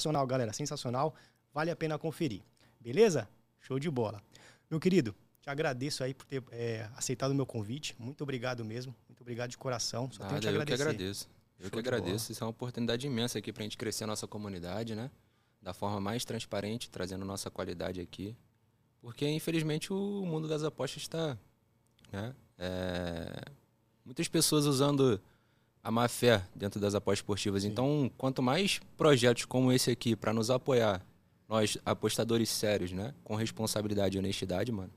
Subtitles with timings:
[0.00, 1.14] Sensacional, galera, sensacional.
[1.52, 2.40] Vale a pena conferir.
[2.78, 3.28] Beleza?
[3.58, 4.22] Show de bola.
[4.70, 7.96] Meu querido, te agradeço aí por ter é, aceitado o meu convite.
[7.98, 8.94] Muito obrigado mesmo.
[9.08, 10.08] Muito obrigado de coração.
[10.12, 10.72] Só Nada, tenho te agradecer.
[10.72, 11.28] Eu que agradeço.
[11.58, 12.30] Eu Show que agradeço.
[12.30, 15.10] Isso é uma oportunidade imensa aqui para a gente crescer a nossa comunidade, né?
[15.60, 18.36] Da forma mais transparente, trazendo nossa qualidade aqui.
[19.00, 21.36] Porque, infelizmente, o mundo das apostas está.
[22.12, 22.32] Né?
[22.56, 23.50] É...
[24.04, 25.20] Muitas pessoas usando
[25.88, 27.62] a má fé dentro das apostas esportivas.
[27.62, 27.70] Sim.
[27.70, 31.00] Então, quanto mais projetos como esse aqui para nos apoiar,
[31.48, 34.92] nós apostadores sérios, né, com responsabilidade e honestidade, mano,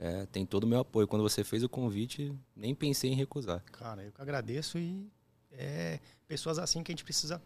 [0.00, 1.06] é, tem todo o meu apoio.
[1.06, 3.62] Quando você fez o convite, nem pensei em recusar.
[3.70, 5.08] Cara, eu que agradeço e
[5.52, 7.40] é pessoas assim que a gente precisa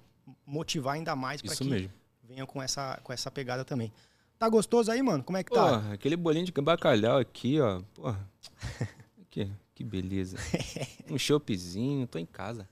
[0.47, 1.91] motivar ainda mais para que mesmo.
[2.23, 3.93] venham com essa, com essa pegada também.
[4.39, 5.23] Tá gostoso aí, mano?
[5.23, 5.81] Como é que tá?
[5.81, 7.83] Porra, aquele bolinho de bacalhau aqui, ó.
[7.93, 8.27] Porra.
[9.29, 10.39] que, que beleza.
[11.09, 12.69] Um choppzinho, tô em casa.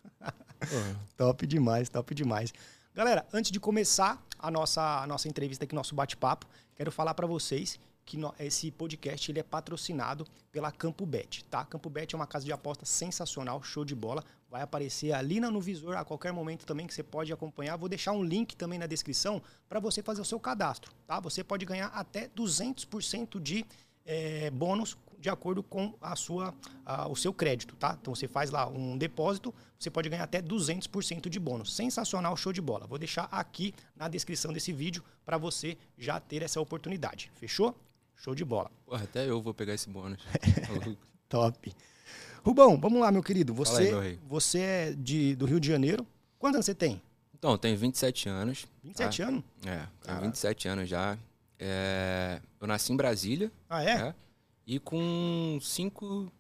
[1.17, 2.53] top demais, top demais.
[2.93, 7.29] Galera, antes de começar a nossa, a nossa entrevista aqui, nosso bate-papo, quero falar para
[7.29, 11.65] vocês que no, esse podcast ele é patrocinado pela Campo Bet, tá?
[11.65, 14.24] Campo Bet é uma casa de aposta sensacional, show de bola.
[14.51, 17.77] Vai aparecer ali no visor a qualquer momento também que você pode acompanhar.
[17.77, 21.21] Vou deixar um link também na descrição para você fazer o seu cadastro, tá?
[21.21, 23.65] Você pode ganhar até 200% de
[24.05, 27.97] é, bônus de acordo com a sua, a, o seu crédito, tá?
[27.99, 31.75] Então você faz lá um depósito, você pode ganhar até 200% de bônus.
[31.75, 32.87] Sensacional, show de bola.
[32.87, 37.30] Vou deixar aqui na descrição desse vídeo para você já ter essa oportunidade.
[37.37, 37.75] Fechou?
[38.15, 38.71] Show de bola.
[38.85, 40.23] Porra, até eu vou pegar esse bônus.
[41.27, 41.75] Top.
[42.45, 43.55] Rubão, vamos lá, meu querido.
[43.55, 46.07] Você, aí, você é de, do Rio de Janeiro.
[46.39, 47.01] Quantos anos você tem?
[47.33, 48.67] Então, eu tenho 27 anos.
[48.83, 49.29] 27 tá?
[49.29, 49.45] anos?
[49.65, 51.17] É, tenho 27 anos já.
[51.59, 53.51] É, eu nasci em Brasília.
[53.71, 54.09] Ah, é?
[54.09, 54.15] é
[54.66, 56.32] e com cinco.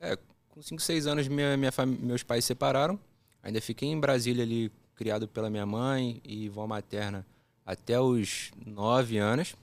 [0.00, 0.16] É,
[0.48, 2.98] com cinco, seis anos minha, minha meus pais se separaram.
[3.42, 7.24] Ainda fiquei em Brasília ali, criado pela minha mãe e vó materna
[7.64, 9.54] até os nove anos.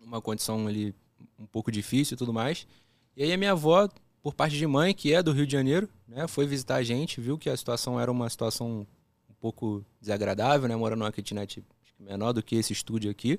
[0.00, 0.94] Uma condição ali
[1.38, 2.66] um pouco difícil e tudo mais.
[3.16, 3.88] E aí a minha avó,
[4.22, 7.20] por parte de mãe, que é do Rio de Janeiro, né, foi visitar a gente,
[7.20, 8.86] viu que a situação era uma situação
[9.28, 11.62] um pouco desagradável, né, morando numa kitnet
[11.98, 13.38] menor do que esse estúdio aqui.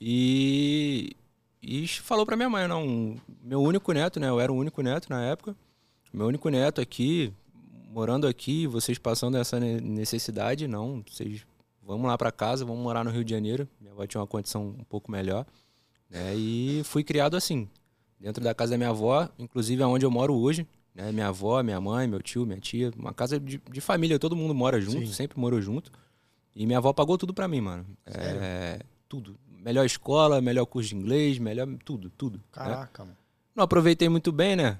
[0.00, 1.16] E,
[1.62, 4.28] e falou para minha mãe, não, meu único neto, né?
[4.28, 5.56] Eu era o único neto na época.
[6.12, 7.32] Meu único neto aqui,
[7.90, 11.44] morando aqui, vocês passando essa necessidade, não, vocês
[11.82, 13.68] vamos lá para casa, vamos morar no Rio de Janeiro.
[13.80, 15.44] Minha avó tinha uma condição um pouco melhor,
[16.08, 16.34] né?
[16.34, 17.68] E fui criado assim,
[18.18, 21.10] dentro da casa da minha avó, inclusive aonde eu moro hoje, né?
[21.12, 24.54] Minha avó, minha mãe, meu tio, minha tia, uma casa de, de família, todo mundo
[24.54, 25.12] mora junto, Sim.
[25.12, 25.90] sempre morou junto.
[26.54, 27.86] E minha avó pagou tudo para mim, mano.
[28.06, 28.40] Sério?
[28.42, 32.38] É, tudo melhor escola, melhor curso de inglês, melhor tudo, tudo.
[32.38, 32.44] Né?
[32.52, 33.10] Caraca, né?
[33.10, 33.18] mano.
[33.54, 34.78] Não aproveitei muito bem, né?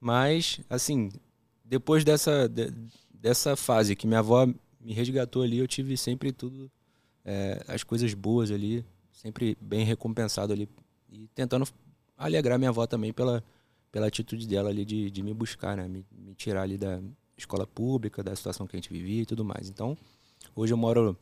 [0.00, 1.10] Mas, assim,
[1.64, 2.72] depois dessa, de,
[3.12, 4.46] dessa fase que minha avó
[4.80, 6.70] me resgatou ali, eu tive sempre tudo,
[7.24, 10.68] é, as coisas boas ali, sempre bem recompensado ali.
[11.10, 11.66] E tentando
[12.16, 13.42] alegrar minha avó também pela,
[13.90, 15.88] pela atitude dela ali de, de me buscar, né?
[15.88, 17.00] Me, me tirar ali da
[17.36, 19.68] escola pública, da situação que a gente vivia e tudo mais.
[19.68, 19.96] Então,
[20.54, 21.16] hoje eu moro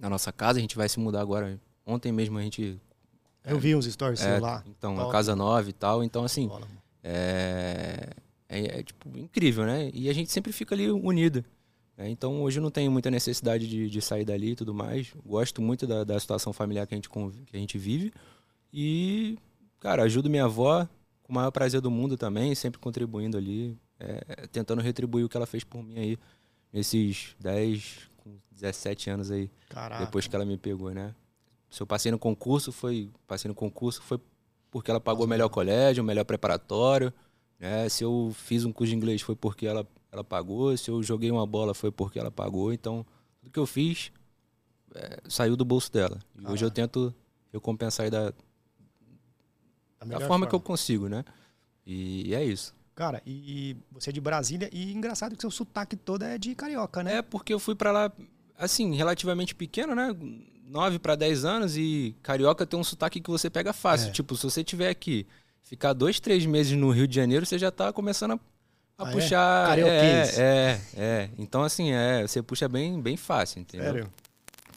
[0.00, 2.80] na nossa casa, a gente vai se mudar agora Ontem mesmo a gente.
[3.44, 4.64] Eu vi uns stories é, lá.
[4.66, 6.02] Então, a Casa Nova e tal.
[6.02, 6.50] Então, assim.
[7.02, 8.10] é,
[8.48, 9.90] é, é, tipo, incrível, né?
[9.92, 11.44] E a gente sempre fica ali unido.
[11.96, 12.08] Né?
[12.08, 15.12] Então, hoje eu não tenho muita necessidade de, de sair dali e tudo mais.
[15.24, 18.12] Gosto muito da, da situação familiar que a, gente, que a gente vive.
[18.72, 19.38] E,
[19.78, 20.88] cara, ajudo minha avó
[21.22, 25.36] com o maior prazer do mundo também, sempre contribuindo ali, é, tentando retribuir o que
[25.36, 26.18] ela fez por mim aí,
[26.72, 30.04] nesses 10, com 17 anos aí, Caraca.
[30.04, 31.14] depois que ela me pegou, né?
[31.74, 34.20] Se eu passei no concurso, foi passei no concurso foi
[34.70, 37.12] porque ela pagou o melhor colégio, o melhor preparatório.
[37.58, 37.88] Né?
[37.88, 40.76] Se eu fiz um curso de inglês foi porque ela, ela pagou.
[40.76, 42.72] Se eu joguei uma bola foi porque ela pagou.
[42.72, 43.04] Então,
[43.40, 44.12] tudo que eu fiz
[44.94, 46.20] é, saiu do bolso dela.
[46.38, 47.12] E hoje eu tento
[47.52, 48.34] recompensar da, da,
[49.98, 51.24] da forma, forma, que eu consigo, né?
[51.84, 52.72] E, e é isso.
[52.94, 56.54] Cara, e, e, você é de Brasília e engraçado que seu sotaque todo é de
[56.54, 57.16] carioca, né?
[57.16, 58.12] É porque eu fui para lá,
[58.56, 60.14] assim, relativamente pequeno, né?
[60.74, 64.08] 9 para 10 anos e carioca tem um sotaque que você pega fácil.
[64.08, 64.10] É.
[64.10, 65.24] Tipo, se você tiver aqui,
[65.62, 68.34] ficar dois, três meses no Rio de Janeiro, você já tá começando a,
[68.98, 69.12] a ah, é?
[69.12, 69.78] puxar.
[69.78, 69.82] É?
[70.36, 73.86] é, é, Então, assim, é, você puxa bem, bem fácil, entendeu?
[73.86, 74.12] Sério?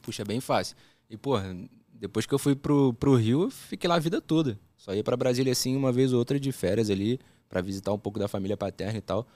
[0.02, 0.76] Puxa bem fácil.
[1.10, 1.52] E, porra,
[1.92, 4.56] depois que eu fui pro, pro Rio, eu fiquei lá a vida toda.
[4.76, 7.18] Só ia para Brasília, assim, uma vez ou outra de férias ali,
[7.48, 9.26] para visitar um pouco da família paterna e tal.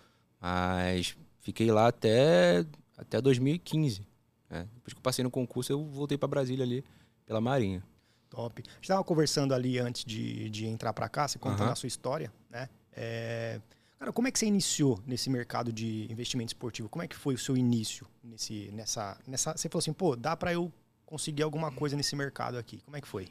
[0.40, 2.64] Mas fiquei lá até,
[2.96, 4.11] até 2015.
[4.52, 6.84] É, depois que eu passei no concurso, eu voltei para Brasília ali,
[7.24, 7.82] pela Marinha.
[8.28, 8.62] Top.
[8.64, 11.72] A gente estava conversando ali antes de, de entrar para cá, você contando uhum.
[11.72, 12.68] a sua história, né?
[12.92, 13.60] É...
[13.98, 16.88] Cara, como é que você iniciou nesse mercado de investimento esportivo?
[16.88, 19.56] Como é que foi o seu início nesse, nessa, nessa?
[19.56, 20.72] Você falou assim, pô, dá para eu
[21.06, 22.80] conseguir alguma coisa nesse mercado aqui?
[22.84, 23.28] Como é que foi?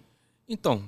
[0.47, 0.87] Então,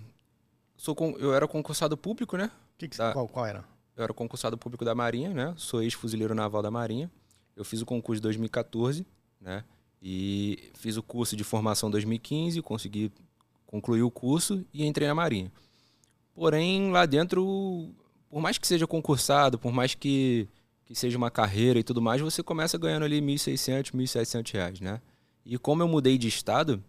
[0.77, 2.49] sou con- eu era concursado público, né?
[2.77, 3.13] Que que- Tá.
[3.13, 3.63] qual, qual era?
[3.95, 5.53] Eu era concursado público da Marinha, né?
[5.57, 7.11] Sou ex-fuzileiro naval da Marinha.
[7.55, 9.05] Eu fiz o concurso em 2014,
[9.39, 9.63] né?
[10.05, 13.09] E fiz o curso de formação em 2015, consegui
[13.65, 15.49] concluir o curso e entrei na Marinha.
[16.35, 17.89] Porém, lá dentro,
[18.29, 20.45] por mais que seja concursado, por mais que,
[20.83, 24.79] que seja uma carreira e tudo mais, você começa ganhando ali R$ 1.600, 1.700 reais,
[24.81, 24.99] né?
[25.45, 26.83] E como eu mudei de estado,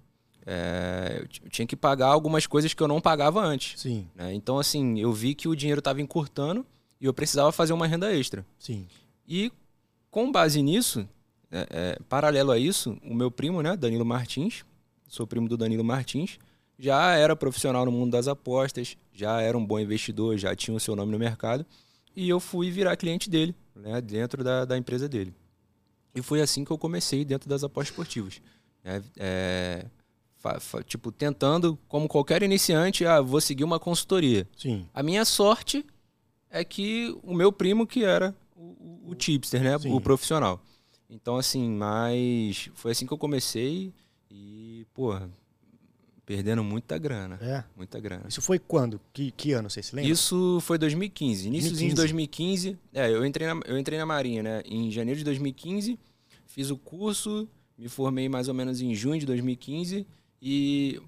[0.44, 3.81] é, eu tinha que pagar algumas coisas que eu não pagava antes.
[3.81, 4.34] Sim, né?
[4.34, 6.67] Então, assim, eu vi que o dinheiro estava encurtando
[7.00, 8.44] e eu precisava fazer uma renda extra.
[8.58, 8.88] sim.
[9.26, 9.52] E
[10.10, 11.08] com base nisso,
[11.54, 14.64] é, é, paralelo a isso, o meu primo, né, Danilo Martins,
[15.08, 16.38] sou primo do Danilo Martins,
[16.78, 20.80] já era profissional no mundo das apostas, já era um bom investidor, já tinha o
[20.80, 21.64] seu nome no mercado,
[22.16, 25.32] e eu fui virar cliente dele, né, dentro da, da empresa dele.
[26.14, 28.40] E foi assim que eu comecei dentro das apostas esportivas.
[28.84, 29.02] né?
[29.16, 29.86] É,
[30.36, 34.46] fa- fa- tipo, tentando, como qualquer iniciante, ah, vou seguir uma consultoria.
[34.56, 34.86] Sim.
[34.94, 35.84] A minha sorte
[36.50, 39.76] é que o meu primo que era o, o, o tipster, né?
[39.78, 39.92] Sim.
[39.92, 40.60] O profissional.
[41.14, 43.93] Então, assim, mas foi assim que eu comecei
[44.28, 45.16] e, pô,
[46.26, 47.38] perdendo muita grana.
[47.40, 47.62] É.
[47.76, 48.25] Muita grana.
[48.28, 49.00] Isso foi quando?
[49.12, 50.11] Que, que ano, você se lembra?
[50.11, 51.46] Isso foi 2015.
[51.46, 52.72] Iníciozinho de 2015.
[52.72, 52.78] 2015.
[52.93, 54.62] É, eu entrei, na, eu entrei na Marinha, né?
[54.66, 55.96] Em janeiro de 2015.
[56.46, 60.05] Fiz o curso, me formei mais ou menos em junho de 2015.
[60.43, 61.00] E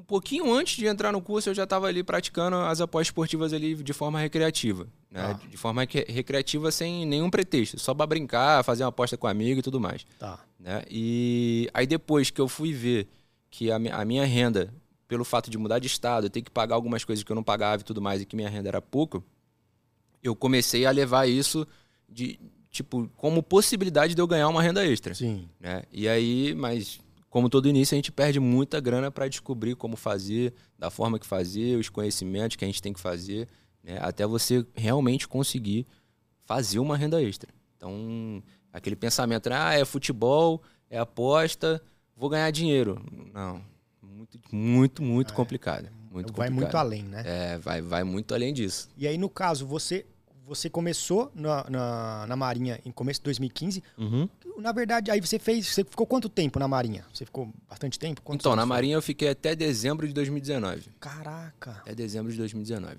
[0.00, 3.52] um, pouquinho antes de entrar no curso, eu já estava ali praticando as apostas esportivas
[3.52, 4.86] ali de forma recreativa.
[5.10, 5.20] Né?
[5.22, 5.48] Ah.
[5.48, 7.78] De forma recreativa sem nenhum pretexto.
[7.78, 10.38] Só para brincar, fazer uma aposta com amigo e tudo mais Tá.
[10.58, 10.82] né?
[10.90, 13.08] E aí depois que eu fui ver
[13.50, 14.72] que a, a minha renda,
[15.08, 17.42] pelo fato de mudar de estado, eu ter que pagar algumas coisas que eu não
[17.42, 19.22] pagava e tudo mais, e que minha renda era pouco,
[20.22, 21.66] eu comecei a levar isso
[22.08, 22.38] de
[22.70, 25.48] tipo como possibilidade de eu ganhar uma renda extra, Sim.
[25.58, 25.82] né?
[25.92, 27.00] E aí, mas
[27.30, 31.26] como todo início, a gente perde muita grana para descobrir como fazer, da forma que
[31.26, 33.48] fazer, os conhecimentos que a gente tem que fazer,
[33.84, 33.98] né?
[34.00, 35.86] Até você realmente conseguir
[36.44, 37.48] fazer uma renda extra.
[37.76, 38.42] Então,
[38.72, 40.60] aquele pensamento, ah, é futebol,
[40.90, 41.80] é aposta,
[42.16, 43.00] vou ganhar dinheiro.
[43.32, 43.62] Não,
[44.02, 45.36] muito, muito, muito é.
[45.36, 45.88] complicado.
[46.10, 46.52] Muito vai complicado.
[46.52, 47.22] muito além, né?
[47.24, 48.88] É, vai, vai muito além disso.
[48.96, 50.04] E aí, no caso, você
[50.50, 53.82] você começou na, na, na Marinha em começo de 2015.
[54.58, 55.66] Na verdade, aí você fez.
[55.68, 57.04] Você ficou quanto tempo na Marinha?
[57.14, 58.20] Você ficou bastante tempo?
[58.20, 58.68] Quantos Então, na foi?
[58.68, 60.90] Marinha eu fiquei até dezembro de 2019.
[60.98, 61.70] Caraca.
[61.82, 62.96] Até dezembro de 2019.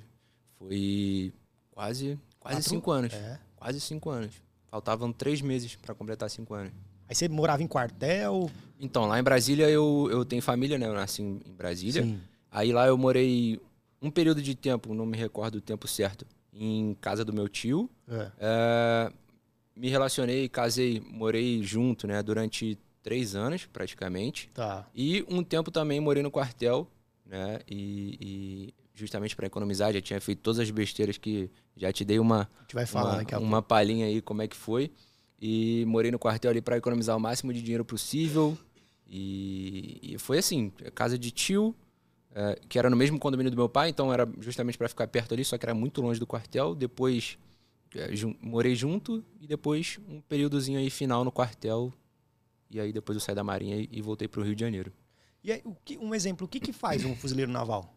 [0.58, 1.34] Foi
[1.72, 3.14] quase, quase Quatro- cinco anos.
[3.14, 3.40] É.
[3.58, 4.32] Quase cinco anos.
[4.70, 6.72] Faltavam três meses para completar cinco anos.
[7.10, 8.50] Aí você morava em quartel?
[8.80, 10.88] Então, lá em Brasília eu, eu tenho família, né?
[10.88, 12.04] Eu nasci em em Brasília.
[12.04, 12.20] Sim.
[12.50, 13.60] Aí lá eu morei
[14.02, 17.90] um período de tempo, não me recordo o tempo certo, em casa do meu tio.
[18.08, 18.32] É.
[18.40, 19.14] É,
[19.76, 22.22] me relacionei, casei, morei junto, né?
[22.22, 24.50] Durante três anos, praticamente.
[24.54, 24.88] Tá.
[24.94, 26.88] E um tempo também morei no quartel,
[27.26, 27.60] né?
[27.70, 32.20] E, e justamente para economizar, já tinha feito todas as besteiras que já te dei
[32.20, 32.50] uma,
[32.88, 34.92] falar uma, uma palhinha aí como é que foi.
[35.42, 38.58] E morei no quartel ali para economizar o máximo de dinheiro possível.
[39.10, 41.76] E, e foi assim, casa de tio,
[42.34, 45.34] é, que era no mesmo condomínio do meu pai, então era justamente para ficar perto
[45.34, 46.74] ali, só que era muito longe do quartel.
[46.76, 47.38] Depois
[47.96, 51.92] é, jun- morei junto e depois um períodozinho aí final no quartel.
[52.70, 54.94] E aí depois eu saí da Marinha e, e voltei pro Rio de Janeiro.
[55.44, 57.94] E aí, o que- um exemplo, o que, que faz um fuzileiro naval?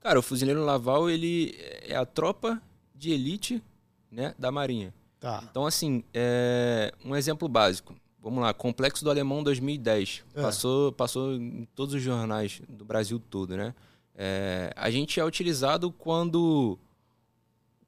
[0.00, 2.60] Cara, o fuzileiro naval, ele é a tropa
[2.94, 3.62] de elite,
[4.10, 4.92] né, da Marinha.
[5.20, 5.42] Tá.
[5.50, 7.94] Então, assim, é um exemplo básico.
[8.22, 10.24] Vamos lá, Complexo do Alemão 2010.
[10.34, 10.42] É.
[10.42, 13.74] Passou, passou em todos os jornais do Brasil todo, né?
[14.14, 16.78] É, a gente é utilizado quando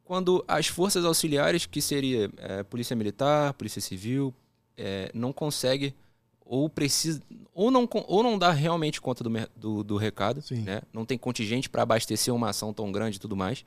[0.05, 4.35] quando as forças auxiliares, que seria é, Polícia Militar, Polícia Civil,
[4.77, 5.95] é, não consegue
[6.45, 7.23] ou precisa
[7.55, 10.63] ou não ou não dá realmente conta do, do, do recado, Sim.
[10.63, 10.83] né?
[10.93, 13.65] Não tem contingente para abastecer uma ação tão grande e tudo mais.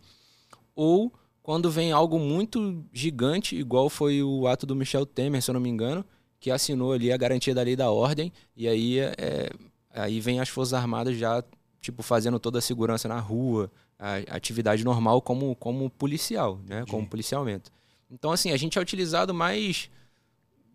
[0.76, 5.54] Ou quando vem algo muito gigante, igual foi o ato do Michel Temer, se eu
[5.54, 6.04] não me engano,
[6.46, 9.50] que assinou ali a garantia da lei da ordem, e aí, é,
[9.90, 11.44] aí vem as Forças Armadas já,
[11.82, 16.86] tipo, fazendo toda a segurança na rua, a atividade normal como, como policial, né?
[16.88, 17.72] Como policiamento.
[18.12, 19.90] Então, assim, a gente é utilizado mais,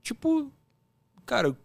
[0.03, 0.51] tipo,
[1.25, 1.57] cara,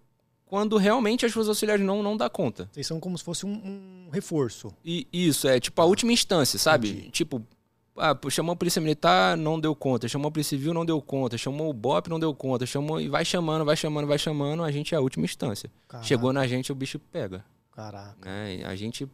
[0.46, 2.70] quando realmente as Forças Auxiliares não, não dá conta.
[2.72, 4.72] Vocês são como se fosse um, um reforço.
[4.86, 6.92] E isso, é tipo a última instância, sabe?
[6.92, 7.10] Entendi.
[7.10, 7.44] Tipo,
[7.98, 10.08] ah, chamou a Polícia Militar, não deu conta.
[10.08, 11.38] Chamou a Polícia Civil, não deu conta.
[11.38, 12.66] Chamou o BOP, não deu conta.
[12.66, 14.64] Chamou e vai chamando, vai chamando, vai chamando.
[14.64, 15.72] A gente é a última instância.
[15.88, 17.44] Caraca, Chegou na gente, o bicho pega.
[17.72, 18.30] Caraca.
[18.50, 19.08] E A gente,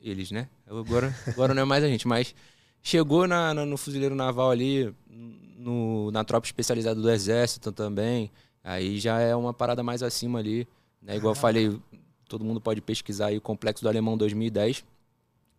[0.00, 0.48] eles, né?
[0.66, 2.34] Agora, agora não é mais a gente, mas
[2.82, 4.94] chegou na, na- no fuzileiro naval ali,
[5.58, 8.30] no, na tropa especializada do Exército também.
[8.62, 10.66] Aí já é uma parada mais acima ali.
[11.00, 11.16] Né?
[11.16, 11.78] Igual eu falei,
[12.28, 14.84] todo mundo pode pesquisar aí o Complexo do Alemão 2010.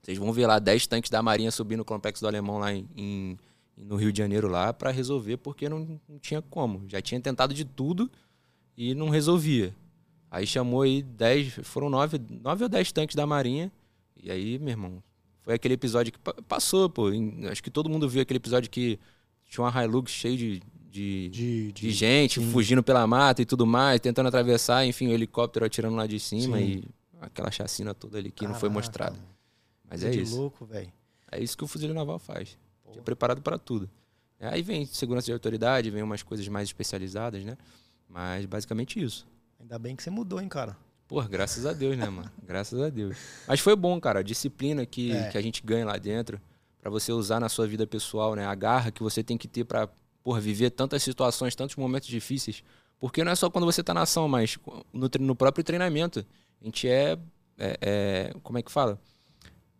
[0.08, 2.88] Vocês vão ver lá 10 tanques da Marinha subindo no Complexo do Alemão lá em,
[2.96, 3.38] em
[3.76, 6.86] no Rio de Janeiro lá para resolver, porque não, não tinha como.
[6.88, 8.10] Já tinha tentado de tudo
[8.78, 9.76] e não resolvia.
[10.32, 13.70] Aí chamou aí 10, foram 9, 9 ou 10 tanques da Marinha.
[14.16, 15.04] E aí, meu irmão,
[15.42, 17.10] foi aquele episódio que passou, pô.
[17.52, 18.98] Acho que todo mundo viu aquele episódio que
[19.46, 22.50] tinha uma Hilux cheio de, de, de, de, de gente sim.
[22.50, 26.58] fugindo pela mata e tudo mais, tentando atravessar, enfim, o helicóptero atirando lá de cima
[26.60, 26.64] sim.
[26.64, 26.84] e
[27.20, 29.37] aquela chacina toda ali que Caraca, não foi mostrada.
[29.90, 30.36] Mas é, é isso.
[30.36, 30.92] louco, velho.
[31.32, 32.58] É isso que o fuzil naval faz.
[32.96, 33.90] É preparado para tudo.
[34.40, 37.58] Aí vem segurança de autoridade, vem umas coisas mais especializadas, né?
[38.08, 39.28] Mas basicamente isso.
[39.60, 40.78] Ainda bem que você mudou, hein, cara?
[41.08, 42.32] Pô, graças a Deus, né, mano?
[42.44, 43.18] graças a Deus.
[43.48, 44.20] Mas foi bom, cara.
[44.20, 45.30] A disciplina que, é.
[45.30, 46.40] que a gente ganha lá dentro,
[46.80, 48.46] para você usar na sua vida pessoal, né?
[48.46, 49.90] A garra que você tem que ter pra
[50.24, 52.62] por viver tantas situações, tantos momentos difíceis.
[53.00, 54.60] Porque não é só quando você tá na ação, mas
[54.92, 56.26] no, no próprio treinamento.
[56.62, 57.18] A gente é,
[57.58, 59.00] é, é, Como é que fala?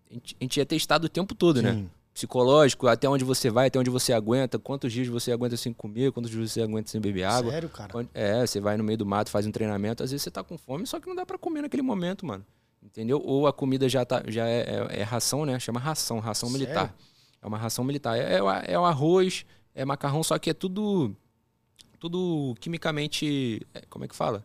[0.10, 1.74] A gente, a gente é testado o tempo todo, né?
[1.74, 1.82] Sim.
[1.84, 1.90] né?
[2.18, 6.12] psicológico, até onde você vai, até onde você aguenta, quantos dias você aguenta sem comer,
[6.12, 7.52] quantos dias você aguenta sem beber água.
[7.52, 8.10] Sério, cara?
[8.12, 10.58] É, você vai no meio do mato, faz um treinamento, às vezes você tá com
[10.58, 12.44] fome, só que não dá para comer naquele momento, mano.
[12.82, 13.22] Entendeu?
[13.24, 15.60] Ou a comida já, tá, já é, é, é ração, né?
[15.60, 16.66] Chama ração, ração Sério?
[16.66, 16.96] militar.
[17.40, 18.18] É uma ração militar.
[18.18, 19.46] É, é, é o arroz,
[19.76, 21.16] é macarrão, só que é tudo
[22.00, 24.44] tudo quimicamente, é, como é que fala?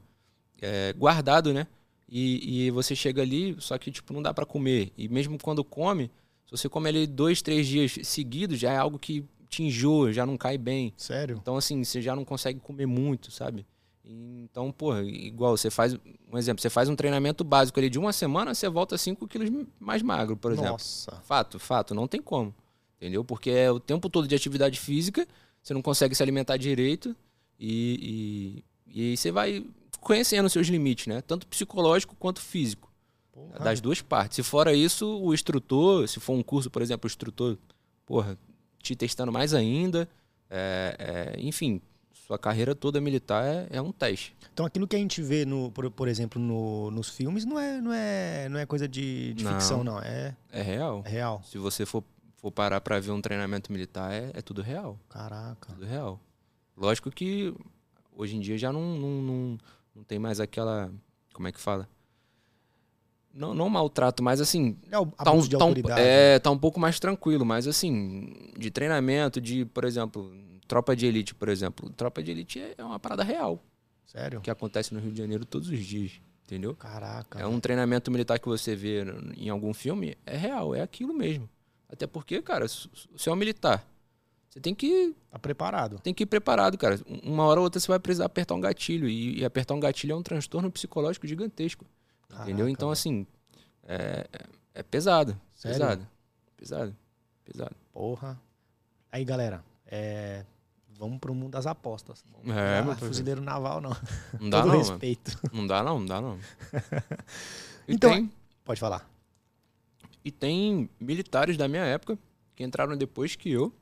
[0.61, 1.67] É, guardado, né?
[2.15, 4.93] E, e você chega ali, só que tipo não dá para comer.
[4.99, 6.11] E mesmo quando come,
[6.45, 10.27] se você come ali dois, três dias seguidos, já é algo que te enjoa, já
[10.27, 10.93] não cai bem.
[10.95, 11.39] Sério?
[11.41, 13.67] Então, assim, você já não consegue comer muito, sabe?
[14.05, 15.95] Então, porra, igual você faz,
[16.31, 19.51] um exemplo, você faz um treinamento básico ali de uma semana, você volta 5 quilos
[19.81, 20.73] mais magro, por exemplo.
[20.73, 21.13] Nossa.
[21.23, 22.55] Fato, fato, não tem como.
[22.99, 23.25] Entendeu?
[23.25, 25.27] Porque é o tempo todo de atividade física,
[25.63, 27.17] você não consegue se alimentar direito
[27.59, 29.65] e, e, e aí você vai
[30.03, 31.23] conhecendo os seus limites, né?
[31.23, 32.93] Tanto psicológico quanto físico.
[33.33, 33.61] Porra.
[33.61, 34.37] Das duas partes.
[34.37, 37.57] Se fora isso, o instrutor, se for um curso, por exemplo, o instrutor,
[38.05, 38.37] porra,
[38.83, 40.07] te testando mais ainda.
[40.51, 41.81] É, é, enfim,
[42.13, 44.37] sua carreira toda militar é, é, um teste.
[44.53, 47.81] Então aquilo que a gente vê, no, por, por exemplo, no, nos filmes, não é,
[47.81, 49.99] não é, não é coisa de, de não, ficção, não.
[50.01, 51.03] É, é real.
[51.07, 51.43] É real.
[51.45, 52.05] Se você for,
[52.37, 54.99] for parar para ver um treinamento militar, é, é tudo real.
[55.09, 55.73] Caraca.
[55.73, 56.21] Tudo real.
[56.77, 57.55] Lógico que
[58.15, 59.59] hoje em dia já não, não, não,
[59.95, 60.93] não tem mais aquela.
[61.33, 61.89] Como é que fala?
[63.33, 64.77] Não, não maltrato, mas assim.
[64.91, 68.71] É o tá um, tá um, é, tá um pouco mais tranquilo, mas assim, de
[68.71, 70.31] treinamento, de, por exemplo,
[70.69, 71.91] tropa de elite, por exemplo.
[71.91, 73.63] Tropa de elite é, é uma parada real.
[74.07, 74.41] Sério?
[74.43, 76.21] Que acontece no Rio de Janeiro todos os dias.
[76.45, 76.75] Entendeu?
[76.75, 77.39] Caraca.
[77.41, 79.05] É um treinamento militar que você vê
[79.39, 81.49] em algum filme, é real, é aquilo mesmo.
[81.89, 83.87] Até porque, cara, você é um militar.
[84.53, 85.17] Você tem que.
[85.31, 85.99] Tá preparado.
[86.01, 87.01] Tem que ir preparado, cara.
[87.23, 89.09] Uma hora ou outra você vai precisar apertar um gatilho.
[89.09, 91.87] E, e apertar um gatilho é um transtorno psicológico gigantesco.
[92.29, 92.69] Caraca, entendeu?
[92.69, 93.27] Então, assim,
[93.85, 94.27] é,
[94.75, 95.41] é pesado.
[95.55, 95.79] Sério?
[95.79, 96.09] Pesado.
[96.55, 96.97] Pesado.
[97.47, 97.77] Pesado.
[97.95, 98.39] Porra.
[99.11, 100.45] Aí, galera, é,
[100.99, 102.23] vamos pro mundo das apostas.
[102.31, 103.97] Vamos é, não fuzileiro naval, não.
[104.39, 104.79] Não dá, Todo não.
[104.79, 105.31] respeito.
[105.45, 105.63] Mano.
[105.63, 106.39] Não dá, não, não dá, não.
[107.89, 108.31] então, tem,
[108.67, 109.11] pode falar.
[110.23, 112.19] E tem militares da minha época
[112.55, 113.73] que entraram depois que eu,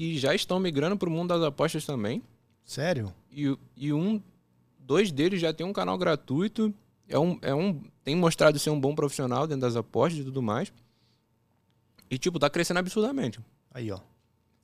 [0.00, 2.22] que já estão migrando pro mundo das apostas também.
[2.64, 3.12] Sério?
[3.30, 4.18] E, e um,
[4.78, 6.72] dois deles já tem um canal gratuito
[7.06, 10.40] é um, é um, tem mostrado ser um bom profissional dentro das apostas e tudo
[10.40, 10.72] mais.
[12.08, 13.40] E, tipo, tá crescendo absurdamente.
[13.74, 14.00] Aí, ó.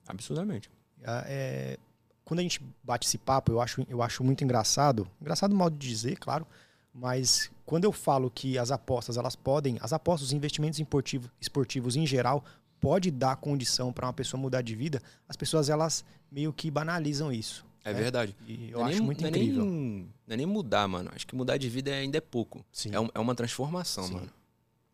[0.07, 0.71] Absurdamente.
[1.03, 1.77] É,
[2.25, 5.07] quando a gente bate esse papo, eu acho, eu acho muito engraçado.
[5.21, 6.47] Engraçado modo de dizer, claro.
[6.91, 9.77] Mas quando eu falo que as apostas, elas podem...
[9.81, 12.43] As apostas, os investimentos esportivos, esportivos em geral,
[12.79, 17.31] pode dar condição para uma pessoa mudar de vida, as pessoas, elas meio que banalizam
[17.31, 17.65] isso.
[17.83, 18.35] É, verdade.
[18.45, 19.61] E eu não é acho nem, muito não incrível.
[19.61, 21.09] É nem, não é nem mudar, mano.
[21.15, 22.65] Acho que mudar de vida ainda é pouco.
[22.71, 22.89] Sim.
[22.93, 24.13] É, um, é uma transformação, Sim.
[24.15, 24.29] mano.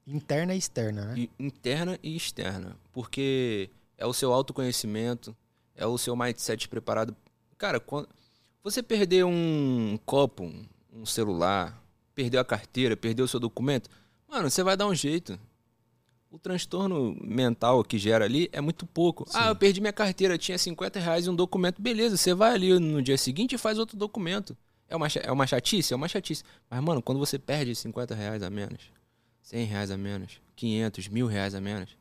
[0.06, 1.16] Interna e externa, né?
[1.18, 2.78] E, interna e externa.
[2.92, 5.36] Porque é o seu autoconhecimento,
[5.76, 7.16] é o seu mindset preparado.
[7.58, 8.08] Cara, quando
[8.64, 10.52] você perder um copo,
[10.92, 11.82] um celular,
[12.14, 13.90] perdeu a carteira, perdeu o seu documento,
[14.28, 15.40] mano, você vai dar um jeito
[16.34, 19.24] o transtorno mental que gera ali é muito pouco.
[19.30, 19.38] Sim.
[19.40, 21.80] Ah, eu perdi minha carteira, tinha 50 reais e um documento.
[21.80, 24.58] Beleza, você vai ali no dia seguinte e faz outro documento.
[24.90, 25.94] É uma, é uma chatice?
[25.94, 26.44] É uma chatice.
[26.68, 28.82] Mas, mano, quando você perde 50 reais a menos,
[29.44, 31.96] 100 reais a menos, 500, mil reais a menos,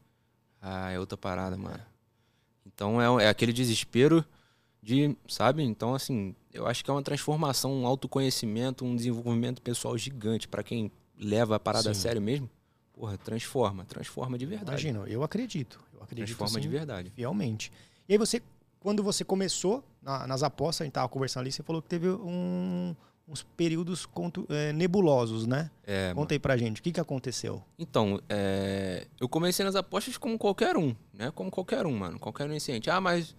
[0.63, 1.81] ah, é outra parada, mano.
[2.65, 4.25] Então é, é aquele desespero
[4.83, 5.63] de, sabe?
[5.63, 10.63] Então, assim, eu acho que é uma transformação, um autoconhecimento, um desenvolvimento pessoal gigante para
[10.63, 11.91] quem leva a parada Sim.
[11.91, 12.49] a sério mesmo
[12.93, 14.71] porra, transforma, transforma de verdade.
[14.89, 15.81] Imagina, eu acredito.
[15.95, 17.11] Eu acredito transforma assim, de verdade.
[17.11, 17.73] Fielmente.
[18.09, 18.43] E aí você,
[18.81, 22.09] quando você começou na, nas apostas, a gente tava conversando ali, você falou que teve
[22.09, 22.95] um,
[23.29, 25.71] uns períodos contu- é, nebulosos, né?
[25.85, 26.13] É.
[26.15, 27.63] Conta aí pra gente, o que, que aconteceu?
[27.79, 31.31] Então, é, eu comecei nas apostas como qualquer um, né?
[31.35, 32.19] Como qualquer um, mano.
[32.19, 32.91] Qualquer um iniciante.
[32.91, 33.35] Ah, mas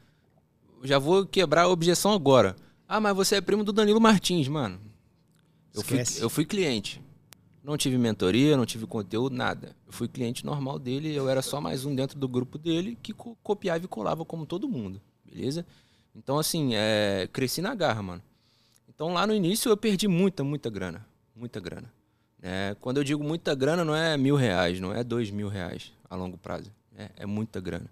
[0.83, 2.55] já vou quebrar a objeção agora.
[2.87, 4.79] Ah, mas você é primo do Danilo Martins, mano.
[5.73, 7.01] Eu fui, eu fui cliente.
[7.63, 9.73] Não tive mentoria, não tive conteúdo, nada.
[9.87, 13.13] Eu fui cliente normal dele, eu era só mais um dentro do grupo dele que
[13.13, 15.65] co- copiava e colava como todo mundo, beleza?
[16.13, 18.21] Então, assim, é, cresci na garra, mano.
[18.89, 21.05] Então, lá no início eu perdi muita, muita grana.
[21.35, 21.91] Muita grana.
[22.41, 25.93] É, quando eu digo muita grana, não é mil reais, não é dois mil reais
[26.09, 26.69] a longo prazo.
[26.97, 27.89] É, é muita grana.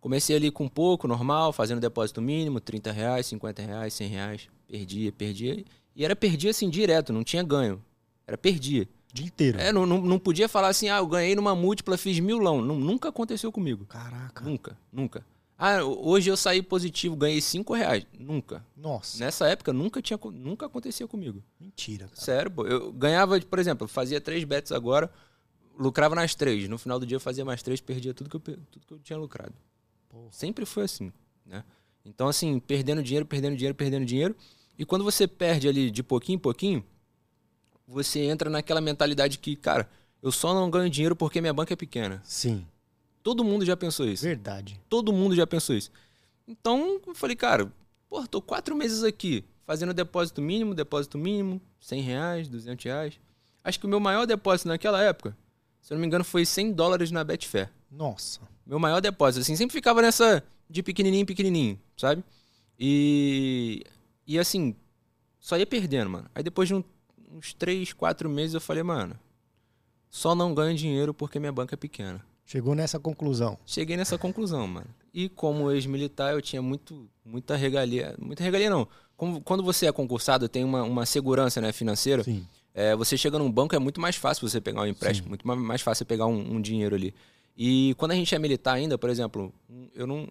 [0.00, 4.48] Comecei ali com pouco, normal, fazendo depósito mínimo, 30 reais, 50 reais, 100 reais.
[4.68, 5.64] Perdia, perdia.
[5.94, 7.82] E era perdia assim direto, não tinha ganho.
[8.24, 8.88] Era perdia.
[9.18, 9.58] Dia inteiro.
[9.60, 12.62] É, não, não, não podia falar assim, ah, eu ganhei numa múltipla, fiz milão.
[12.62, 13.84] Não, nunca aconteceu comigo.
[13.86, 14.44] Caraca.
[14.44, 15.26] Nunca, nunca.
[15.58, 18.06] Ah, hoje eu saí positivo, ganhei 5 reais.
[18.16, 18.64] Nunca.
[18.76, 21.42] Nossa, Nessa época nunca tinha, nunca acontecia comigo.
[21.58, 22.20] mentira, cara.
[22.20, 22.64] Sério, pô.
[22.64, 25.10] Eu ganhava, por exemplo, fazia três bets agora,
[25.76, 26.68] lucrava nas três.
[26.68, 28.98] No final do dia eu fazia mais três, perdia tudo que eu, tudo que eu
[29.00, 29.52] tinha lucrado.
[30.08, 30.28] Porra.
[30.30, 31.12] Sempre foi assim,
[31.44, 31.64] né?
[32.04, 34.36] Então, assim, perdendo dinheiro, perdendo dinheiro, perdendo dinheiro.
[34.78, 36.84] E quando você perde ali de pouquinho em pouquinho,
[37.88, 39.88] você entra naquela mentalidade que, cara,
[40.22, 42.20] eu só não ganho dinheiro porque minha banca é pequena.
[42.24, 42.64] Sim,
[43.22, 44.22] Todo mundo já pensou isso.
[44.24, 44.80] verdade.
[44.88, 45.90] Todo mundo já pensou isso.
[46.46, 47.70] Então, eu falei, cara,
[48.08, 53.14] pô, tô quatro meses aqui fazendo depósito mínimo, depósito mínimo, 100 reais, 200 reais.
[53.62, 55.36] Acho que o meu maior depósito naquela época,
[55.82, 57.70] se eu não me engano, foi 100 dólares na Betfair.
[57.90, 58.40] Nossa.
[58.66, 62.22] Meu maior depósito, assim, sempre ficava nessa de pequenininho em pequenininho, sabe?
[62.78, 63.82] E,
[64.26, 64.74] e assim,
[65.38, 66.30] só ia perdendo, mano.
[66.34, 66.84] Aí depois de um-
[67.30, 69.18] uns 3, 4 meses eu falei, mano,
[70.10, 72.24] só não ganho dinheiro porque minha banca é pequena.
[72.46, 73.58] Chegou nessa conclusão.
[73.66, 74.86] Cheguei nessa conclusão, mano.
[75.12, 78.14] E como ex-militar, eu tinha muito, muita regalia.
[78.18, 78.88] Muita regalia, não.
[79.16, 82.24] Como- quando você é concursado, tem uma, uma segurança né, financeira.
[82.24, 82.46] Sim.
[82.72, 85.28] É, você chega num banco, é muito mais fácil você pegar um empréstimo.
[85.28, 87.14] Muito ma- mais fácil você pegar um, um dinheiro ali.
[87.56, 89.52] E quando a gente é militar ainda, por exemplo,
[89.94, 90.28] eu não.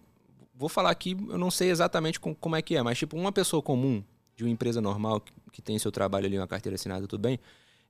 [0.56, 3.30] Vou falar aqui, eu não sei exatamente com- como é que é, mas tipo, uma
[3.30, 4.02] pessoa comum
[4.38, 5.20] de uma empresa normal
[5.52, 7.40] que, tem seu trabalho ali, uma carteira assinada, tudo bem,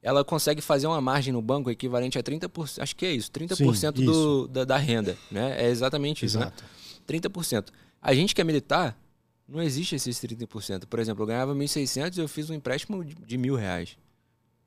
[0.02, 3.98] ela consegue fazer uma margem no banco equivalente a 30%, acho que é isso, 30%
[3.98, 5.62] Sim, do, da, da renda, né?
[5.62, 6.46] É exatamente isso, né?
[6.46, 6.64] Exato.
[7.30, 7.68] 30%.
[8.00, 8.98] A gente que é militar,
[9.46, 10.86] não existe esses 30%.
[10.86, 13.98] Por exemplo, eu ganhava 1.600 e eu fiz um empréstimo de, de mil reais.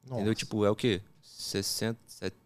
[0.06, 0.26] Entendeu?
[0.26, 1.02] Nossa, Tipo, é o quê?
[1.24, 1.96] 60%?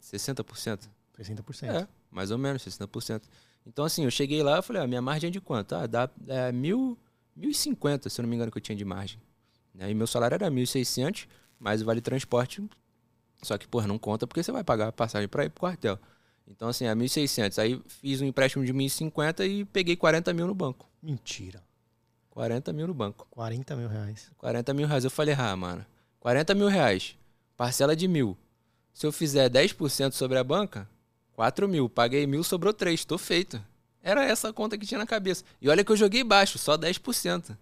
[0.01, 0.79] 60%?
[1.19, 1.63] 60%.
[1.63, 3.23] É, mais ou menos, 60%.
[3.67, 5.75] Então, assim, eu cheguei lá e falei, ah, minha margem é de quanto?
[5.75, 6.97] Ah, dá é, mil,
[7.37, 9.19] 1.050, se eu não me engano, que eu tinha de margem.
[9.73, 9.91] Né?
[9.91, 11.27] E meu salário era 1.600,
[11.59, 12.63] mais o vale transporte.
[13.41, 15.99] Só que, porra, não conta porque você vai pagar a passagem para ir pro quartel.
[16.47, 17.61] Então, assim, é 1.600.
[17.61, 20.89] Aí fiz um empréstimo de 1.050 e peguei 40 mil no banco.
[21.01, 21.61] Mentira.
[22.29, 23.27] 40 mil no banco.
[23.31, 24.31] 40 mil reais.
[24.37, 25.03] 40 mil reais.
[25.03, 25.85] Eu falei, ah, mano,
[26.19, 27.15] 40 mil reais,
[27.55, 28.37] parcela de mil.
[28.93, 30.89] Se eu fizer 10% sobre a banca,
[31.33, 31.89] 4 mil.
[31.89, 33.03] Paguei mil, sobrou 3.
[33.05, 33.61] Tô feito.
[34.05, 35.43] Era essa a conta que tinha na cabeça.
[35.59, 37.57] E olha que eu joguei baixo, só 10%.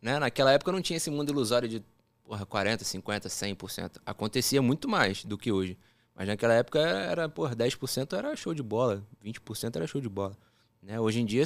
[0.00, 0.18] Né?
[0.18, 1.84] Naquela época não tinha esse mundo ilusório de
[2.24, 3.98] porra, 40, 50, 100%.
[4.06, 5.76] Acontecia muito mais do que hoje.
[6.14, 10.34] Mas naquela época era, porra, 10% era show de bola, 20% era show de bola.
[10.82, 10.98] Né?
[10.98, 11.44] Hoje em dia,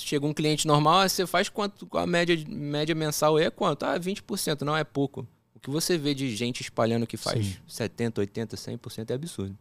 [0.00, 1.88] chega um cliente normal, você faz quanto?
[1.96, 3.84] A média, média mensal é quanto?
[3.84, 5.24] Ah, 20%, não é pouco.
[5.54, 7.56] O que você vê de gente espalhando que faz Sim.
[7.68, 9.56] 70, 80, 100% é absurdo.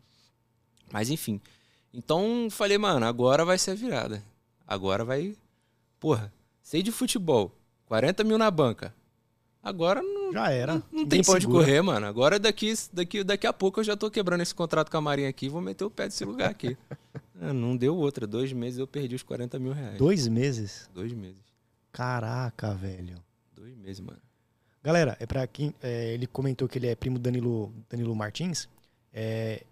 [0.91, 1.39] Mas enfim.
[1.95, 4.21] Então falei, mano, agora vai ser a virada.
[4.67, 5.35] Agora vai.
[5.99, 6.31] Porra,
[6.61, 7.51] sei de futebol.
[7.85, 8.93] 40 mil na banca.
[9.63, 10.75] Agora não, Já era.
[10.75, 11.65] não Ninguém tem pra onde segura.
[11.65, 12.05] correr, mano.
[12.05, 15.29] Agora daqui, daqui, daqui a pouco eu já tô quebrando esse contrato com a Marinha
[15.29, 16.77] aqui e vou meter o pé desse lugar aqui.
[17.41, 18.25] Ah, não deu outra.
[18.25, 19.97] Dois meses eu perdi os 40 mil reais.
[19.97, 20.89] Dois meses?
[20.93, 21.43] Dois meses.
[21.91, 23.21] Caraca, velho.
[23.53, 24.21] Dois meses, mano.
[24.81, 28.69] Galera, é para quem é, ele comentou que ele é primo Danilo, Danilo Martins.
[29.13, 29.63] É,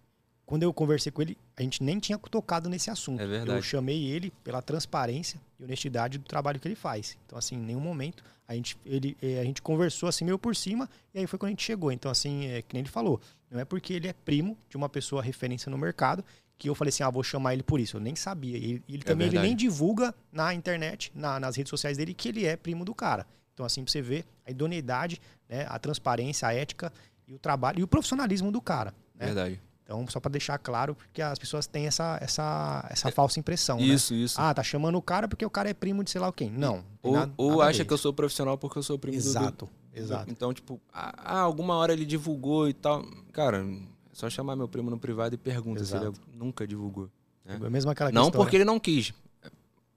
[0.46, 3.22] quando eu conversei com ele, a gente nem tinha tocado nesse assunto.
[3.22, 3.58] É verdade.
[3.58, 7.18] Eu chamei ele pela transparência e honestidade do trabalho que ele faz.
[7.26, 10.56] Então, assim, em nenhum momento a gente, ele, é, a gente conversou assim meio por
[10.56, 11.92] cima e aí foi quando a gente chegou.
[11.92, 14.90] Então, assim, é, que nem ele falou, não é porque ele é primo de uma
[14.90, 16.24] pessoa referência no mercado
[16.58, 17.98] que eu falei assim, ah, vou chamar ele por isso.
[17.98, 18.58] Eu nem sabia.
[18.58, 22.14] E ele, ele também ele É nem divulga na internet, na- nas redes sociais dele,
[22.14, 23.26] que ele é primo do cara.
[23.54, 26.92] Então, assim, pra você ver a idoneidade, né, a transparência, a ética
[27.28, 28.94] e o trabalho e o profissionalismo do cara.
[29.16, 29.26] Né?
[29.28, 29.60] Verdade.
[29.84, 33.84] Então, só pra deixar claro, porque as pessoas têm essa, essa, essa falsa impressão, né?
[33.84, 34.40] Isso, isso.
[34.40, 36.50] Ah, tá chamando o cara porque o cara é primo de sei lá quem.
[36.50, 36.84] Não.
[37.02, 39.30] ou nada- ou nada acha que eu sou profissional porque eu sou primo do- do,
[39.30, 40.32] Exato, exato.
[40.32, 43.04] Então, tipo, ah, alguma hora ele divulgou e tal.
[43.34, 43.78] Cara, é
[44.14, 46.20] só chamar meu primo no privado e pergunta se ele Exato.
[46.34, 47.10] nunca divulgou.
[47.44, 47.60] né?
[47.62, 49.14] É mesmo aquela Não porque ele não quis,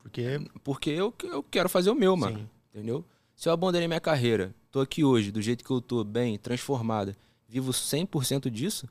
[0.01, 2.39] Porque, porque eu, eu quero fazer o meu, mano.
[2.39, 3.05] sim, Entendeu?
[3.35, 7.17] Se eu abandonei minha carreira, tô aqui hoje, do jeito que eu tô, bem, transformada,
[7.49, 8.89] vivo 100% disso,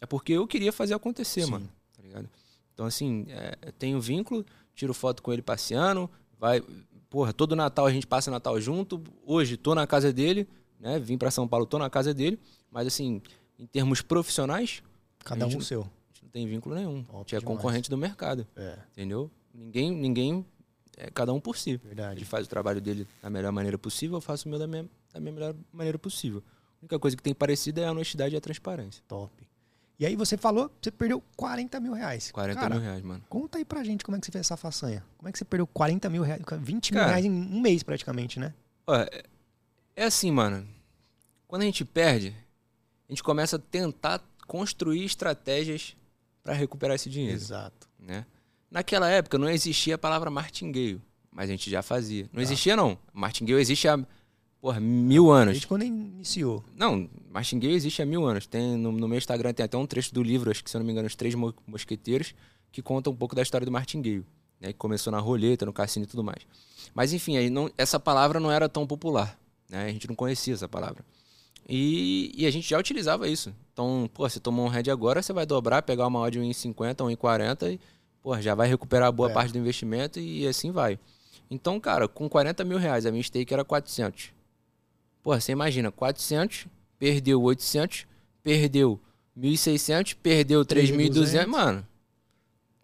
[0.00, 1.50] é porque eu queria fazer acontecer, Sim.
[1.50, 1.68] mano.
[1.96, 2.28] Tá ligado?
[2.74, 6.62] Então, assim, é, tenho vínculo, tiro foto com ele passeando, vai.
[7.08, 9.02] Porra, todo Natal a gente passa Natal junto.
[9.24, 10.46] Hoje tô na casa dele,
[10.78, 10.98] né?
[10.98, 12.38] Vim para São Paulo, tô na casa dele.
[12.70, 13.22] Mas, assim,
[13.58, 14.82] em termos profissionais.
[15.24, 15.82] Cada um o seu.
[15.82, 17.02] A gente não tem vínculo nenhum.
[17.04, 18.46] Top a gente é concorrente do mercado.
[18.56, 18.78] É.
[18.92, 19.30] Entendeu?
[19.54, 20.44] Ninguém, ninguém
[20.96, 21.76] é cada um por si.
[21.76, 22.18] Verdade.
[22.18, 24.88] Ele faz o trabalho dele da melhor maneira possível, eu faço o meu da minha,
[25.12, 26.42] da minha melhor maneira possível.
[26.76, 29.02] A única coisa que tem parecido é a honestidade e a transparência.
[29.06, 29.45] Top.
[29.98, 32.30] E aí você falou, você perdeu 40 mil reais.
[32.30, 33.24] 40 Cara, mil reais, mano.
[33.28, 35.02] Conta aí pra gente como é que você fez essa façanha.
[35.16, 37.82] Como é que você perdeu 40 mil reais, 20 Cara, mil reais em um mês
[37.82, 38.52] praticamente, né?
[38.90, 39.24] é,
[39.96, 40.68] é assim, mano.
[41.48, 42.36] Quando a gente perde,
[43.08, 45.96] a gente começa a tentar construir estratégias
[46.42, 47.36] para recuperar esse dinheiro.
[47.36, 47.88] Exato.
[47.98, 48.26] Né?
[48.70, 52.28] Naquela época não existia a palavra martingueio, mas a gente já fazia.
[52.32, 52.42] Não ah.
[52.42, 52.98] existia, não.
[53.12, 53.98] Martingueio existe há
[54.60, 55.52] porra, mil anos.
[55.52, 56.64] Desde quando iniciou.
[56.74, 58.46] Não, martingueio existe há mil anos.
[58.46, 60.80] Tem, no, no, meu Instagram tem até um trecho do livro, acho que se eu
[60.80, 61.34] não me engano, Os Três
[61.66, 62.34] Mosqueteiros,
[62.72, 64.24] que conta um pouco da história do martingueio.
[64.58, 66.46] Né, que começou na roleta, no cassino e tudo mais.
[66.94, 69.38] Mas enfim, aí não, essa palavra não era tão popular.
[69.68, 69.84] Né?
[69.84, 71.04] A gente não conhecia essa palavra.
[71.68, 73.52] E, e, a gente já utilizava isso.
[73.72, 77.72] Então, pô, você tomou um head agora, você vai dobrar, pegar uma odd 1,50, 1,40
[77.72, 77.80] e
[78.22, 79.32] pô, já vai recuperar boa é.
[79.32, 80.98] parte do investimento e assim vai.
[81.50, 84.30] Então, cara, com 40 mil reais, a minha stake era 400.
[85.26, 86.68] Pô, você imagina, 400,
[87.00, 88.06] perdeu 800,
[88.44, 89.00] perdeu
[89.36, 91.46] 1.600, perdeu 3.200.
[91.48, 91.84] Mano,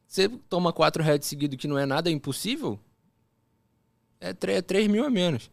[0.08, 2.80] você toma 4 heads seguidos que não é nada impossível,
[4.18, 5.52] é 3, é 3 mil a menos.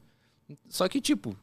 [0.68, 1.38] Só que, tipo,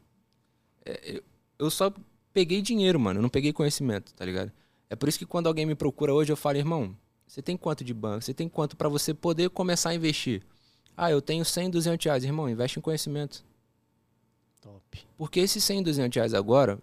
[0.84, 1.22] é,
[1.60, 1.94] eu só
[2.32, 3.20] peguei dinheiro, mano.
[3.20, 4.50] Eu não peguei conhecimento, tá ligado?
[4.90, 6.92] É por isso que quando alguém me procura hoje, eu falo, irmão,
[7.24, 8.24] você tem quanto de banco?
[8.24, 10.42] Você tem quanto para você poder começar a investir?
[10.96, 12.24] Ah, eu tenho 100, 200 reais.
[12.24, 13.44] Irmão, investe em conhecimento.
[14.66, 15.06] Top.
[15.16, 16.78] Porque esses 100, 200 reais agora,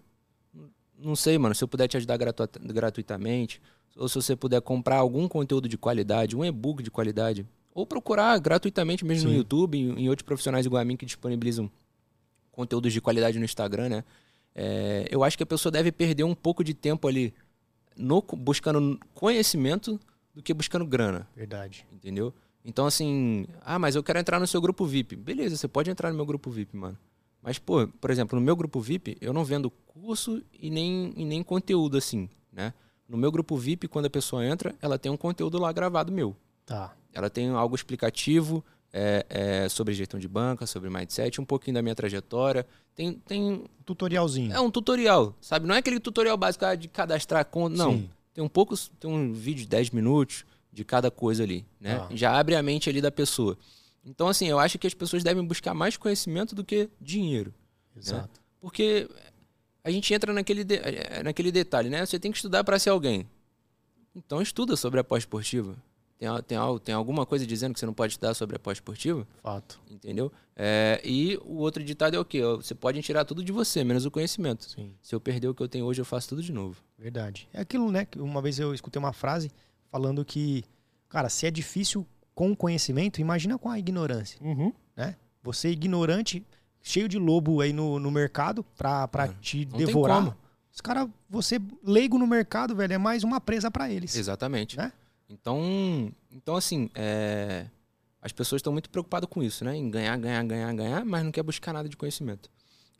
[0.98, 3.60] não sei, mano, se eu puder te ajudar gratu gratuitamente,
[3.94, 8.38] ou se você puder comprar algum conteúdo de qualidade, um e-book de qualidade, ou procurar
[8.38, 9.34] gratuitamente mesmo Sim.
[9.34, 11.70] no YouTube, em, outros profissionais igual a mim que disponibilizam
[12.50, 14.04] conteúdos de qualidade no Instagram, né?
[14.54, 17.34] É, eu acho que a pessoa deve perder um pouco de tempo ali
[17.96, 20.00] no, buscando conhecimento
[20.34, 21.28] do que buscando grana.
[21.36, 21.86] Verdade.
[21.92, 22.32] Entendeu?
[22.64, 25.16] Então, assim, ah, mas eu quero entrar no seu grupo VIP.
[25.16, 26.96] Beleza, você pode entrar no meu grupo VIP, mano.
[27.44, 31.26] Mas, pô, por exemplo, no meu grupo VIP, eu não vendo curso e nem, e
[31.26, 32.72] nem conteúdo assim, né?
[33.06, 36.34] No meu grupo VIP, quando a pessoa entra, ela tem um conteúdo lá gravado meu.
[36.64, 36.96] Tá.
[37.12, 41.82] Ela tem algo explicativo é, é, sobre gestão de banca, sobre mindset, um pouquinho da
[41.82, 42.66] minha trajetória.
[42.94, 44.50] Tem, tem tutorialzinho.
[44.50, 45.66] É um tutorial, sabe?
[45.66, 47.92] Não é aquele tutorial básico ah, de cadastrar conta, não.
[47.92, 48.10] Sim.
[48.32, 52.00] Tem um pouco, tem um vídeo de 10 minutos de cada coisa ali, né?
[52.00, 52.08] Ah.
[52.14, 53.58] Já abre a mente ali da pessoa.
[54.04, 57.54] Então, assim, eu acho que as pessoas devem buscar mais conhecimento do que dinheiro.
[57.94, 58.02] Né?
[58.02, 58.40] Exato.
[58.40, 58.46] Né?
[58.60, 59.08] Porque
[59.82, 62.04] a gente entra naquele, de, eh, naquele detalhe, né?
[62.04, 63.28] Você tem que estudar para ser alguém.
[64.14, 65.74] Então, estuda sobre a pós-esportiva.
[66.18, 69.26] Tem, tem, tem alguma coisa dizendo que você não pode estudar sobre a pós-esportiva?
[69.42, 69.80] Fato.
[69.90, 70.30] Entendeu?
[70.54, 72.40] É, e o outro ditado é o quê?
[72.42, 74.70] Você pode tirar tudo de você, menos o conhecimento.
[74.70, 74.94] Sim.
[75.02, 76.76] Se eu perder o que eu tenho hoje, eu faço tudo de novo.
[76.98, 77.48] Verdade.
[77.52, 78.04] É aquilo, né?
[78.04, 79.50] Que uma vez eu escutei uma frase
[79.90, 80.64] falando que,
[81.08, 84.38] cara, se é difícil com conhecimento, imagina com a ignorância.
[84.42, 84.72] Uhum.
[84.96, 85.16] Né?
[85.42, 86.44] Você ignorante,
[86.82, 89.34] cheio de lobo aí no, no mercado pra, pra é.
[89.40, 90.36] te devorar.
[90.72, 94.16] Os caras, você leigo no mercado, velho, é mais uma presa para eles.
[94.16, 94.76] Exatamente.
[94.76, 94.92] Né?
[95.28, 97.66] Então, então assim, é...
[98.20, 99.76] as pessoas estão muito preocupadas com isso, né?
[99.76, 102.50] Em ganhar, ganhar, ganhar, ganhar, mas não quer buscar nada de conhecimento.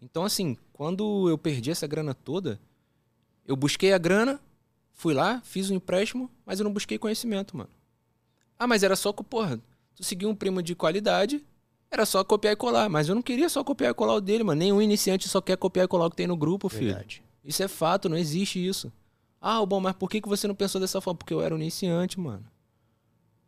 [0.01, 2.61] Então, assim, quando eu perdi essa grana toda,
[3.47, 4.40] eu busquei a grana,
[4.92, 7.70] fui lá, fiz um empréstimo, mas eu não busquei conhecimento, mano.
[8.59, 9.61] Ah, mas era só, porra,
[9.95, 11.45] tu seguiu um primo de qualidade,
[11.90, 12.88] era só copiar e colar.
[12.88, 14.59] Mas eu não queria só copiar e colar o dele, mano.
[14.59, 16.87] Nenhum iniciante só quer copiar e colar o que tem no grupo, filho.
[16.87, 17.23] Verdade.
[17.45, 18.93] Isso é fato, não existe isso.
[19.40, 21.19] Ah, bom, mas por que, que você não pensou dessa forma?
[21.19, 22.45] Porque eu era um iniciante, mano.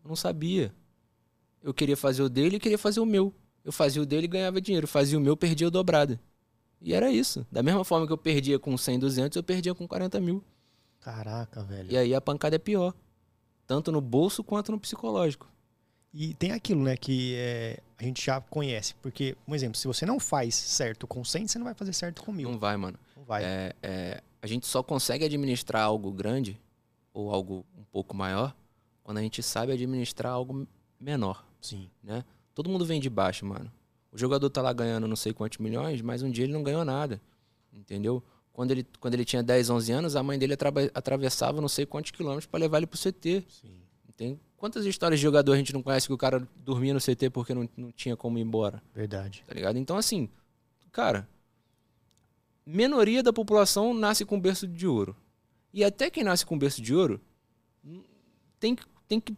[0.05, 0.75] Eu não sabia.
[1.63, 3.35] Eu queria fazer o dele e queria fazer o meu.
[3.65, 4.87] Eu fazia o dele e ganhava dinheiro.
[4.87, 6.19] Fazia o meu, perdia o dobrado.
[6.81, 7.47] E era isso.
[7.51, 10.45] Da mesma forma que eu perdia com 100, 200, eu perdia com 40 mil.
[11.01, 11.91] Caraca, velho.
[11.91, 12.95] E aí a pancada é pior.
[13.67, 15.49] Tanto no bolso quanto no psicológico.
[16.13, 18.95] E tem aquilo, né, que é, a gente já conhece.
[19.03, 22.23] Porque, um exemplo, se você não faz certo com 100, você não vai fazer certo
[22.23, 22.51] com mil.
[22.51, 22.99] Não vai, mano.
[23.17, 23.45] Não vai.
[23.45, 26.59] É, é, a gente só consegue administrar algo grande
[27.13, 28.55] ou algo um pouco maior
[29.03, 30.67] quando a gente sabe administrar algo
[30.99, 31.45] menor.
[31.61, 31.91] Sim.
[32.03, 32.25] Né?
[32.55, 33.71] Todo mundo vem de baixo, mano.
[34.11, 36.85] O jogador tá lá ganhando não sei quantos milhões, mas um dia ele não ganhou
[36.85, 37.21] nada.
[37.73, 38.23] Entendeu?
[38.57, 40.55] Quando ele, quando ele tinha 10, 11 anos, a mãe dele
[40.95, 43.45] atravessava não sei quantos quilômetros para levar ele pro CT.
[43.51, 43.77] Sim.
[44.17, 47.29] Tem quantas histórias de jogador a gente não conhece que o cara dormia no CT
[47.29, 48.83] porque não, não tinha como ir embora?
[48.95, 49.45] Verdade.
[49.47, 49.77] Tá ligado?
[49.77, 50.31] Então, assim,
[50.91, 51.29] cara,
[52.65, 55.15] minoria da população nasce com berço de ouro.
[55.71, 57.21] E até quem nasce com berço de ouro
[58.59, 58.75] tem,
[59.07, 59.37] tem que,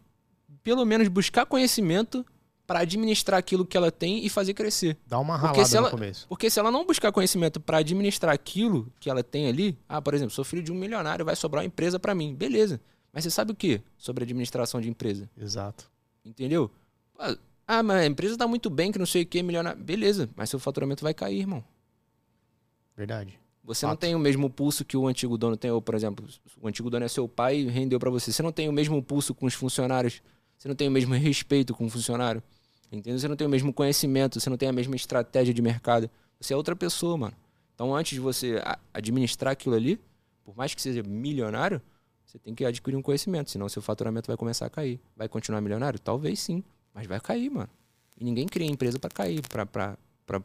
[0.63, 2.25] pelo menos, buscar conhecimento
[2.69, 4.95] para administrar aquilo que ela tem e fazer crescer.
[5.07, 6.27] Dá uma Porque ralada se no ela- começo.
[6.27, 10.13] Porque se ela não buscar conhecimento para administrar aquilo que ela tem ali, ah, por
[10.13, 12.35] exemplo, sou filho de um milionário, vai sobrar uma empresa para mim.
[12.35, 12.79] Beleza.
[13.11, 15.27] Mas você sabe o que sobre administração de empresa?
[15.35, 15.89] Exato.
[16.23, 16.69] Entendeu?
[17.67, 19.81] Ah, mas a empresa tá muito bem, que não sei o que, milionário.
[19.81, 21.63] Beleza, mas seu faturamento vai cair, irmão.
[22.95, 23.39] Verdade.
[23.63, 23.99] Você não Fato.
[24.01, 26.23] tem o mesmo pulso que o antigo dono tem, ou, por exemplo,
[26.61, 28.31] o antigo dono é seu pai e rendeu para você.
[28.31, 30.21] Você não tem o mesmo pulso com os funcionários.
[30.57, 32.43] Você não tem o mesmo respeito com o funcionário.
[32.91, 33.19] Entendeu?
[33.19, 36.09] Você não tem o mesmo conhecimento, você não tem a mesma estratégia de mercado.
[36.39, 37.35] Você é outra pessoa, mano.
[37.75, 38.61] Então, antes de você
[38.93, 39.99] administrar aquilo ali,
[40.43, 41.81] por mais que seja milionário,
[42.25, 44.99] você tem que adquirir um conhecimento, senão seu faturamento vai começar a cair.
[45.15, 45.99] Vai continuar milionário?
[45.99, 47.69] Talvez sim, mas vai cair, mano.
[48.19, 49.97] E ninguém cria empresa para cair, para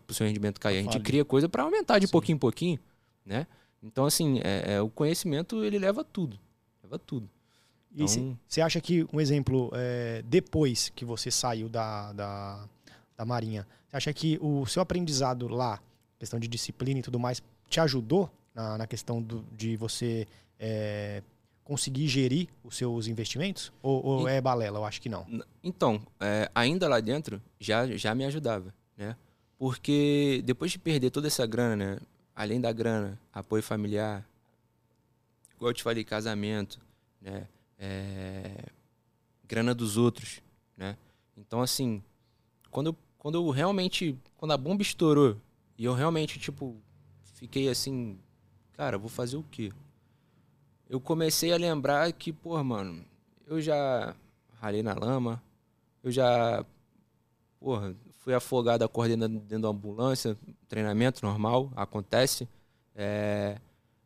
[0.09, 0.79] o seu rendimento cair.
[0.79, 2.13] A gente cria coisa para aumentar de Sim.
[2.13, 2.79] pouquinho em pouquinho,
[3.27, 3.47] né?
[3.83, 6.39] Então, assim, é, é, o conhecimento, ele leva tudo.
[6.83, 7.29] Leva tudo.
[7.95, 12.69] E você Então, acha que, um exemplo, é, depois que você saiu da, da,
[13.17, 15.81] da Marinha, você acha que o seu aprendizado lá,
[16.19, 20.27] questão de disciplina e tudo mais, te ajudou na, na questão do- de você
[20.59, 21.23] é,
[21.63, 23.73] conseguir gerir os seus investimentos?
[23.81, 24.79] Ou, ou E- é balela?
[24.81, 25.25] Eu acho que não.
[25.63, 29.17] Então, é, ainda lá dentro, já, já me ajudava, né?
[29.57, 31.99] Porque depois de perder toda essa grana, né?
[32.35, 34.29] Além da grana, apoio familiar,
[35.57, 36.81] igual eu te falei, casamento,
[37.21, 37.47] né?
[37.79, 38.67] É,
[39.47, 40.41] grana dos outros,
[40.77, 40.97] né?
[41.37, 42.03] Então, assim,
[42.71, 45.37] quando eu, quando eu realmente, quando a bomba estourou
[45.77, 46.77] e eu realmente, tipo,
[47.35, 48.19] fiquei assim,
[48.73, 49.73] cara, vou fazer o quê?
[50.89, 53.05] Eu comecei a lembrar que, pô, mano,
[53.47, 54.15] eu já
[54.61, 55.43] ralei na lama,
[56.03, 56.65] eu já,
[57.59, 60.37] porra, fui afogado acordando dentro da ambulância,
[60.69, 62.49] treinamento normal, acontece.
[62.95, 63.59] É,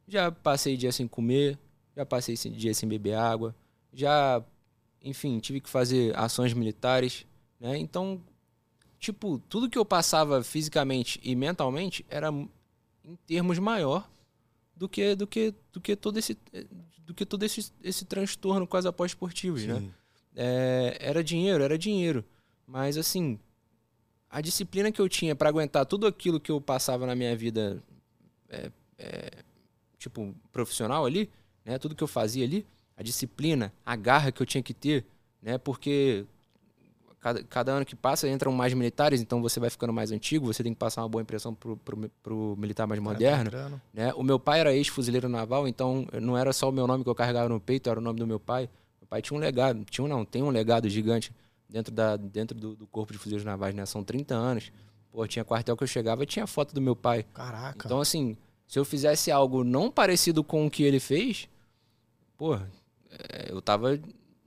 [0.07, 1.59] já passei dia sem comer,
[1.99, 3.53] já passei esse dia sem beber água,
[3.93, 4.41] já,
[5.03, 7.27] enfim, tive que fazer ações militares,
[7.59, 7.77] né?
[7.77, 8.23] Então,
[9.01, 14.09] tipo, tudo que eu passava fisicamente e mentalmente era em termos maior
[14.77, 16.39] do que do que do que todo esse
[17.05, 19.91] do que todo esse, esse transtorno com as apostas esportivas, né?
[20.37, 22.25] É, era dinheiro, era dinheiro.
[22.65, 23.41] Mas assim,
[24.31, 27.83] a disciplina que eu tinha para aguentar tudo aquilo que eu passava na minha vida,
[28.49, 29.31] é, é,
[29.99, 31.29] tipo, profissional ali,
[31.69, 31.79] né?
[31.79, 35.05] Tudo que eu fazia ali, a disciplina, a garra que eu tinha que ter,
[35.43, 35.59] né?
[35.59, 36.25] Porque
[37.21, 40.63] cada, cada ano que passa entram mais militares, então você vai ficando mais antigo, você
[40.63, 43.83] tem que passar uma boa impressão pro, pro, pro militar mais moderno Moderno.
[43.93, 44.15] né?
[44.15, 47.15] O meu pai era ex-fuzileiro naval, então não era só o meu nome que eu
[47.15, 48.69] carregava no peito, era o nome do meu pai.
[48.99, 51.33] Meu pai tinha um legado, tinha não, tem um legado gigante
[51.69, 53.85] dentro, da, dentro do, do corpo de fuzileiros navais, né?
[53.85, 54.73] São 30 anos.
[55.13, 57.27] Pô, tinha quartel que eu chegava e tinha foto do meu pai.
[57.35, 57.87] Caraca.
[57.87, 61.49] Então, assim, se eu fizesse algo não parecido com o que ele fez,
[62.39, 64.01] pô, é, eu tava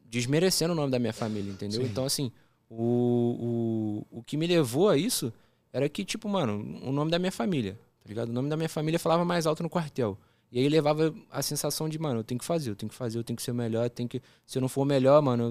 [0.10, 1.82] desmerecendo o nome da minha família, entendeu?
[1.84, 1.88] Sim.
[1.88, 2.32] Então, assim,
[2.70, 5.32] o, o, o que me levou a isso
[5.72, 8.30] era que, tipo, mano, o nome da minha família, tá ligado?
[8.30, 10.18] O nome da minha família falava mais alto no quartel.
[10.52, 13.18] E aí levava a sensação de, mano, eu tenho que fazer, eu tenho que fazer,
[13.20, 14.22] eu tenho que ser o melhor, eu tenho que.
[14.46, 15.44] Se eu não for o melhor, mano,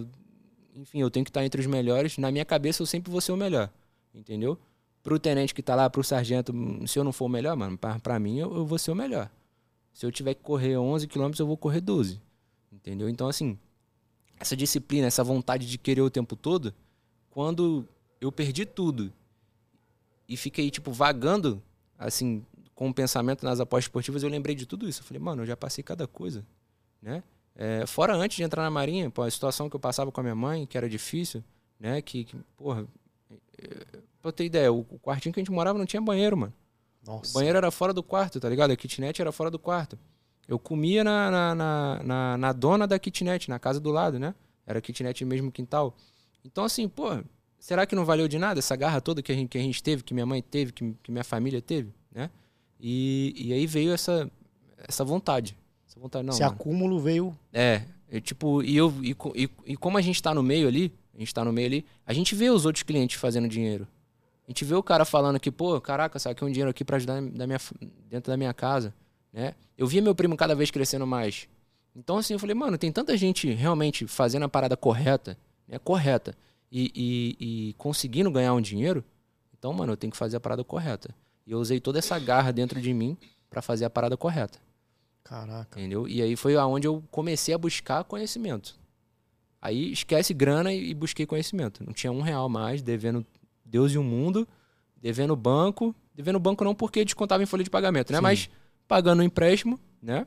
[0.74, 2.18] eu- enfim, eu tenho que estar entre os melhores.
[2.18, 3.70] Na minha cabeça eu sempre vou ser o melhor.
[4.14, 4.58] Entendeu?
[5.02, 7.78] Pro tenente que tá lá, pro sargento, hum, se eu não for o melhor, mano,
[7.78, 9.30] pra, pra mim eu, eu vou ser o melhor.
[9.92, 12.20] Se eu tiver que correr 11 km, eu vou correr 12.
[12.72, 13.08] Entendeu?
[13.08, 13.58] Então, assim,
[14.38, 16.74] essa disciplina, essa vontade de querer o tempo todo,
[17.28, 17.86] quando
[18.20, 19.12] eu perdi tudo
[20.28, 21.62] e fiquei, tipo, vagando,
[21.98, 25.00] assim, com o pensamento nas apostas esportivas, eu lembrei de tudo isso.
[25.00, 26.44] Eu falei, mano, eu já passei cada coisa,
[27.02, 27.22] né?
[27.54, 30.22] É, fora antes de entrar na Marinha, pô, a situação que eu passava com a
[30.22, 31.44] minha mãe, que era difícil,
[31.78, 32.00] né?
[32.00, 32.86] Que, que porra,
[33.58, 33.68] é,
[34.20, 36.54] pra eu ter ideia, o, o quartinho que a gente morava não tinha banheiro, mano.
[37.06, 37.32] O Nossa.
[37.32, 38.70] banheiro era fora do quarto, tá ligado?
[38.70, 39.98] A kitnet era fora do quarto.
[40.50, 44.34] Eu comia na, na, na, na, na dona da kitnet, na casa do lado, né?
[44.66, 45.96] Era kitnet mesmo quintal.
[46.44, 47.22] Então, assim, pô,
[47.56, 49.80] será que não valeu de nada essa garra toda que a gente, que a gente
[49.80, 52.28] teve, que minha mãe teve, que, que minha família teve, né?
[52.80, 54.28] E, e aí veio essa,
[54.76, 55.56] essa vontade.
[55.88, 56.52] Essa vontade, não, Esse mano.
[56.52, 57.38] acúmulo veio.
[57.52, 60.92] É, é tipo, e, eu, e, e, e como a gente tá no meio ali,
[61.14, 63.86] a gente tá no meio ali, a gente vê os outros clientes fazendo dinheiro.
[64.48, 67.22] A gente vê o cara falando que, pô, caraca, saquei um dinheiro aqui pra ajudar
[67.22, 67.60] da minha,
[68.08, 68.92] dentro da minha casa,
[69.32, 69.54] né?
[69.76, 71.48] Eu via meu primo cada vez crescendo mais.
[71.94, 75.78] Então, assim, eu falei, mano, tem tanta gente realmente fazendo a parada correta, né?
[75.78, 76.36] Correta.
[76.70, 79.04] E, e, e conseguindo ganhar um dinheiro.
[79.58, 81.14] Então, mano, eu tenho que fazer a parada correta.
[81.46, 83.16] E eu usei toda essa garra dentro de mim
[83.48, 84.58] pra fazer a parada correta.
[85.24, 85.78] Caraca.
[85.78, 86.08] Entendeu?
[86.08, 88.78] E aí foi aonde eu comecei a buscar conhecimento.
[89.60, 91.84] Aí esquece grana e e busquei conhecimento.
[91.84, 93.26] Não tinha um real mais, devendo
[93.64, 94.48] Deus e o mundo,
[94.96, 95.94] devendo banco.
[96.14, 98.18] Devendo banco não porque descontava em folha de pagamento, né?
[98.18, 98.22] Sim.
[98.22, 98.50] Mas
[98.90, 100.26] pagando o empréstimo, né?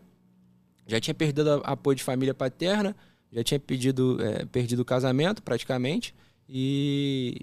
[0.88, 2.96] Já tinha perdido apoio de família paterna,
[3.30, 6.16] já tinha pedido, é, perdido o casamento praticamente.
[6.48, 7.42] E.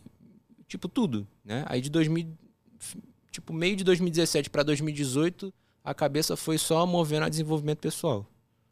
[0.66, 1.62] Tipo, tudo, né?
[1.68, 2.26] Aí de 2000.
[3.30, 5.52] Tipo, meio de 2017 para 2018,
[5.84, 8.26] a cabeça foi só movendo a desenvolvimento pessoal.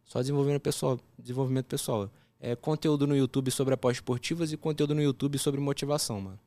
[0.07, 0.99] Só desenvolvimento pessoal.
[1.19, 2.11] Desenvolvimento pessoal.
[2.41, 6.41] É conteúdo no YouTube sobre apostas esportivas e conteúdo no YouTube sobre motivação, mano.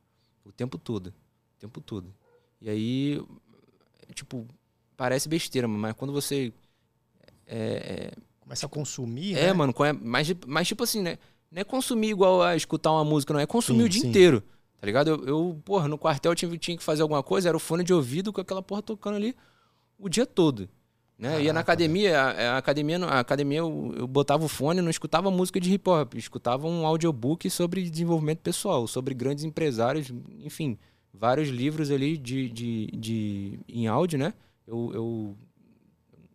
[0.43, 1.07] O tempo todo.
[1.07, 2.11] O tempo todo.
[2.59, 3.21] E aí,
[4.15, 4.47] tipo,
[5.01, 6.53] parece besteira, mas quando você.
[7.47, 9.35] É, é, Começa a consumir.
[9.35, 9.53] É, né?
[9.53, 11.17] mano, mas, mas tipo assim, né?
[11.51, 13.39] Não é consumir igual a escutar uma música, não.
[13.39, 14.09] É consumir sim, o dia sim.
[14.09, 14.43] inteiro.
[14.79, 15.09] Tá ligado?
[15.09, 17.91] Eu, eu, porra, no quartel tinha, tinha que fazer alguma coisa, era o fone de
[17.91, 19.35] ouvido com aquela porra tocando ali
[19.97, 20.69] o dia todo.
[21.17, 21.29] Né?
[21.29, 24.89] Caraca, Ia na academia, a, a, academia, a academia eu, eu botava o fone, não
[24.91, 30.77] escutava música de hip hop, escutava um audiobook sobre desenvolvimento pessoal, sobre grandes empresários, enfim,
[31.11, 34.33] vários livros ali de, de, de em áudio, né?
[34.67, 35.37] Eu, eu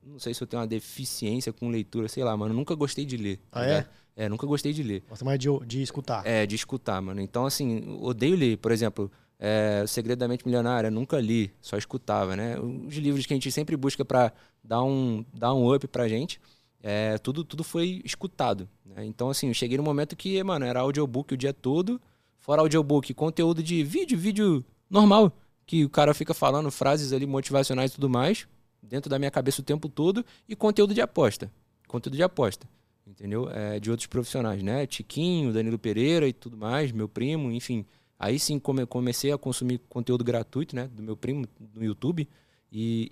[0.05, 3.17] não sei se eu tenho uma deficiência com leitura, sei lá, mano, nunca gostei de
[3.17, 3.41] ler.
[3.51, 3.87] Ah, tá é?
[4.17, 5.05] É, nunca gostei de ler.
[5.09, 6.27] Gosta mais de, de escutar.
[6.27, 7.21] É, de escutar, mano.
[7.21, 8.57] Então, assim, odeio ler.
[8.57, 12.59] Por exemplo, é, o Segredo da Mente Milionária, nunca li, só escutava, né?
[12.59, 14.33] Os livros que a gente sempre busca para
[14.65, 16.41] dar um, dar um up pra gente,
[16.83, 18.69] é, tudo, tudo foi escutado.
[18.85, 19.05] Né?
[19.05, 22.01] Então, assim, eu cheguei no momento que, mano, era audiobook o dia todo,
[22.39, 25.33] fora audiobook, conteúdo de vídeo, vídeo normal,
[25.67, 28.47] que o cara fica falando frases ali motivacionais e tudo mais,
[28.83, 31.51] dentro da minha cabeça o tempo todo, e conteúdo de aposta.
[31.89, 32.69] Conteúdo de aposta.
[33.07, 33.49] Entendeu?
[33.51, 34.87] É, de outros profissionais, né?
[34.87, 37.85] Tiquinho, Danilo Pereira e tudo mais, meu primo, enfim
[38.19, 40.89] Aí sim come, comecei a consumir conteúdo gratuito, né?
[40.89, 42.29] Do meu primo no YouTube.
[42.73, 43.11] E,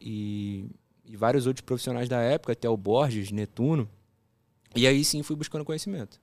[1.06, 3.88] e, e vários outros profissionais da época, até o Borges, Netuno.
[4.74, 6.20] E aí sim fui buscando conhecimento.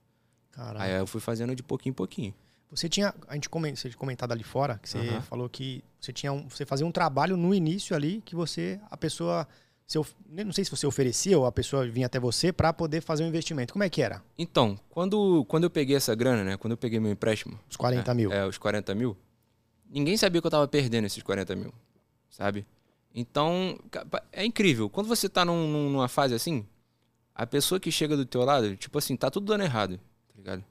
[0.50, 0.84] Caraca.
[0.84, 2.34] Aí eu fui fazendo de pouquinho em pouquinho.
[2.74, 5.20] Você tinha, a gente você comentado ali fora, que você uhum.
[5.22, 8.96] falou que você tinha um, você fazia um trabalho no início ali que você, a
[8.96, 9.46] pessoa
[10.26, 13.26] não sei se você oferecia ou a pessoa vinha até você para poder fazer um
[13.26, 13.74] investimento.
[13.74, 14.22] Como é que era?
[14.38, 16.56] Então, quando, quando eu peguei essa grana, né?
[16.56, 17.58] Quando eu peguei meu empréstimo.
[17.68, 18.32] Os 40 é, mil.
[18.32, 19.16] É, os 40 mil.
[19.90, 21.74] Ninguém sabia que eu tava perdendo esses 40 mil,
[22.30, 22.66] sabe?
[23.14, 23.78] Então,
[24.32, 24.88] é incrível.
[24.88, 26.66] Quando você tá num, numa fase assim,
[27.34, 30.64] a pessoa que chega do teu lado, tipo assim, tá tudo dando errado, tá ligado?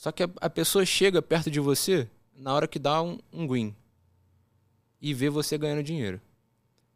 [0.00, 3.46] Só que a, a pessoa chega perto de você na hora que dá um, um
[3.46, 3.76] win.
[4.98, 6.18] E vê você ganhando dinheiro.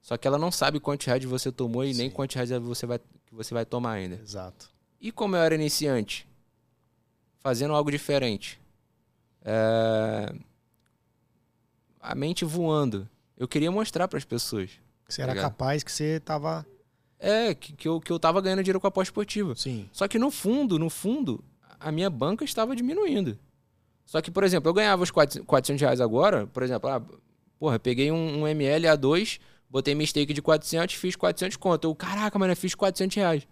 [0.00, 2.00] Só que ela não sabe quantos reais você tomou e Sim.
[2.00, 4.14] nem quantos reais você vai, que você vai tomar ainda.
[4.14, 4.70] Exato.
[4.98, 6.26] E como eu era iniciante,
[7.40, 8.58] fazendo algo diferente,
[9.44, 10.34] é...
[12.00, 14.70] a mente voando, eu queria mostrar para as pessoas.
[15.04, 16.66] Que você tá era capaz, que você tava.
[17.18, 19.54] É, que, que, eu, que eu tava ganhando dinheiro com a pós esportiva.
[19.54, 19.90] Sim.
[19.92, 21.44] Só que no fundo, no fundo,
[21.84, 23.38] a minha banca estava diminuindo.
[24.04, 27.02] Só que, por exemplo, eu ganhava os 400 reais agora, por exemplo, ah,
[27.58, 29.40] porra, peguei um, um ML A2
[29.74, 31.88] Botei minha stake de 400, fiz 400 conto.
[31.88, 33.48] Eu, caraca, mano, eu fiz 400 reais.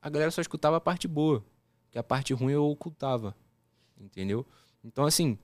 [0.00, 1.44] A galera só escutava a parte boa.
[1.90, 3.36] Que a parte ruim eu ocultava.
[4.00, 4.46] Entendeu?
[4.82, 5.38] Então, assim,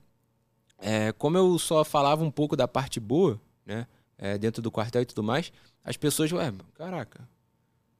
[0.79, 3.85] é, como eu só falava um pouco da parte boa, né?
[4.17, 7.29] É, dentro do quartel e tudo mais, as pessoas, ué, caraca,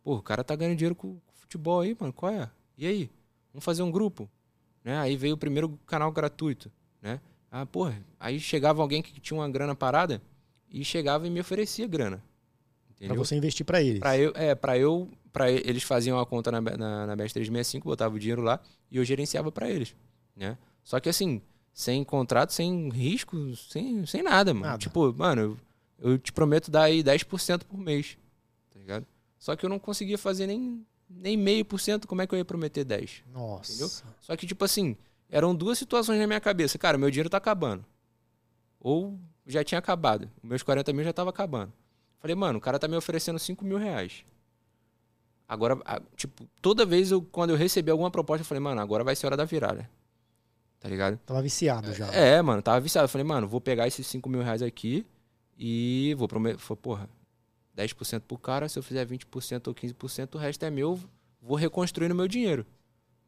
[0.03, 2.49] pô, o cara tá ganhando dinheiro com, com futebol aí, mano, qual é?
[2.75, 3.11] E aí?
[3.57, 4.29] Vamos fazer um grupo?
[4.83, 4.95] Né?
[4.99, 7.19] Aí veio o primeiro canal gratuito, né?
[7.49, 10.21] Ah, porra, aí chegava alguém que tinha uma grana parada,
[10.69, 12.23] e chegava e me oferecia grana.
[12.99, 13.99] Para você investir para eles.
[13.99, 17.83] Para eu, é, para eu, para eles faziam a conta na na, na Best 365,
[17.89, 18.59] botava o dinheiro lá
[18.91, 19.95] e eu gerenciava para eles,
[20.35, 20.55] né?
[20.83, 21.41] Só que assim,
[21.73, 24.67] sem contrato, sem risco, sem, sem nada, mano.
[24.67, 24.77] Nada.
[24.77, 25.41] Tipo, mano,
[25.97, 28.19] eu, eu te prometo dar aí 10% por mês.
[28.71, 29.07] Tá ligado?
[29.39, 32.37] Só que eu não conseguia fazer nem nem meio por cento, como é que eu
[32.39, 33.23] ia prometer 10?
[33.33, 33.71] Nossa.
[33.71, 33.89] Entendeu?
[34.21, 34.95] Só que tipo assim,
[35.29, 36.77] eram duas situações na minha cabeça.
[36.77, 37.85] Cara, meu dinheiro tá acabando.
[38.79, 40.29] Ou já tinha acabado.
[40.43, 41.73] Meus 40 mil já tava acabando.
[42.19, 44.23] Falei, mano, o cara tá me oferecendo 5 mil reais.
[45.47, 45.77] Agora,
[46.15, 49.27] tipo, toda vez eu, quando eu recebi alguma proposta, eu falei, mano, agora vai ser
[49.27, 49.89] hora da virada.
[50.79, 51.17] Tá ligado?
[51.25, 52.07] Tava viciado já.
[52.13, 53.05] É, mano, tava viciado.
[53.05, 55.05] Eu falei, mano, vou pegar esses 5 mil reais aqui
[55.57, 56.57] e vou prometer.
[56.59, 57.09] Falei, porra,
[57.77, 60.99] 10% pro cara, se eu fizer 20% ou 15%, o resto é meu,
[61.41, 62.65] vou reconstruir no meu dinheiro.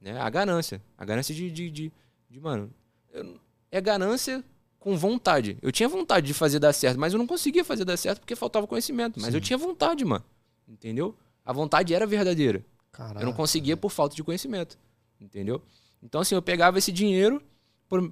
[0.01, 0.19] Né?
[0.19, 0.81] A ganância.
[0.97, 1.91] A ganância de, de, de,
[2.29, 2.73] de mano.
[3.13, 3.39] Eu,
[3.71, 4.43] é ganância
[4.79, 5.57] com vontade.
[5.61, 8.35] Eu tinha vontade de fazer dar certo, mas eu não conseguia fazer dar certo porque
[8.35, 9.19] faltava conhecimento.
[9.19, 9.35] Mas Sim.
[9.35, 10.25] eu tinha vontade, mano.
[10.67, 11.15] Entendeu?
[11.45, 12.65] A vontade era verdadeira.
[12.91, 14.77] Caraca, eu não conseguia por falta de conhecimento.
[15.19, 15.61] Entendeu?
[16.01, 17.41] Então, assim, eu pegava esse dinheiro,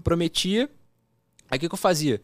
[0.04, 0.70] prometia.
[1.50, 2.22] Aí o que, que eu fazia?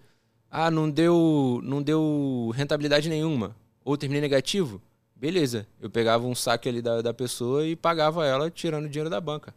[0.51, 3.55] Ah, não deu, não deu rentabilidade nenhuma.
[3.83, 4.81] Ou terminei negativo?
[5.15, 5.67] Beleza.
[5.79, 9.53] Eu pegava um saque ali da, da pessoa e pagava ela tirando dinheiro da banca.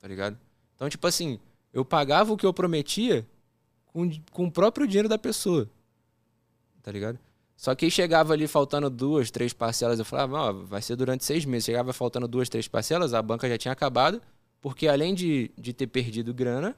[0.00, 0.38] Tá ligado?
[0.74, 1.38] Então, tipo assim,
[1.72, 3.26] eu pagava o que eu prometia
[3.86, 5.68] com, com o próprio dinheiro da pessoa.
[6.82, 7.18] tá ligado?
[7.56, 11.44] Só que chegava ali faltando duas, três parcelas, eu falava, ó, vai ser durante seis
[11.44, 11.64] meses.
[11.64, 14.20] Chegava faltando duas, três parcelas, a banca já tinha acabado,
[14.60, 16.76] porque além de, de ter perdido grana,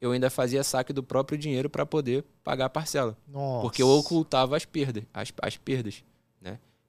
[0.00, 3.16] eu ainda fazia saque do próprio dinheiro para poder pagar a parcela.
[3.26, 3.62] Nossa.
[3.62, 6.04] Porque eu ocultava as perdas, as, as perdas?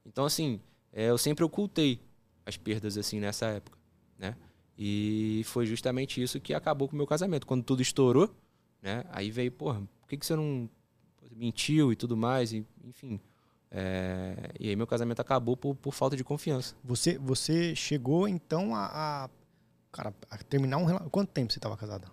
[0.06, 0.60] Então, assim,
[0.92, 2.00] é, eu sempre ocultei
[2.44, 3.76] as perdas, assim, nessa época,
[4.18, 4.36] né?
[4.78, 7.46] E foi justamente isso que acabou com o meu casamento.
[7.46, 8.34] Quando tudo estourou,
[8.82, 9.04] né?
[9.10, 10.68] Aí veio, porra, por que, que você não
[11.34, 13.20] mentiu e tudo mais, e, enfim.
[13.70, 16.74] É, e aí meu casamento acabou por, por falta de confiança.
[16.84, 19.30] Você, você chegou então a, a,
[19.90, 21.10] cara, a terminar um relacionamento.
[21.10, 22.10] Quanto tempo você estava casado?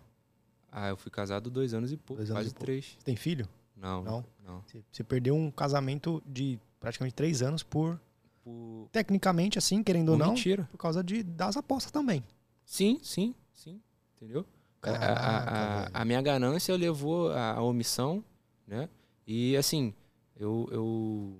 [0.72, 2.66] Ah, eu fui casado dois anos e pouco, Dois anos quase e pouco.
[2.66, 2.86] três.
[2.98, 3.48] Você tem filho?
[3.78, 4.26] Não, Não?
[4.46, 4.62] não.
[4.66, 7.98] Você, você perdeu um casamento de praticamente três anos por.
[8.44, 10.68] Por, Tecnicamente, assim, querendo ou não, mentira.
[10.70, 12.22] por causa de, das apostas também.
[12.66, 13.82] Sim, sim, sim.
[14.18, 14.46] Entendeu?
[14.82, 15.92] A- a- Caraca, a, velho.
[15.94, 18.22] a minha ganância levou à à omissão,
[18.68, 18.90] né?
[19.26, 19.94] E assim,
[20.36, 21.40] eu, eu.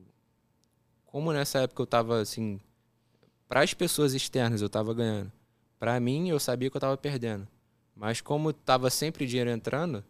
[1.06, 2.58] Como nessa época eu tava assim.
[3.50, 5.30] Para as pessoas externas eu tava ganhando.
[5.78, 7.46] Para mim eu sabia que eu tava perdendo.
[7.94, 10.06] Mas como tava sempre dinheiro entrando,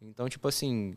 [0.00, 0.96] então, tipo assim.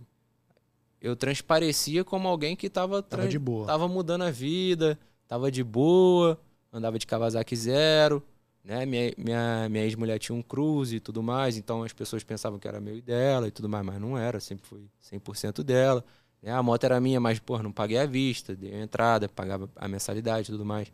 [1.02, 3.66] Eu transparecia como alguém que tava, Tava de boa.
[3.66, 6.39] tava mudando a vida, tava de boa,
[6.72, 8.24] andava de Kawasaki zero,
[8.64, 8.86] né?
[8.86, 12.68] Minha, minha, minha ex-mulher tinha um cruze e tudo mais, então as pessoas pensavam que
[12.68, 16.06] era meu e dela e tudo mais, mas não era, sempre foi 100% dela.
[16.41, 16.52] Né?
[16.52, 19.88] A moto era minha, mas, pô, não paguei a vista, dei a entrada, pagava a
[19.88, 20.91] mensalidade e tudo mais.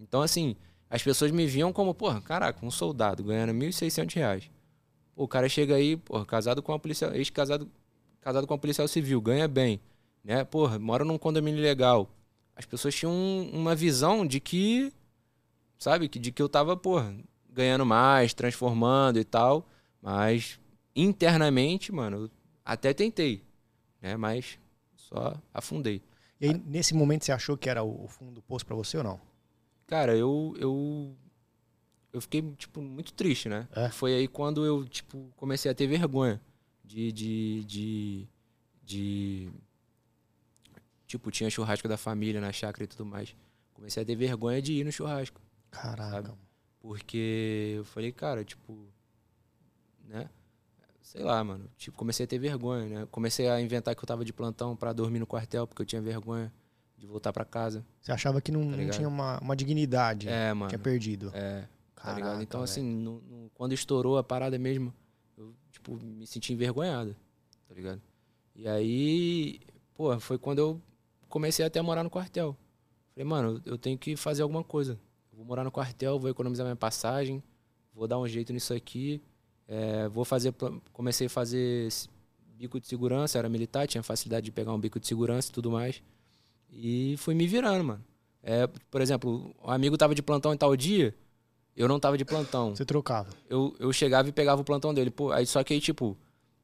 [0.00, 0.56] Então, assim,
[0.90, 4.50] as pessoas me viam como, porra, caraca, um soldado ganhando 1.600 reais.
[5.14, 7.70] O cara chega aí, porra, casado com uma policial, ex-casado
[8.24, 9.80] casado com uma policial civil, ganha bem,
[10.24, 10.42] né?
[10.44, 12.08] Porra, mora num condomínio legal.
[12.56, 14.92] As pessoas tinham um- uma visão de que,
[15.78, 17.14] sabe, que de que eu tava, porra,
[17.50, 19.68] ganhando mais, transformando e tal,
[20.00, 20.58] mas
[20.96, 22.30] internamente, mano,
[22.64, 23.42] até tentei,
[24.00, 24.16] né?
[24.16, 24.58] Mas
[24.96, 26.00] só afundei.
[26.40, 29.04] E aí, nesse momento, você achou que era o fundo do poço pra você ou
[29.04, 29.20] não?
[29.86, 31.14] Cara, eu eu
[32.12, 33.68] eu fiquei tipo muito triste, né?
[33.74, 33.88] É?
[33.90, 36.40] Foi aí quando eu tipo comecei a ter vergonha
[36.84, 38.28] de de de,
[38.84, 39.50] de
[41.06, 43.34] tipo tinha churrasco da família na chácara e tudo mais.
[43.72, 46.10] Comecei a ter vergonha de ir no churrasco, Caraca.
[46.28, 46.38] Sabe?
[46.80, 48.86] porque eu falei, cara, tipo,
[50.06, 50.28] né?
[51.02, 51.68] Sei lá, mano.
[51.76, 53.08] Tipo, comecei a ter vergonha, né?
[53.10, 56.00] Comecei a inventar que eu tava de plantão pra dormir no quartel, porque eu tinha
[56.00, 56.52] vergonha
[56.98, 57.84] de voltar pra casa.
[58.00, 60.28] Você achava que não, Tá não tinha uma, uma dignidade.
[60.28, 60.68] É, mano.
[60.68, 61.30] Tinha perdido.
[61.34, 61.66] É,
[61.96, 62.22] tá ligado?
[62.28, 62.70] Caraca, Então, velho.
[62.70, 64.92] assim, no- no- quando estourou a parada mesmo,
[65.74, 67.14] tipo, me senti envergonhado,
[67.68, 68.00] tá ligado?
[68.54, 69.60] E aí,
[69.94, 70.80] pô, foi quando eu
[71.28, 72.56] comecei até a morar no quartel.
[73.12, 74.98] Falei, mano, eu tenho que fazer alguma coisa.
[75.32, 77.42] Vou morar no quartel, vou economizar minha passagem,
[77.92, 79.20] vou dar um jeito nisso aqui.
[79.66, 80.54] é, vou fazer,
[80.92, 81.88] comecei a fazer
[82.56, 85.70] bico de segurança, era militar, tinha facilidade de pegar um bico de segurança e tudo
[85.70, 86.00] mais.
[86.70, 88.04] E fui me virando, mano.
[88.42, 91.14] É, por exemplo, o amigo tava de plantão em tal dia,
[91.76, 92.74] eu não tava de plantão.
[92.74, 93.28] Você trocava.
[93.48, 95.10] Eu, eu chegava e pegava o plantão dele.
[95.10, 96.16] Pô, aí, só que aí, tipo,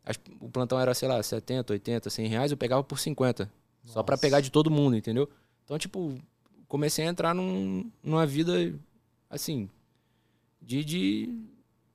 [0.04, 3.50] as- o plantão era, sei lá, 70, 80, 100 reais, eu pegava por 50.
[3.84, 4.20] Só pra Nossa.
[4.22, 5.28] pegar de todo mundo, entendeu?
[5.64, 6.14] Então, tipo,
[6.68, 8.74] comecei a entrar num, numa vida,
[9.28, 9.68] assim,
[10.60, 11.34] de, de.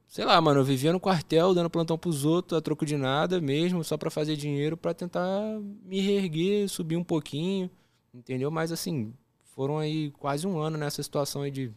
[0.08, 3.42] Sei lá, mano, eu vivia no quartel, dando plantão pros outros, a troco de nada
[3.42, 5.42] mesmo, só pra fazer dinheiro, pra tentar
[5.84, 7.70] me reerguer, subir um pouquinho,
[8.14, 8.50] entendeu?
[8.50, 9.14] Mas, assim,
[9.56, 11.72] foram aí quase um ano nessa situação aí de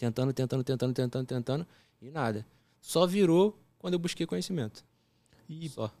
[0.00, 1.66] tentando, tentando, tentando, tentando, tentando,
[2.00, 2.46] e nada.
[2.80, 4.82] Só virou quando eu busquei conhecimento.
[5.46, 5.92] E, Só.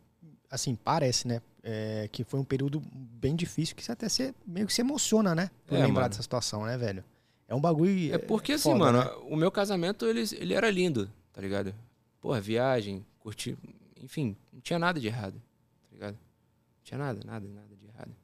[0.50, 1.42] assim, parece, né?
[1.62, 5.34] é, que foi um período bem difícil, que você até se, meio que se emociona,
[5.34, 5.50] né?
[5.66, 6.08] Por É, lembrar mano.
[6.08, 7.04] dessa situação, né, velho?
[7.46, 8.14] É um bagulho.
[8.14, 9.10] É porque assim, foda, mano, né?
[9.28, 11.74] o meu casamento, ele, ele era lindo, tá ligado?
[12.18, 13.58] Porra, viagem, curtir,
[14.00, 15.34] enfim, não tinha nada de errado,
[15.82, 16.14] tá ligado?
[16.14, 18.16] Não tinha nada, nada, nada de errado,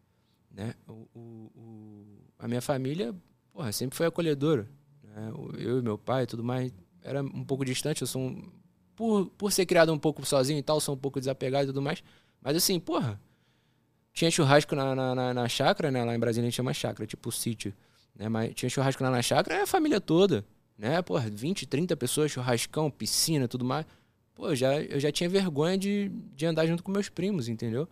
[0.51, 0.75] né?
[0.89, 3.15] O, o- o- a minha família,
[3.53, 4.67] porra, sempre foi acolhedora,
[5.59, 8.51] Eu e meu pai e tudo mais, era um pouco distante, eu sou um,
[8.95, 11.83] por, por ser criado um pouco sozinho e tal, sou um pouco desapegado e tudo
[11.83, 12.03] mais,
[12.41, 13.21] mas assim, porra,
[14.13, 16.05] tinha churrasco na, na, na, na chácara, né?
[16.05, 17.75] Lá em Brasília a gente chama chácara, tipo sítio
[18.19, 18.29] né?
[18.29, 20.45] Mas tinha churrasco lá na chácara, é a família toda,
[20.77, 21.01] né?
[21.03, 23.87] Porra, 20, 30 pessoas, churrascão, piscina, tudo mais.
[24.35, 27.89] Pô, eu já, eu já tinha vergonha de, de andar junto com meus primos, entendeu?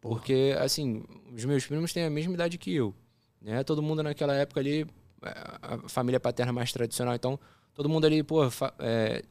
[0.00, 0.16] Porra.
[0.16, 2.94] Porque, assim, os meus primos têm a mesma idade que eu,
[3.40, 3.62] né?
[3.64, 4.86] Todo mundo naquela época ali,
[5.62, 7.38] a família paterna mais tradicional, então,
[7.74, 8.40] todo mundo ali, pô,
[8.78, 9.22] é,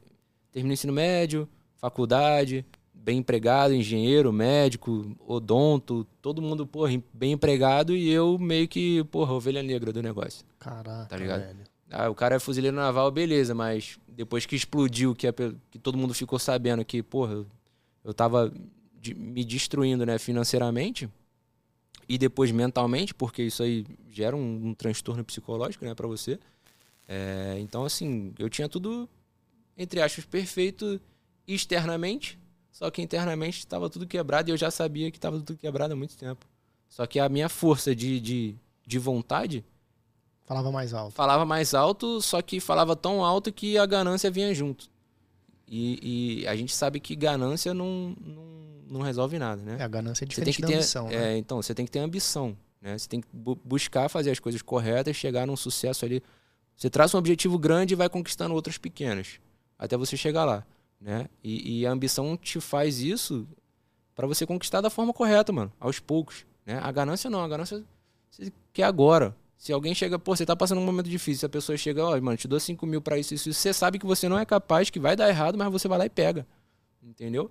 [0.52, 7.32] termina o ensino médio, faculdade, bem empregado, engenheiro, médico, odonto, todo mundo, porra, em- bem
[7.32, 10.44] empregado e eu meio que, porra, ovelha negra do negócio.
[10.58, 11.40] Caraca, Tá ligado?
[11.42, 11.58] velho.
[11.90, 15.78] Ah, o cara é fuzileiro naval, beleza, mas depois que explodiu, que, a pe- que
[15.78, 17.46] todo mundo ficou sabendo que, porra, eu,
[18.02, 18.52] eu tava
[19.00, 21.08] de- me destruindo, né, financeiramente,
[22.08, 26.38] e depois mentalmente, porque isso aí gera um, um transtorno psicológico, né, para você.
[27.06, 29.08] É, então, assim, eu tinha tudo,
[29.76, 31.00] entre aspas, perfeito
[31.46, 32.38] externamente,
[32.72, 35.96] só que internamente estava tudo quebrado e eu já sabia que estava tudo quebrado há
[35.96, 36.46] muito tempo.
[36.88, 38.54] Só que a minha força de, de,
[38.86, 39.64] de vontade.
[40.44, 41.14] Falava mais alto.
[41.14, 44.90] Falava mais alto, só que falava tão alto que a ganância vinha junto.
[45.66, 48.44] E, e a gente sabe que ganância não, não,
[48.98, 49.76] não resolve nada, né?
[49.78, 51.34] É, a ganância é diferente da ter, ambição, né?
[51.34, 52.96] É, então, você tem que ter ambição, né?
[52.96, 56.22] Você tem que bu buscar fazer as coisas corretas, chegar num sucesso ali.
[56.76, 59.40] Você traça um objetivo grande e vai conquistando outros pequenos,
[59.78, 60.66] até você chegar lá,
[61.00, 61.28] né?
[61.42, 63.46] E, e a ambição te faz isso
[64.14, 66.78] para você conquistar da forma correta, mano, aos poucos, né?
[66.82, 67.84] A ganância não, a ganância
[68.30, 69.36] você quer agora.
[69.56, 72.16] Se alguém chega, pô, você tá passando um momento difícil, se a pessoa chega, ó,
[72.16, 74.44] oh, mano, te dou 5 mil pra isso, isso, você sabe que você não é
[74.44, 76.46] capaz, que vai dar errado, mas você vai lá e pega.
[77.02, 77.50] Entendeu?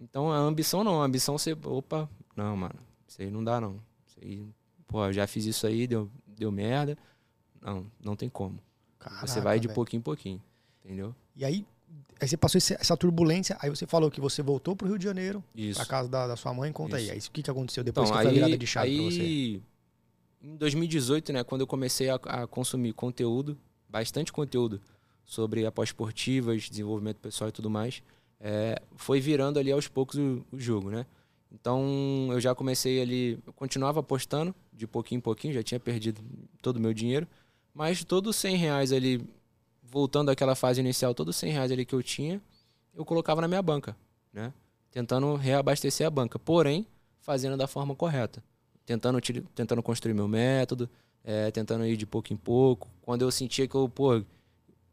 [0.00, 3.78] Então a ambição não, a ambição você, opa, não, mano, isso aí não dá não.
[4.06, 4.46] Isso aí,
[4.88, 6.96] pô, já fiz isso aí, deu, deu merda.
[7.60, 8.58] Não, não tem como.
[8.98, 9.74] Caraca, você vai de véio.
[9.74, 10.42] pouquinho em pouquinho,
[10.82, 11.14] entendeu?
[11.36, 11.66] E aí,
[12.18, 15.44] aí você passou essa turbulência, aí você falou que você voltou pro Rio de Janeiro,
[15.54, 15.78] isso.
[15.78, 17.10] pra casa da, da sua mãe, conta isso.
[17.10, 17.18] aí.
[17.18, 19.04] Aí o que, que aconteceu depois então, que foi a virada de chave aí, pra
[19.04, 19.70] você?
[20.42, 24.80] Em 2018, né, quando eu comecei a, a consumir conteúdo, bastante conteúdo
[25.26, 28.02] sobre após-esportivas, desenvolvimento pessoal e tudo mais,
[28.40, 31.06] é, foi virando ali aos poucos o, o, jogo, né?
[31.52, 36.20] Então eu já comecei ali, eu continuava apostando de pouquinho em pouquinho, já tinha perdido
[36.62, 37.26] todo o meu dinheiro,
[37.74, 39.20] mas todos 100 reais ali,
[39.82, 42.40] voltando àquela fase inicial, todos 100 reais ali que eu tinha,
[42.94, 43.96] eu colocava na minha banca,
[44.32, 44.52] né?
[44.90, 46.86] Tentando reabastecer a banca, porém
[47.20, 48.42] fazendo da forma correta
[48.90, 49.20] tentando,
[49.54, 50.90] tentando construir meu método,
[51.22, 52.88] é, tentando ir de pouco em pouco.
[53.00, 54.20] Quando eu sentia que eu, pô,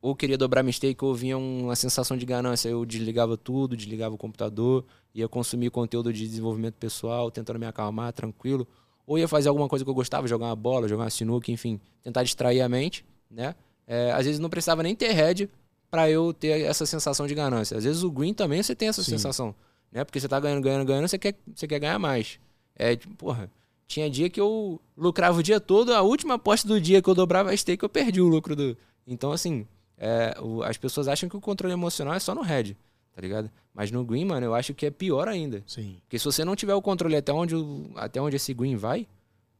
[0.07, 4.17] ou queria dobrar mistake ou vinha uma sensação de ganância, eu desligava tudo, desligava o
[4.17, 8.65] computador, ia consumir conteúdo de desenvolvimento pessoal, tentando me acalmar, tranquilo.
[9.05, 11.77] Ou ia fazer alguma coisa que eu gostava, jogar uma bola, jogar uma sinuca, enfim,
[12.01, 13.53] tentar distrair a mente, né?
[13.85, 15.49] É, às vezes não precisava nem ter head
[15.91, 17.77] para eu ter essa sensação de ganância.
[17.77, 19.11] Às vezes o green também você tem essa Sim.
[19.11, 19.53] sensação,
[19.91, 20.05] né?
[20.05, 22.39] Porque você tá ganhando, ganhando, ganhando, você quer, você quer ganhar mais.
[22.77, 23.51] É, tipo, porra,
[23.85, 27.15] tinha dia que eu lucrava o dia todo, a última aposta do dia que eu
[27.15, 28.77] dobrava a stake, eu perdi o lucro do.
[29.05, 29.65] Então, assim,
[29.97, 32.75] é, o, as pessoas acham que o controle emocional é só no red,
[33.13, 33.49] tá ligado?
[33.73, 35.63] Mas no green, mano, eu acho que é pior ainda.
[35.65, 35.97] Sim.
[36.01, 37.55] Porque se você não tiver o controle até onde,
[37.95, 39.07] até onde esse green vai,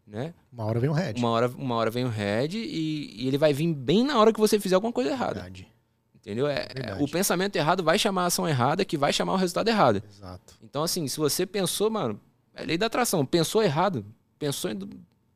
[0.06, 0.34] né?
[0.52, 1.14] Uma hora vem o red.
[1.18, 4.32] Uma hora, uma hora vem o red e, e ele vai vir bem na hora
[4.32, 5.36] que você fizer alguma coisa errada.
[5.36, 5.68] Verdade.
[6.16, 6.48] Entendeu?
[6.48, 9.70] É, é, o pensamento errado vai chamar a ação errada, que vai chamar o resultado
[9.70, 10.04] errado.
[10.10, 10.56] Exato.
[10.62, 12.20] Então, assim, se você pensou, mano,
[12.54, 14.06] é lei da atração, pensou errado,
[14.38, 14.78] pensou em.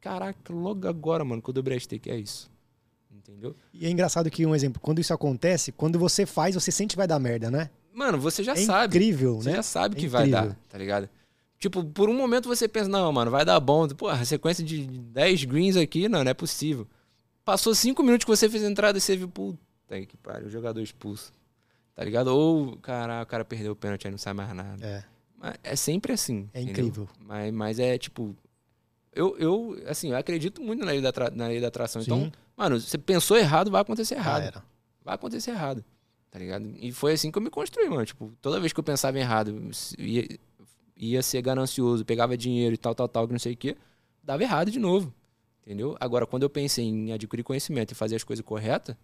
[0.02, 2.52] Caraca, logo agora, mano, que eu dobrei a stake, é isso.
[3.32, 3.56] Entendeu?
[3.74, 6.98] E é engraçado que, um exemplo, quando isso acontece, quando você faz, você sente que
[6.98, 7.70] vai dar merda, né?
[7.94, 8.98] Mano, você já é sabe.
[8.98, 9.56] incrível, você né?
[9.58, 10.20] já sabe é que incrível.
[10.20, 11.10] vai dar, tá ligado?
[11.58, 13.88] Tipo, por um momento você pensa, não, mano, vai dar bom.
[13.90, 16.88] Pô, a sequência de 10 greens aqui, não, não é possível.
[17.46, 19.60] Passou 5 minutos que você fez a entrada e você viu, puta
[20.08, 21.34] que pariu, o jogador expulso.
[21.94, 22.28] Tá ligado?
[22.30, 24.86] Ou, caraca, o cara perdeu o pênalti aí não sai mais nada.
[24.86, 25.04] É.
[25.64, 26.50] É sempre assim.
[26.54, 26.86] É entendeu?
[26.86, 27.10] incrível.
[27.20, 28.36] Mas, mas é tipo,
[29.14, 32.02] eu, eu, assim, eu acredito muito na lei da, na lei da atração.
[32.02, 32.26] Então, Sim.
[32.28, 34.64] Então, mano, você pensou errado, vai acontecer errado.
[35.04, 35.84] Vai acontecer errado.
[36.30, 36.74] Tá ligado?
[36.78, 38.06] E foi assim que eu me construí, mano.
[38.06, 40.40] Tipo, toda vez que eu pensava errado, ia,
[40.96, 43.76] ia ser ganancioso, pegava dinheiro e tal, tal, tal, que não sei o quê,
[44.24, 45.14] dava errado de novo.
[45.62, 45.96] Entendeu?
[46.00, 48.96] Agora, quando eu pensei em adquirir conhecimento e fazer as coisas corretas,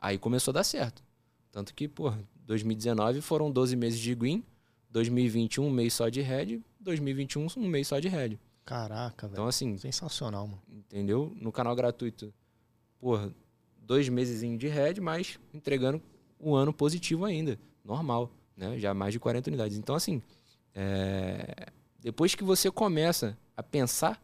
[0.00, 1.02] aí começou a dar certo.
[1.50, 2.12] Tanto que, pô,
[2.46, 4.42] 2019 foram 12 meses de green,
[4.90, 8.38] 2021 um mês só de red, 2021 um mês só de red.
[8.64, 9.34] Caraca, velho.
[9.34, 9.76] Então, assim.
[9.78, 10.62] Sensacional, mano.
[10.68, 11.32] Entendeu?
[11.40, 12.32] No canal gratuito,
[12.98, 13.32] porra,
[13.78, 16.00] dois meses de head, mas entregando
[16.40, 17.58] um ano positivo ainda.
[17.84, 18.78] Normal, né?
[18.78, 19.76] Já mais de 40 unidades.
[19.76, 20.22] Então, assim,
[20.74, 21.68] é...
[21.98, 24.22] depois que você começa a pensar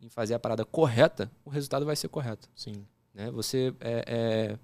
[0.00, 2.48] em fazer a parada correta, o resultado vai ser correto.
[2.54, 2.86] Sim.
[3.14, 3.30] Né?
[3.30, 4.58] Você é, é...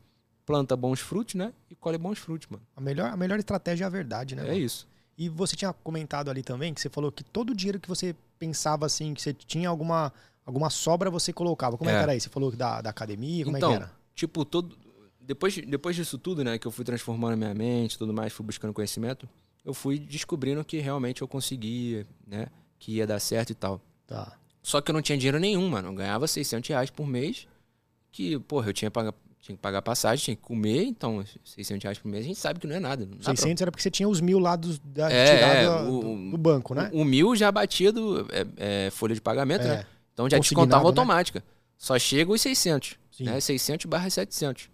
[0.44, 1.52] planta bons frutos, né?
[1.70, 2.64] E colhe bons frutos, mano.
[2.76, 4.42] A melhor, a melhor estratégia é a verdade, né?
[4.42, 4.58] É mano?
[4.58, 4.86] isso.
[5.22, 8.12] E você tinha comentado ali também que você falou que todo o dinheiro que você
[8.40, 10.12] pensava assim, que você tinha alguma,
[10.44, 11.78] alguma sobra, você colocava.
[11.78, 12.24] Como é, é que era isso?
[12.24, 13.44] Você falou da, da academia?
[13.44, 13.92] Como então, é que era?
[14.16, 14.76] Tipo, todo.
[15.20, 18.44] Depois, depois disso tudo, né, que eu fui transformando a minha mente tudo mais, fui
[18.44, 19.28] buscando conhecimento,
[19.64, 22.48] eu fui descobrindo que realmente eu conseguia, né?
[22.76, 23.80] Que ia dar certo e tal.
[24.08, 24.36] Tá.
[24.60, 25.90] Só que eu não tinha dinheiro nenhum, mano.
[25.90, 27.46] Eu ganhava 600 reais por mês,
[28.10, 31.98] que, porra, eu tinha pagar, tinha que pagar passagem, tinha que comer, então 600 reais
[31.98, 33.04] por mês a gente sabe que não é nada.
[33.04, 33.64] Não 600 pra...
[33.64, 36.88] era porque você tinha os mil lá do, da, é, tirado do, do, banco, né?
[36.92, 39.78] O, o mil já batia do é, é, folha de pagamento, é.
[39.78, 39.86] né?
[40.14, 40.88] Então já descontava né?
[40.88, 41.40] automática.
[41.40, 41.44] Né?
[41.76, 43.24] Só chega os 600, Sim.
[43.24, 43.40] né?
[43.40, 44.70] 600 barra 700.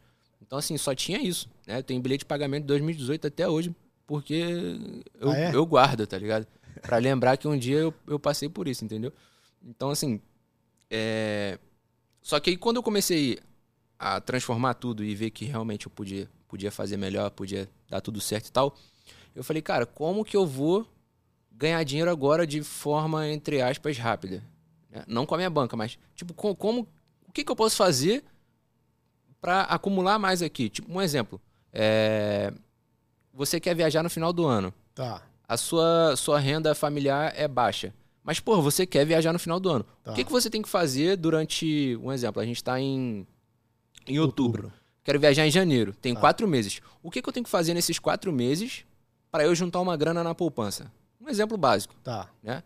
[0.46, 1.78] Então assim, só tinha isso, né?
[1.78, 3.74] Eu tenho bilhete de pagamento de 2018 até hoje,
[4.06, 4.78] porque
[5.18, 5.54] eu, ah, é?
[5.54, 6.46] eu guardo, tá ligado?
[6.82, 9.14] Pra lembrar que um dia eu, eu passei por isso, entendeu?
[9.64, 10.20] Então, assim.
[10.90, 11.58] É...
[12.20, 13.38] Só que aí quando eu comecei
[13.98, 18.20] a transformar tudo e ver que realmente eu podia, podia fazer melhor, podia dar tudo
[18.20, 18.74] certo e tal,
[19.34, 20.86] eu falei, cara, como que eu vou
[21.50, 24.42] ganhar dinheiro agora de forma, entre aspas, rápida?
[24.90, 25.04] Né?
[25.06, 26.86] Não com a minha banca, mas, tipo, com, como.
[27.26, 28.24] O que, que eu posso fazer
[29.40, 30.68] para acumular mais aqui?
[30.68, 31.40] Tipo, um exemplo.
[31.72, 32.52] É...
[33.32, 34.72] Você quer viajar no final do ano.
[34.94, 35.22] Tá.
[35.46, 37.94] A sua, sua renda familiar é baixa.
[38.24, 39.86] Mas, pô, você quer viajar no final do ano.
[40.02, 40.12] Tá.
[40.12, 41.96] O que, que você tem que fazer durante.
[42.02, 43.26] Um exemplo, a gente está em,
[44.12, 44.72] em outubro.
[45.04, 45.94] Quero viajar em janeiro.
[46.00, 46.20] Tem Tá.
[46.20, 46.80] quatro meses.
[47.02, 48.84] O que, que eu tenho que fazer nesses quatro meses
[49.30, 50.90] para eu juntar uma grana na poupança?
[51.20, 52.28] Um exemplo básico, Tá.
[52.42, 52.62] né?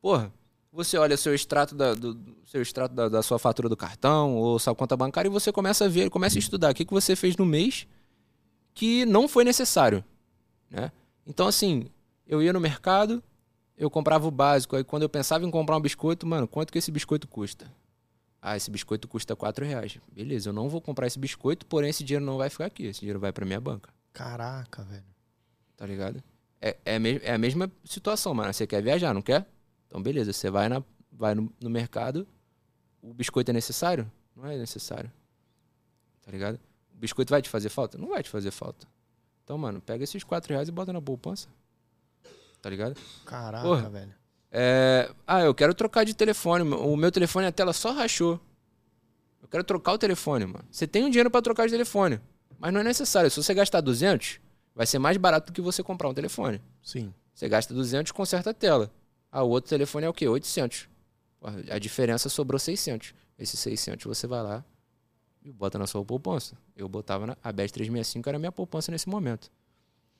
[0.00, 0.32] Porra,
[0.72, 4.58] você olha seu extrato da, do- seu extrato da, da sua fatura do cartão ou
[4.58, 7.16] sua conta bancária e você começa a ver, começa a estudar o que, que você
[7.16, 7.86] fez no mês
[8.74, 10.04] que não foi necessário,
[10.70, 10.92] né?
[11.26, 11.86] Então, assim,
[12.26, 13.22] eu ia no mercado,
[13.76, 14.76] eu comprava o básico.
[14.76, 17.66] Aí, quando eu pensava em comprar um biscoito, mano, quanto que esse biscoito custa?
[18.48, 19.98] Ah, esse biscoito custa 4 reais.
[20.12, 22.84] Beleza, eu não vou comprar esse biscoito, porém esse dinheiro não vai ficar aqui.
[22.84, 25.02] Esse dinheiro vai pra minha banca, Caraca, velho.
[25.76, 26.22] tá ligado?
[26.60, 28.52] É, é, a me- é a mesma situação, mano.
[28.52, 29.44] Você quer viajar, não quer?
[29.88, 30.80] Então, beleza, você vai, na,
[31.10, 32.24] vai no, no mercado.
[33.02, 34.08] O biscoito é necessário?
[34.36, 35.10] Não é necessário.
[36.22, 36.60] Tá ligado?
[36.94, 37.98] O biscoito vai te fazer falta?
[37.98, 38.86] Não vai te fazer falta.
[39.42, 41.48] Então, mano, pega esses 4 reais e bota na poupança.
[42.62, 42.96] Tá ligado?
[43.24, 43.90] Caraca, Porra.
[43.90, 44.14] velho.
[44.58, 46.64] É, Ah, eu quero trocar de telefone.
[46.74, 48.40] O meu telefone, a tela só rachou.
[49.42, 50.64] Eu quero trocar o telefone, mano.
[50.70, 52.18] Você tem o dinheiro pra trocar de telefone.
[52.58, 53.30] Mas não é necessário.
[53.30, 54.40] Se você gastar 200,
[54.74, 56.62] vai ser mais barato do que você comprar um telefone.
[56.82, 57.12] Sim.
[57.34, 58.90] Você gasta 200, conserta a tela.
[59.30, 60.26] Ah, o outro telefone é o quê?
[60.26, 60.88] 800.
[61.38, 63.12] Porra, A diferença sobrou 600.
[63.38, 64.64] Esses 600 você vai lá
[65.44, 66.56] e bota na sua poupança.
[66.74, 67.36] Eu botava na...
[67.44, 69.50] A BES 365 era a minha poupança nesse momento.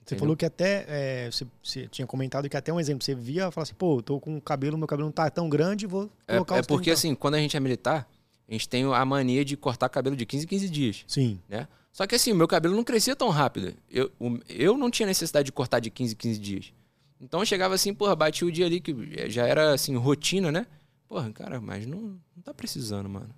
[0.06, 0.20] Você Entendeu?
[0.20, 0.84] falou que até.
[0.88, 3.04] é, você, você tinha comentado que até um exemplo.
[3.04, 5.48] Você via e falava assim, pô, tô com o cabelo, meu cabelo não tá tão
[5.48, 8.08] grande, vou É, colocar é os porque, assim, quando a gente é militar,
[8.48, 11.04] a gente tem a mania de cortar cabelo de 15 em 15 dias.
[11.08, 11.40] Sim.
[11.48, 11.66] né?
[11.92, 13.74] Só que assim, o meu cabelo não crescia tão rápido.
[13.90, 14.12] Eu,
[14.48, 16.72] eu não tinha necessidade de cortar de 15 em 15 dias.
[17.20, 18.94] Então eu chegava assim, porra, bati o dia ali que
[19.28, 20.66] já era assim, rotina, né?
[21.08, 23.34] Porra, cara, mas não, não tá precisando, mano.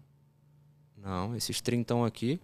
[0.96, 2.40] Não, esses trintão aqui,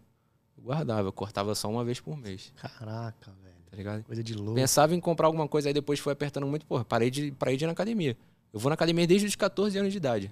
[0.57, 3.54] eu guardava, eu cortava só uma vez por mês, Caraca, velho.
[3.75, 4.05] Tá ligado?
[4.05, 4.55] Coisa de louco.
[4.55, 7.65] Pensava em comprar alguma coisa, aí depois foi apertando muito, porra, parei de, parei de
[7.65, 8.17] ir na academia.
[8.53, 10.31] Eu vou na academia desde os 14 anos de idade,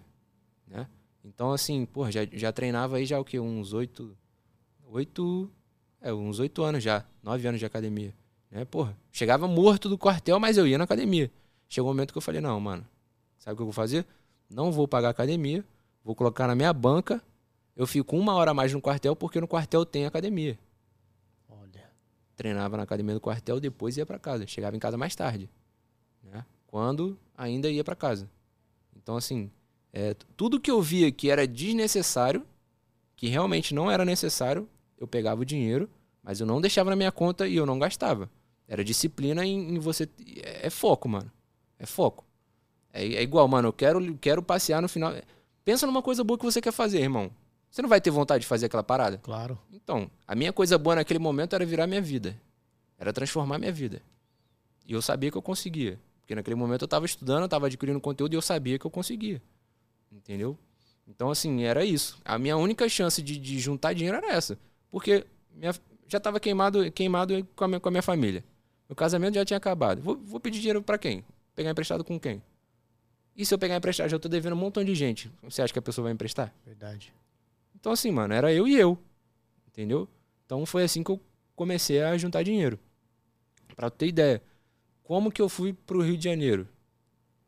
[0.68, 0.86] né?
[1.24, 3.38] Então, assim, porra, já, já treinava aí já o quê?
[3.38, 4.16] Uns oito...
[4.88, 5.50] Oito...
[6.00, 7.04] É, uns oito anos já.
[7.22, 8.12] Nove anos de academia.
[8.50, 8.96] Né, porra?
[9.10, 11.30] Chegava morto do quartel, mas eu ia na academia.
[11.68, 12.84] Chegou um momento que eu falei, não, mano,
[13.38, 14.04] sabe o que eu vou fazer?
[14.50, 15.64] Não vou pagar academia,
[16.04, 17.22] vou colocar na minha banca,
[17.74, 20.58] eu fico uma hora a mais no quartel, porque no quartel tem academia.
[22.42, 24.44] Treinava na academia do quartel, depois ia pra casa.
[24.48, 25.48] Chegava em casa mais tarde,
[26.24, 26.44] né?
[26.66, 28.28] Quando ainda ia pra casa.
[28.96, 29.48] Então, assim,
[29.92, 32.44] é, tudo que eu via que era desnecessário,
[33.14, 34.68] que realmente não era necessário,
[34.98, 35.88] eu pegava o dinheiro,
[36.20, 38.28] mas eu não deixava na minha conta e eu não gastava.
[38.66, 40.08] Era disciplina em, em você.
[40.42, 41.30] É, é foco, mano.
[41.78, 42.24] É foco.
[42.92, 45.12] É, é igual, mano, eu quero, quero passear no final.
[45.64, 47.30] Pensa numa coisa boa que você quer fazer, irmão.
[47.72, 49.16] Você não vai ter vontade de fazer aquela parada?
[49.16, 49.58] Claro.
[49.72, 52.38] Então, a minha coisa boa naquele momento era virar minha vida.
[52.98, 54.02] Era transformar minha vida.
[54.86, 55.98] E eu sabia que eu conseguia.
[56.20, 58.90] Porque naquele momento eu estava estudando, eu estava adquirindo conteúdo e eu sabia que eu
[58.90, 59.40] conseguia.
[60.12, 60.58] Entendeu?
[61.08, 62.18] Então, assim, era isso.
[62.26, 64.58] A minha única chance de, de juntar dinheiro era essa.
[64.90, 65.72] Porque minha-
[66.06, 68.44] já estava queimado, queimado com, a minha, com a minha família.
[68.86, 70.02] Meu casamento já tinha acabado.
[70.02, 71.24] Vou, vou pedir dinheiro para quem?
[71.54, 72.42] Pegar emprestado com quem?
[73.34, 74.10] E se eu pegar emprestado?
[74.10, 75.32] Já estou devendo um montão de gente.
[75.42, 76.54] Você acha que a pessoa vai emprestar?
[76.66, 77.12] Verdade.
[77.82, 78.96] Então, assim, mano, era eu e eu.
[79.66, 80.08] Entendeu?
[80.46, 81.20] Então foi assim que eu
[81.56, 82.78] comecei a juntar dinheiro.
[83.74, 84.40] Pra ter ideia.
[85.02, 86.68] Como que eu fui pro Rio de Janeiro?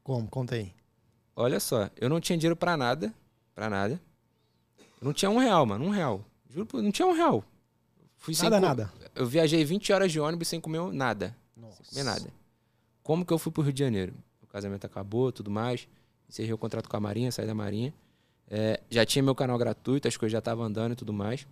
[0.03, 0.27] Como?
[0.29, 0.75] Conta aí.
[1.37, 3.15] Olha só, eu não tinha dinheiro pra nada.
[3.55, 4.01] Pra nada.
[5.01, 5.85] Eu não tinha um real, mano.
[5.85, 6.25] Um real.
[6.51, 7.45] Juro, por- não tinha um real.
[8.17, 8.93] Fui Nada, nada.
[9.15, 11.37] Eu viajei 20 horas de ônibus sem comer nada.
[11.57, 11.85] Nossa.
[11.85, 12.33] Sem comer nada.
[13.05, 14.15] Como que eu fui pro Rio de Janeiro?
[14.43, 15.87] O casamento acabou, tudo mais.
[16.29, 17.95] Encerrei o contrato com a Marinha, saí da Marinha.
[18.49, 21.47] É, já tinha meu canal gratuito, as coisas já estavam andando e tudo mais.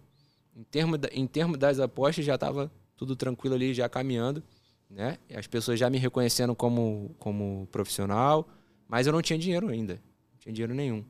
[0.54, 4.42] Em termos em termo das apostas, já estava tudo tranquilo ali, já caminhando.
[4.90, 5.18] Né?
[5.34, 8.46] As pessoas já me reconhecendo como, como profissional,
[8.86, 9.94] mas eu não tinha dinheiro ainda.
[9.94, 11.02] Não tinha dinheiro nenhum.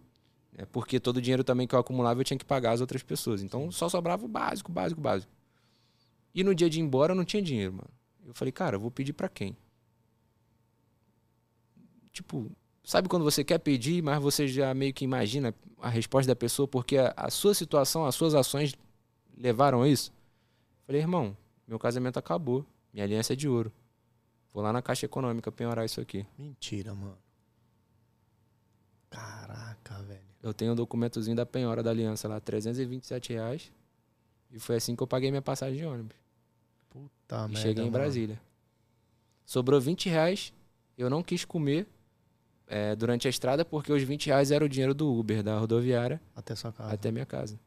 [0.53, 0.64] né?
[0.70, 3.43] Porque todo o dinheiro também que eu acumulava eu tinha que pagar as outras pessoas.
[3.43, 5.33] Então só sobrava o básico, básico, básico.
[6.35, 7.91] E no dia de ir embora eu não tinha dinheiro, mano.
[8.24, 9.57] Eu falei, cara, eu vou pedir pra quem?
[12.12, 12.51] Tipo,
[12.85, 16.66] sabe quando você quer pedir, mas você já meio que imagina a resposta da pessoa
[16.66, 18.74] porque a, a sua situação, as suas ações
[19.37, 20.12] levaram a isso?
[20.87, 22.66] Falei, irmão, meu casamento acabou.
[22.93, 23.72] Minha aliança é de ouro.
[24.53, 26.26] Vou lá na Caixa Econômica penhorar isso aqui.
[26.37, 27.16] Mentira, mano.
[29.09, 30.03] Caraca.
[30.03, 30.20] Velho.
[30.43, 33.72] Eu tenho um documentozinho da penhora da aliança lá, 327 reais.
[34.51, 36.16] E foi assim que eu paguei minha passagem de ônibus.
[36.91, 37.57] Puta e merda.
[37.57, 37.93] cheguei em mano.
[37.93, 38.41] Brasília.
[39.47, 40.53] Sobrou 20 reais.
[40.99, 41.87] Eu não quis comer
[42.67, 46.21] é, durante a estrada porque os 20 reais era o dinheiro do Uber, da rodoviária,
[46.35, 46.93] Até sua casa.
[46.95, 47.59] até minha casa.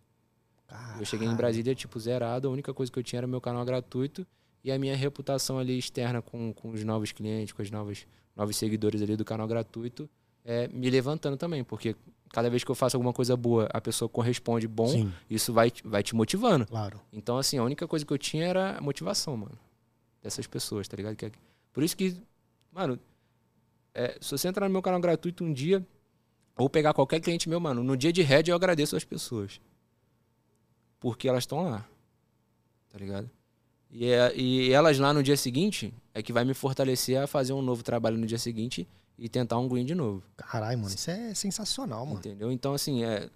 [0.68, 1.02] Caralho.
[1.02, 2.48] Eu cheguei em Brasília, tipo, zerado.
[2.48, 4.26] A única coisa que eu tinha era meu canal gratuito
[4.64, 8.56] e a minha reputação ali externa com, com os novos clientes, com os novos, novos
[8.56, 10.10] seguidores ali do canal gratuito,
[10.44, 11.64] é, me levantando também.
[11.64, 11.96] Porque
[12.32, 15.72] cada vez que eu faço alguma coisa boa, a pessoa corresponde bom, Sim, isso vai,
[15.84, 16.66] vai te motivando.
[16.66, 17.00] claro.
[17.14, 19.58] Então, assim, a única coisa que eu tinha era a motivação, mano.
[20.24, 21.16] Dessas pessoas, tá ligado?
[21.24, 21.32] É-
[21.72, 22.18] Por isso que,
[22.72, 23.00] mano,
[23.96, 25.86] é, se você entrar no meu canal gratuito um dia,
[26.58, 29.60] ou pegar qualquer cliente meu, mano, no dia de head eu agradeço as pessoas.
[31.00, 31.88] Porque elas estão lá.
[32.90, 33.30] Tá ligado?
[33.92, 37.54] E, é- e elas lá no dia seguinte é que vai me fortalecer a fazer
[37.54, 38.88] um novo trabalho no dia seguinte
[39.18, 40.24] e tentar um green de novo.
[40.36, 42.20] Caralho, mano, isso é sensacional, mano.
[42.20, 42.52] Entendeu?
[42.52, 43.30] Então, assim, é.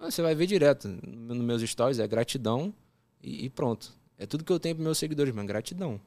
[0.00, 2.72] Você vai ver direto no- nos meus stories, é gratidão
[3.22, 3.92] e, e pronto.
[4.16, 5.46] É tudo que eu tenho pros meus seguidores, mano.
[5.48, 6.00] Gratidão.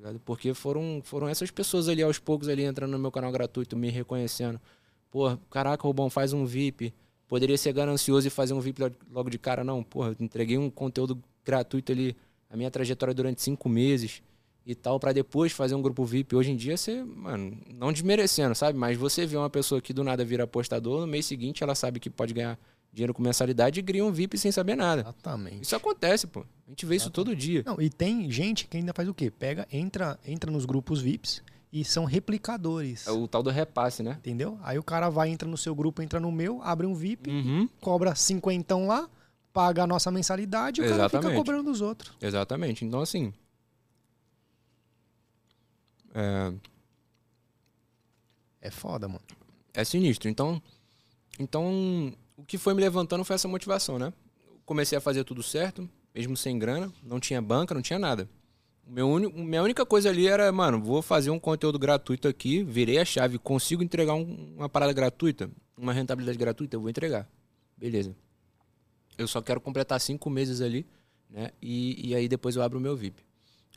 [0.00, 0.18] Ligado?
[0.20, 3.90] Porque foram, foram essas pessoas ali aos poucos ali entrando no meu canal gratuito, me
[3.90, 4.58] reconhecendo.
[5.10, 6.94] Pô, caraca, Rubão, faz um VIP.
[7.28, 9.82] Poderia ser ganancioso e fazer um VIP lo- logo de cara, não.
[9.82, 12.16] Porra, entreguei um conteúdo gratuito ali,
[12.48, 14.22] a minha trajetória durante cinco meses
[14.64, 16.34] e tal, pra depois fazer um grupo VIP.
[16.34, 18.78] Hoje em dia você, mano, não desmerecendo, sabe?
[18.78, 22.00] Mas você vê uma pessoa que do nada vira apostador, no mês seguinte ela sabe
[22.00, 22.58] que pode ganhar
[22.92, 25.02] dinheiro com mensalidade e cria um VIP sem saber nada.
[25.02, 25.62] Exatamente.
[25.62, 26.40] Isso acontece, pô.
[26.66, 27.62] A gente vê isso todo dia.
[27.66, 29.30] Não, e tem gente que ainda faz o quê?
[29.30, 33.06] Pega, entra, entra nos grupos VIPs e são replicadores.
[33.06, 34.14] É o tal do repasse, né?
[34.18, 34.58] Entendeu?
[34.62, 37.68] Aí o cara vai, entra no seu grupo, entra no meu, abre um VIP, Uhum.
[37.80, 39.08] cobra cinquentão lá,
[39.52, 41.36] paga a nossa mensalidade e o cara fica Exatamente.
[41.38, 42.12] cobrando dos outros.
[42.20, 42.84] Exatamente.
[42.84, 43.32] Então, assim.
[46.14, 46.52] É,
[48.60, 49.20] É foda, mano.
[49.72, 50.28] é sinistro.
[50.28, 50.60] Então,
[51.38, 54.12] então, o que foi me levantando foi essa motivação, né?
[54.64, 58.28] Comecei a fazer tudo certo, mesmo sem grana, não tinha banca, não tinha nada.
[58.86, 62.98] Meu único, minha única coisa ali era, mano, vou fazer um conteúdo gratuito aqui, virei
[62.98, 67.28] a chave, consigo entregar um- uma parada gratuita, uma rentabilidade gratuita, eu vou entregar.
[67.76, 68.14] Beleza.
[69.16, 70.86] Eu só quero completar cinco meses ali,
[71.28, 71.50] né?
[71.62, 73.22] E, e aí depois eu abro o meu VIP.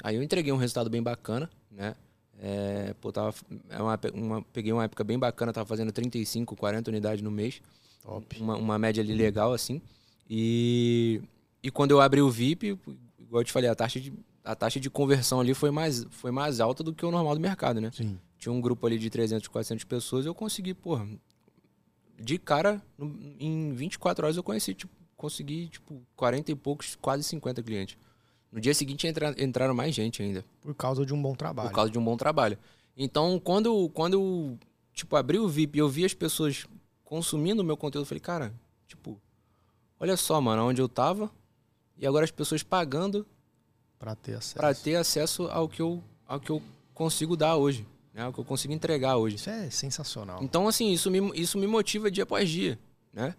[0.04, 1.96] Aí eu entreguei um resultado bem bacana, né?
[2.40, 3.34] É, pô, tava,
[3.70, 7.62] é uma, uma- peguei uma época bem bacana, tava fazendo 35, 40 unidades no mês.
[8.04, 8.42] Top.
[8.42, 9.82] Uma, uma média ali legal, assim.
[10.30, 11.22] E,
[11.62, 12.78] e quando eu abri o VIP,
[13.18, 16.32] igual eu te falei, a taxa de, a taxa de conversão ali foi mais, foi
[16.32, 17.92] mais alta do que o normal do mercado, né?
[17.94, 18.20] Sim.
[18.38, 21.08] Tinha um grupo ali de 300, 400 pessoas, eu consegui, porra,
[22.20, 22.82] de cara,
[23.40, 27.98] em 24 horas eu conheci, tipo, consegui, tipo, 40 e poucos, quase 50 clientes.
[28.52, 31.70] No dia seguinte entra, entraram mais gente ainda, Por causa de um bom trabalho.
[31.70, 32.58] por causa de um bom trabalho.
[32.96, 34.60] Então, quando, quando eu,
[34.94, 36.66] tipo, abri o VIP e eu vi as pessoas
[37.18, 38.52] consumindo o meu conteúdo, eu falei, cara,
[38.88, 39.22] tipo,
[40.00, 41.30] olha só, mano, onde eu tava,
[41.96, 43.24] e agora as pessoas pagando
[44.00, 44.56] Pra ter acesso.
[44.56, 46.60] para ter acesso ao que eu, ao que eu
[46.92, 47.86] consigo dar hoje,
[48.16, 48.24] né?
[48.24, 49.36] Ao que eu consigo entregar hoje.
[49.36, 50.42] Isso é sensacional.
[50.44, 52.80] Então, assim, isso me, isso me motiva dia após dia,
[53.14, 53.36] né?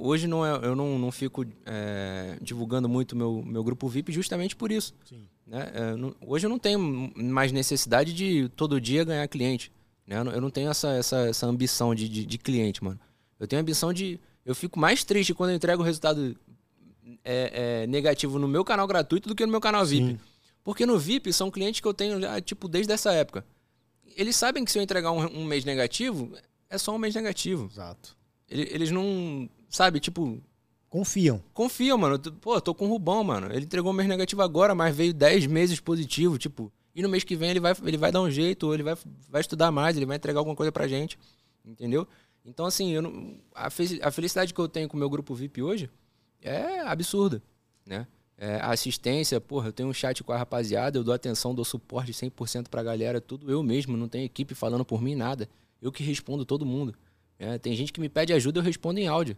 [0.00, 4.54] Hoje não é, eu não, não fico é, divulgando muito meu, meu grupo VIP justamente
[4.54, 4.94] por isso.
[5.06, 5.26] Sim.
[5.46, 5.70] Né?
[5.74, 6.78] É, não- hoje eu não tenho
[7.16, 9.72] mais necessidade de todo dia ganhar cliente.
[10.08, 10.16] Né?
[10.18, 12.98] Eu, não, tenho essa, essa, essa ambição de, de, de cliente, mano.
[13.38, 14.18] Eu tenho a ambição de.
[14.44, 16.34] Eu fico mais triste quando eu entrego o resultado
[17.24, 20.12] é, é, negativo no meu canal gratuito do que no meu canal VIP.
[20.12, 20.18] Sim.
[20.64, 23.44] Porque no VIP são clientes que eu tenho já, tipo, desde essa época.
[24.16, 26.32] Eles sabem que se eu entregar um, um mês negativo,
[26.70, 27.68] é só um mês negativo.
[27.70, 28.16] Exato.
[28.48, 29.48] Ele- Eles não.
[29.68, 30.40] Sabe, tipo,
[30.88, 31.42] Confiam.
[31.52, 32.18] confiam, mano.
[32.18, 33.52] Pô, tô com o Rubão, mano.
[33.52, 36.72] Ele entregou um mês negativo agora, mas veio 10 meses positivo, tipo.
[36.98, 38.96] E no mês que vem ele vai, ele vai dar um jeito, ele vai,
[39.28, 41.16] vai estudar mais, ele vai entregar alguma coisa pra gente.
[41.64, 42.08] Entendeu?
[42.44, 45.32] Então, assim, eu não, a, fe- a felicidade que eu tenho com o meu grupo
[45.32, 45.88] VIP hoje
[46.42, 47.40] é absurda,
[47.86, 48.04] né?
[48.36, 51.64] É, a assistência, porra, eu tenho um chat com a rapaziada, eu dou atenção, dou
[51.64, 55.48] suporte 100% pra galera, tudo eu mesmo, não tem equipe falando por mim, nada.
[55.80, 56.94] Eu que respondo todo mundo.
[57.38, 57.58] né?
[57.58, 59.36] tem gente que me pede ajuda, eu respondo em áudio.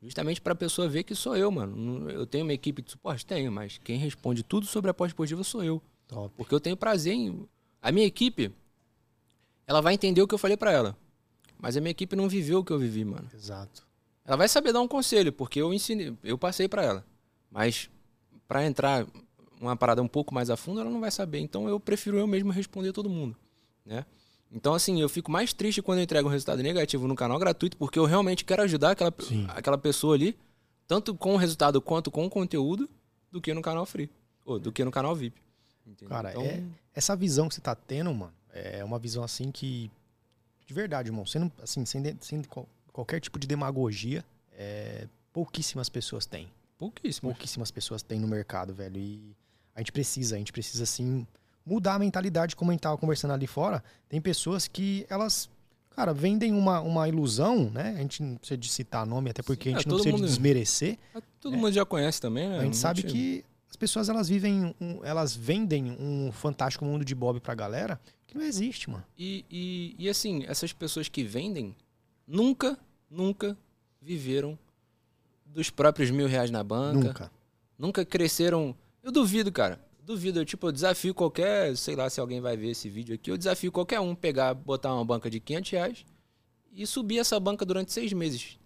[0.00, 2.08] Justamente pra pessoa ver que sou eu, mano.
[2.08, 3.26] Eu tenho uma equipe de suporte?
[3.26, 5.82] Tenho, mas quem responde tudo sobre a pós-esportiva sou eu.
[6.10, 6.34] Top.
[6.36, 7.48] Porque eu tenho prazer em.
[7.80, 8.52] A minha equipe,
[9.66, 10.96] ela vai entender o que eu falei pra ela.
[11.58, 13.28] Mas a minha equipe não viveu o que eu vivi, mano.
[13.32, 13.86] Exato.
[14.24, 17.06] Ela vai saber dar um conselho, porque eu ensinei, eu passei pra ela.
[17.50, 17.88] Mas
[18.46, 19.06] pra entrar
[19.60, 21.38] uma parada um pouco mais a fundo, ela não vai saber.
[21.38, 23.36] Então eu prefiro eu mesmo responder todo mundo,
[23.84, 24.04] né?
[24.50, 27.76] Então assim, eu fico mais triste quando eu entrego um resultado negativo no canal gratuito,
[27.76, 29.46] porque eu realmente quero ajudar aquela, Sim.
[29.48, 30.36] aquela pessoa ali,
[30.88, 32.88] tanto com o resultado quanto com o conteúdo,
[33.30, 34.10] do que no canal free,
[34.44, 35.40] ou do que no canal VIP.
[35.90, 36.08] Entendeu?
[36.08, 36.62] Cara, então, é-
[36.94, 39.90] Essa visão que você tá tendo, mano, é uma visão assim que.
[40.66, 41.26] De verdade, irmão.
[41.26, 42.42] Sendo, assim, sem, de- sem
[42.92, 46.48] qualquer tipo de demagogia, é, pouquíssimas pessoas têm.
[46.78, 47.30] Pouquíssimo.
[47.30, 48.96] Pouquíssimas pessoas têm no mercado, velho.
[48.98, 49.36] E
[49.74, 51.26] a gente precisa, a gente precisa, assim,
[51.66, 53.82] mudar a mentalidade, como a gente tava conversando ali fora.
[54.08, 55.50] Tem pessoas que elas,
[55.90, 57.94] cara, vendem uma, uma ilusão, né?
[57.96, 60.16] A gente não precisa de citar nome, até porque Sim, a gente é, não precisa
[60.16, 60.98] de mundo- desmerecer.
[61.40, 61.58] Todo É.
[61.58, 62.58] mundo já conhece também, né?
[62.58, 66.84] a gente Não sabe tinha- que as pessoas, elas vivem, um- elas vendem um fantástico
[66.84, 69.04] mundo de Bob pra galera que não existe, mano.
[69.16, 71.74] E, e, e assim, essas pessoas que vendem
[72.26, 72.76] nunca,
[73.08, 73.56] nunca
[74.02, 74.58] viveram
[75.46, 76.98] dos próprios mil reais na banca.
[77.08, 77.32] Nunca.
[77.78, 78.74] Nunca cresceram.
[79.02, 79.80] Eu duvido, cara.
[80.04, 80.40] Duvido.
[80.40, 81.76] Eu, tipo, eu desafio qualquer.
[81.76, 83.30] Sei lá se alguém vai ver esse vídeo aqui.
[83.30, 86.04] Eu desafio qualquer um pegar, botar uma banca de 500 reais
[86.72, 88.58] e subir essa banca durante seis meses.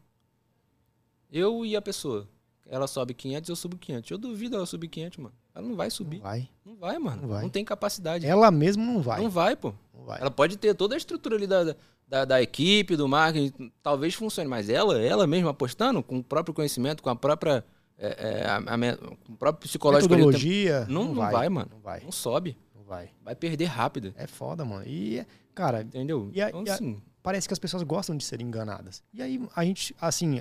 [1.30, 2.28] Eu e a pessoa.
[2.66, 4.10] Ela sobe 500, eu subo 500.
[4.10, 5.34] Eu duvido ela subir 500, mano.
[5.54, 6.16] Ela não vai subir.
[6.18, 6.48] Não vai.
[6.64, 7.22] Não vai, mano.
[7.22, 7.42] Não vai.
[7.42, 8.26] Não tem capacidade.
[8.26, 9.20] Ela mesmo não vai.
[9.20, 9.74] Não vai, pô.
[9.92, 10.20] Não vai.
[10.20, 11.76] Ela pode ter toda a estrutura ali da,
[12.08, 16.54] da, da equipe, do marketing, talvez funcione, mas ela, ela mesma apostando, com o próprio
[16.54, 17.64] conhecimento, com a própria.
[17.98, 18.96] é, é, a- a
[19.26, 20.86] com o próprio psicológico ali, Metodologia.
[20.88, 21.68] Não, não vai, mano.
[21.72, 22.00] Não vai.
[22.00, 22.56] não sobe.
[22.74, 23.10] Não vai.
[23.22, 24.12] Vai perder rápido.
[24.16, 24.84] É foda, mano.
[24.86, 26.30] E, cara, Entendeu?
[26.34, 29.02] E a- então, e assim, parece que as pessoas gostam de serem enganadas.
[29.12, 30.40] E aí a gente, assim,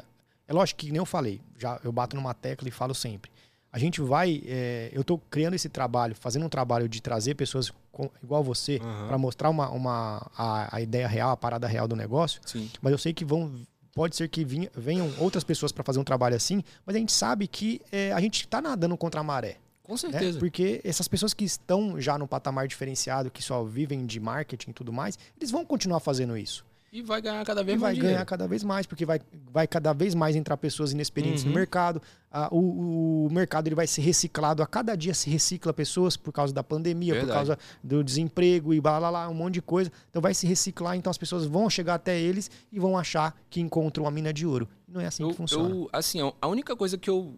[0.53, 3.31] é lógico que nem eu falei, já eu bato numa tecla e falo sempre.
[3.71, 7.71] A gente vai, é, eu tô criando esse trabalho, fazendo um trabalho de trazer pessoas
[7.91, 9.07] com- igual você Aham.
[9.07, 12.39] pra mostrar uma, uma a, a ideia real, a parada real do negócio.
[12.45, 12.69] sim.
[12.81, 13.51] Mas eu sei que vão,
[13.95, 16.63] pode ser que vinha- venham outras pessoas pra fazer um trabalho assim.
[16.85, 19.57] Mas a gente sabe que é, a gente tá nadando contra a maré.
[19.81, 19.97] Com né?
[19.97, 20.37] certeza.
[20.37, 24.73] Porque essas pessoas que estão já num patamar diferenciado, que só vivem de marketing e
[24.73, 26.63] tudo mais, eles vão continuar fazendo isso.
[26.95, 28.25] E vai ganhar cada E vez vai mais ganhar dinheiro.
[28.27, 29.19] cada vez mais, porque vai,
[29.51, 31.55] vai cada vez mais entrar pessoas inexperientes no Uhum.
[31.55, 31.99] mercado.
[32.31, 36.31] Ah, o, o mercado ele vai ser reciclado, a cada dia se recicla pessoas por
[36.31, 37.35] causa da pandemia, por Verdade.
[37.47, 39.91] causa do desemprego e blá, blá, blá, um monte de coisa.
[40.11, 43.59] Então vai se reciclar, então as pessoas vão chegar até eles e vão achar que
[43.59, 44.69] encontram a mina de ouro.
[44.87, 45.69] Não é assim Eu, que funciona.
[45.73, 47.33] eu, assim, a única coisa que eu.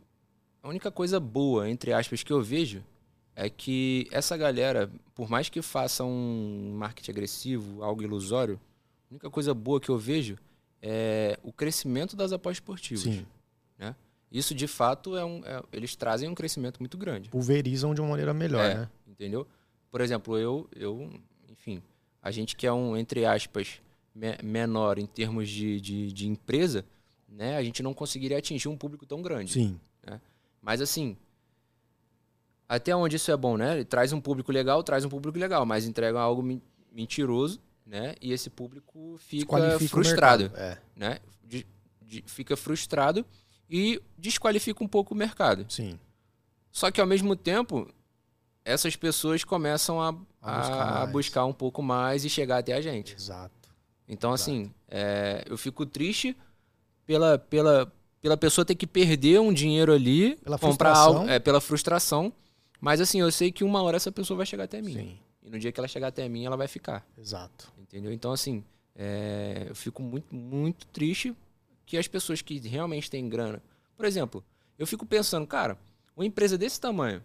[0.61, 2.83] A única coisa boa, entre aspas, que eu vejo
[3.37, 8.59] é que essa galera, por mais que faça um marketing agressivo, algo ilusório,
[9.15, 10.37] única coisa boa que eu vejo
[10.81, 13.03] é o crescimento das apostas esportivas.
[13.03, 13.25] Sim.
[14.31, 17.29] Isso, de fato, é um, é- eles trazem um crescimento muito grande.
[17.29, 18.75] Pulverizam de uma maneira melhor, É.
[18.75, 18.89] né?
[19.07, 19.47] Entendeu?
[19.89, 21.09] Por exemplo, eu, eu,
[21.47, 21.81] enfim,
[22.21, 23.79] a gente que é um, entre aspas,
[24.13, 26.83] me- menor em termos de, de, de empresa,
[27.29, 27.55] né?
[27.55, 29.53] A gente não conseguiria atingir um público tão grande.
[29.53, 29.79] Sim.
[30.61, 31.15] Mas assim,
[32.67, 33.75] até onde isso é bom, né?
[33.75, 36.61] Ele traz um público legal, traz um público legal, mas entrega algo men-
[36.91, 38.15] mentiroso, né?
[38.21, 40.51] E esse público fica frustrado.
[40.55, 41.19] É, né?
[41.43, 41.65] De-
[42.01, 43.25] de- fica frustrado
[43.69, 45.65] e desqualifica um pouco o mercado.
[45.69, 45.99] sim.
[46.71, 47.89] Só que ao mesmo tempo,
[48.65, 50.09] essas pessoas começam a,
[50.41, 53.15] A buscar a- buscar um pouco mais e chegar até a gente.
[53.15, 53.69] Exato.
[54.07, 56.35] Então, assim, é, eu fico triste
[57.05, 57.89] pela, pela,
[58.21, 61.17] pela pessoa ter que perder um dinheiro ali, Pela comprar frustração.
[61.21, 62.33] algo, é, pela frustração.
[62.81, 64.93] Mas, assim, eu sei que uma hora essa pessoa vai chegar até mim.
[64.93, 65.19] Sim.
[65.43, 67.07] E no dia que ela chegar até mim, ela vai ficar.
[67.17, 67.71] Exato.
[67.85, 68.11] Entendeu?
[68.11, 68.63] Então, assim,
[68.95, 71.35] é, eu fico muito, muito triste
[71.85, 73.61] que as pessoas que realmente têm grana.
[73.95, 74.43] Por exemplo,
[74.77, 75.77] eu fico pensando, cara,
[76.17, 77.21] uma empresa desse tamanho,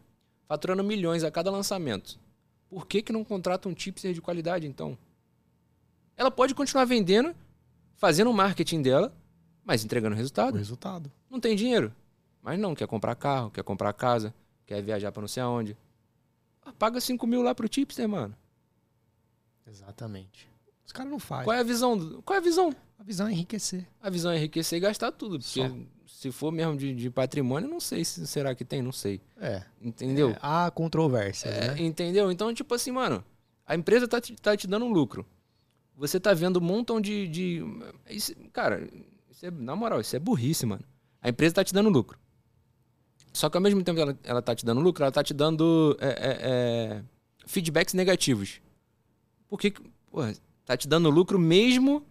[0.46, 2.20] faturando milhões a cada lançamento,
[2.68, 4.96] por que, que não contrata um tipster de qualidade, então?
[6.14, 7.34] Ela pode continuar vendendo,
[7.96, 9.16] fazendo o marketing dela,
[9.64, 10.58] mas entregando O resultado.
[10.58, 11.10] resultado.
[11.30, 11.94] Não tem dinheiro.
[12.42, 14.34] Mas não, quer comprar carro, quer comprar casa,
[14.66, 15.76] quer viajar pra não sei aonde.
[16.62, 18.36] Ah, Paga 5 mil lá pro tipster, mano.
[19.66, 20.49] Exatamente.
[20.90, 21.44] Os caras não fazem.
[21.44, 22.20] Qual é a visão?
[22.24, 22.74] Qual é a visão?
[22.98, 23.86] A visão é enriquecer.
[24.02, 25.38] A visão é enriquecer e gastar tudo.
[25.38, 25.76] Porque Só.
[26.04, 29.20] se for mesmo de, de patrimônio, não sei se será que tem, não sei.
[29.40, 29.62] É.
[29.80, 30.30] Entendeu?
[30.30, 31.80] É, há controvérsias, É, né?
[31.80, 32.28] Entendeu?
[32.32, 33.24] Então, tipo assim, mano,
[33.64, 35.24] a empresa tá te, tá te dando um lucro.
[35.94, 37.28] Você tá vendo um montão de.
[37.28, 37.62] de
[38.08, 38.84] isso- cara,
[39.30, 40.82] isso é- na moral, isso é burrice, mano.
[41.22, 42.18] A empresa tá te dando lucro.
[43.32, 45.32] Só que ao mesmo tempo que ela, ela tá te dando lucro, ela tá te
[45.32, 47.02] dando é, é, é,
[47.46, 48.60] feedbacks negativos.
[49.48, 49.70] Por que.
[49.70, 50.34] que- Porra,
[50.70, 52.06] tá te dando lucro mesmo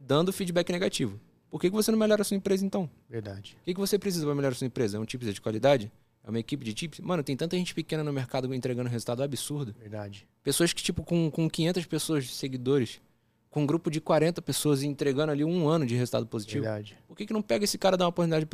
[0.00, 1.20] dando feedback negativo.
[1.48, 2.90] Por que, que você não melhora a sua empresa então?
[3.08, 3.56] Verdade.
[3.62, 4.96] O que, que você precisa para melhorar a sua empresa?
[4.96, 5.92] É um tipster de qualidade?
[6.24, 6.98] É uma equipe de tips?
[6.98, 9.72] Mano, tem tanta gente pequena no mercado entregando resultado absurdo.
[9.78, 10.26] Verdade.
[10.42, 13.00] Pessoas que, tipo, com, com 500 pessoas de seguidores,
[13.48, 16.64] com um grupo de 40 pessoas entregando ali um ano de resultado positivo.
[16.64, 16.98] Verdade.
[17.06, 18.46] Por que, que não pega esse cara e dá uma oportunidade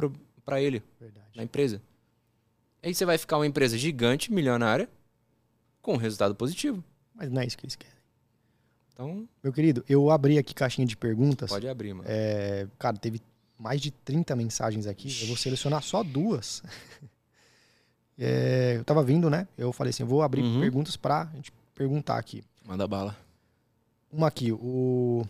[0.44, 1.30] pra ele Verdade.
[1.34, 1.80] na empresa?
[2.82, 4.90] Aí você vai ficar uma empresa gigante, milionária,
[5.80, 6.84] com resultado positivo.
[7.14, 8.01] Mas não é isso que eles querem.
[8.92, 11.50] Então, Meu querido, eu abri aqui caixinha de perguntas.
[11.50, 12.04] pode abrir, mano.
[12.08, 13.20] É, cara, teve
[13.58, 15.08] mais de 30 mensagens aqui.
[15.22, 16.62] Eu vou selecionar só duas.
[18.18, 19.48] É, eu tava vindo, né?
[19.56, 20.60] Eu falei assim, eu vou abrir Uhum.
[20.60, 22.44] perguntas pra gente perguntar aqui.
[22.64, 23.16] Manda bala.
[24.12, 25.24] Uma aqui, o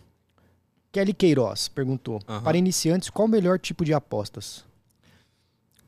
[0.91, 2.43] Kelly Queiroz perguntou: Aham.
[2.43, 4.65] Para iniciantes, qual o melhor tipo de apostas?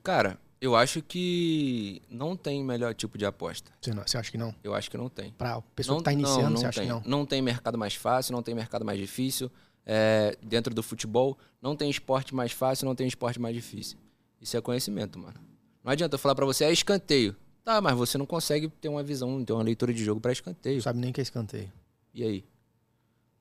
[0.02, 3.72] Cara, eu acho que não tem melhor tipo de aposta.
[3.82, 4.54] Você, não- você acha que não?
[4.64, 5.32] Eu acho que não tem.
[5.34, 6.88] Pra pessoa não, que tá iniciando, não, você não acha tem.
[6.90, 7.02] que não?
[7.06, 9.52] Não tem mercado mais fácil, não tem mercado mais difícil.
[9.86, 13.98] É, dentro do futebol, não tem esporte mais fácil, não tem esporte mais difícil.
[14.42, 15.36] Isso é conhecimento, mano.
[15.84, 17.36] Não adianta eu falar pra você, é escanteio.
[17.64, 20.82] Tá, mas você não consegue ter uma visão, ter uma leitura de jogo pra escanteio.
[20.82, 21.72] Sabe nem que é escanteio.
[22.14, 22.46] E aí?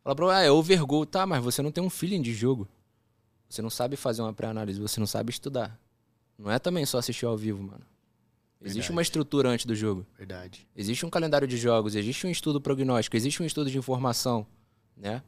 [0.03, 1.07] Fala pra ah, é overgoal.
[1.07, 2.69] Tá, mas você não tem um feeling de jogo.
[3.49, 5.79] Você não sabe fazer uma pré-análise, você não sabe estudar.
[6.39, 7.83] Não é também só assistir ao vivo, mano.
[8.61, 8.93] Existe Verdade.
[8.93, 10.07] uma estrutura antes do jogo.
[10.17, 10.67] Verdade.
[10.75, 14.47] Existe um calendário de jogos, existe um estudo prognóstico, existe um estudo de informação,
[14.97, 15.23] né?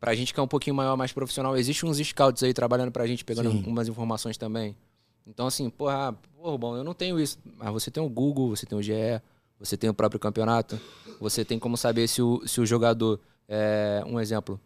[0.00, 3.06] Pra gente que é um pouquinho maior, mais profissional, existe uns scouts aí trabalhando pra
[3.06, 3.64] gente, pegando Sim.
[3.66, 4.76] umas informações também.
[5.26, 7.38] Então, assim, porra, ah, porra, bom, eu não tenho isso.
[7.56, 8.92] Mas você tem o Google, você tem o GE,
[9.58, 10.80] você tem o próprio campeonato,
[11.20, 14.60] você tem como saber se o, se o jogador é um exemplo.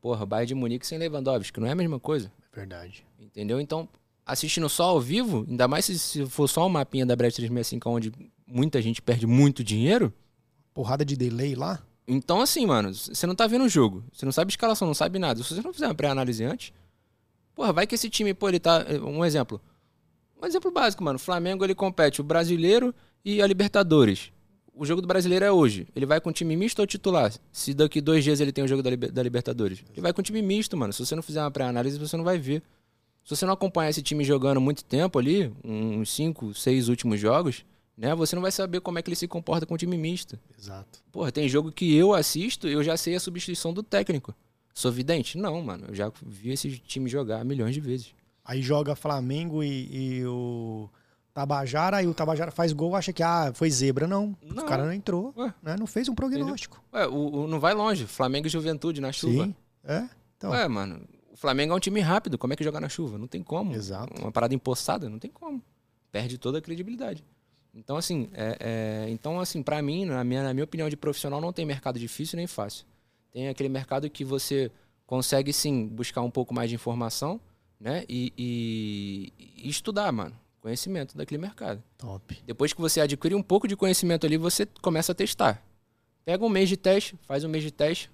[0.00, 2.32] Porra, Bayern de Munique sem Lewandowski, que não é a mesma coisa.
[2.52, 3.04] É verdade.
[3.18, 3.60] Entendeu?
[3.60, 3.88] Então,
[4.26, 7.88] assistindo só ao vivo, ainda mais se, se for só um mapinha da Brett 365,
[7.88, 8.12] onde
[8.44, 10.12] muita gente perde muito dinheiro.
[10.74, 11.80] Porrada de delay lá?
[12.08, 14.04] Então, assim, mano, você não tá vendo o jogo.
[14.12, 15.42] Você não sabe escalação, não sabe nada.
[15.42, 16.72] Se você não fizer uma pré-análise antes,
[17.54, 18.84] porra, vai que esse time, pô, ele tá.
[19.02, 19.60] Um exemplo.
[20.40, 21.16] Um exemplo básico, mano.
[21.16, 24.30] O Flamengo, ele compete o brasileiro e a Libertadores.
[24.74, 25.88] O jogo do brasileiro é hoje.
[25.96, 27.32] Ele vai com time misto ou titular?
[27.50, 29.82] Se daqui dois dias ele tem o jogo da, da Libertadores.
[29.92, 30.92] Ele vai com time misto, mano.
[30.92, 32.62] Se você não fizer uma pré-análise, você não vai ver.
[33.26, 37.64] Se você não acompanhar esse time jogando muito tempo ali, uns cinco, seis últimos jogos,
[37.98, 38.14] né?
[38.14, 40.38] Você não vai saber como é que ele se comporta com o time misto.
[40.56, 41.00] Exato.
[41.10, 44.32] Porra, tem jogo que eu assisto, eu já sei a substituição do técnico.
[44.72, 45.36] Sou vidente?
[45.36, 45.86] Não, mano.
[45.88, 48.14] Eu já vi esse time jogar milhões de vezes.
[48.44, 50.88] Aí joga Flamengo e, e o
[51.34, 54.06] Tabajara, aí o Tabajara faz gol, acha que ah, foi zebra.
[54.06, 54.62] Não, Não.
[54.62, 55.52] o cara não entrou, Ué.
[55.60, 55.74] né?
[55.76, 56.80] não fez um prognóstico.
[56.94, 58.06] Ué, o, o- não vai longe.
[58.06, 59.46] Flamengo e Juventude na chuva.
[59.46, 60.08] Sim, é.
[60.36, 61.00] Então, Ué, mano.
[61.36, 62.38] O Flamengo é um time rápido.
[62.38, 63.18] Como é que joga na chuva?
[63.18, 63.74] Não tem como.
[63.74, 64.18] Exato.
[64.22, 65.62] Uma parada empossada, não tem como.
[66.10, 67.22] Perde toda a credibilidade.
[67.74, 68.56] Então, assim, é,
[69.06, 71.98] é- então, assim, para mim, na minha, na minha opinião de profissional, não tem mercado
[71.98, 72.86] difícil nem fácil.
[73.30, 74.72] Tem aquele mercado que você
[75.06, 77.38] consegue, sim, buscar um pouco mais de informação,
[77.78, 78.06] né?
[78.08, 79.32] E, e-
[79.62, 80.34] e estudar, mano.
[80.62, 81.82] Conhecimento daquele mercado.
[81.98, 82.38] top.
[82.46, 85.62] Depois que você adquire um pouco de conhecimento ali, você começa a testar.
[86.24, 88.10] Pega um mês de teste, faz um mês de teste,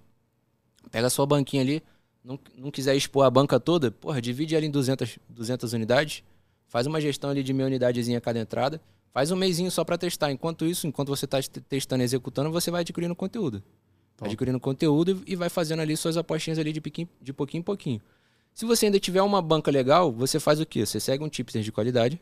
[0.91, 1.83] pega a sua banquinha ali,
[2.25, 6.23] não, não quiser expor a banca toda, porra, divide ela em 200, 200 unidades,
[6.69, 8.81] faz uma gestão ali de meia unidadezinha a cada entrada,
[9.13, 10.31] faz um mêsinho só para testar.
[10.31, 13.63] Enquanto isso, enquanto você está testando e executando, você vai adquirindo conteúdo.
[14.17, 14.29] Top.
[14.29, 18.01] Adquirindo conteúdo e vai fazendo ali suas apostinhas ali de, piquinho, de pouquinho em pouquinho.
[18.55, 20.85] Se você ainda tiver uma banca legal, você faz o quê?
[20.85, 22.21] Você segue um tipster de qualidade,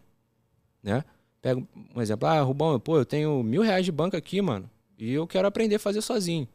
[0.83, 1.05] né?
[1.43, 1.61] Pega
[1.95, 5.27] um exemplo, ah, Rubão, pô, eu tenho mil reais de banca aqui, mano, e eu
[5.27, 6.47] quero aprender a fazer sozinho.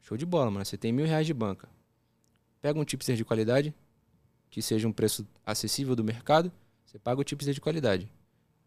[0.00, 0.64] Show de bola, mano.
[0.64, 1.68] Você tem mil reais de banca.
[2.60, 3.74] Pega um tipster de qualidade,
[4.50, 6.52] que seja um preço acessível do mercado,
[6.84, 8.10] você paga o tipster de qualidade.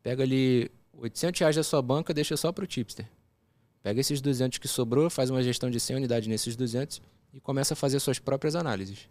[0.02, 3.08] Pega ali 800 reais da sua banca, deixa só pro tipster.
[3.82, 7.02] Pega esses 200 que sobrou, faz uma gestão de 100 unidades nesses 200
[7.34, 9.10] e começa a fazer suas próprias análises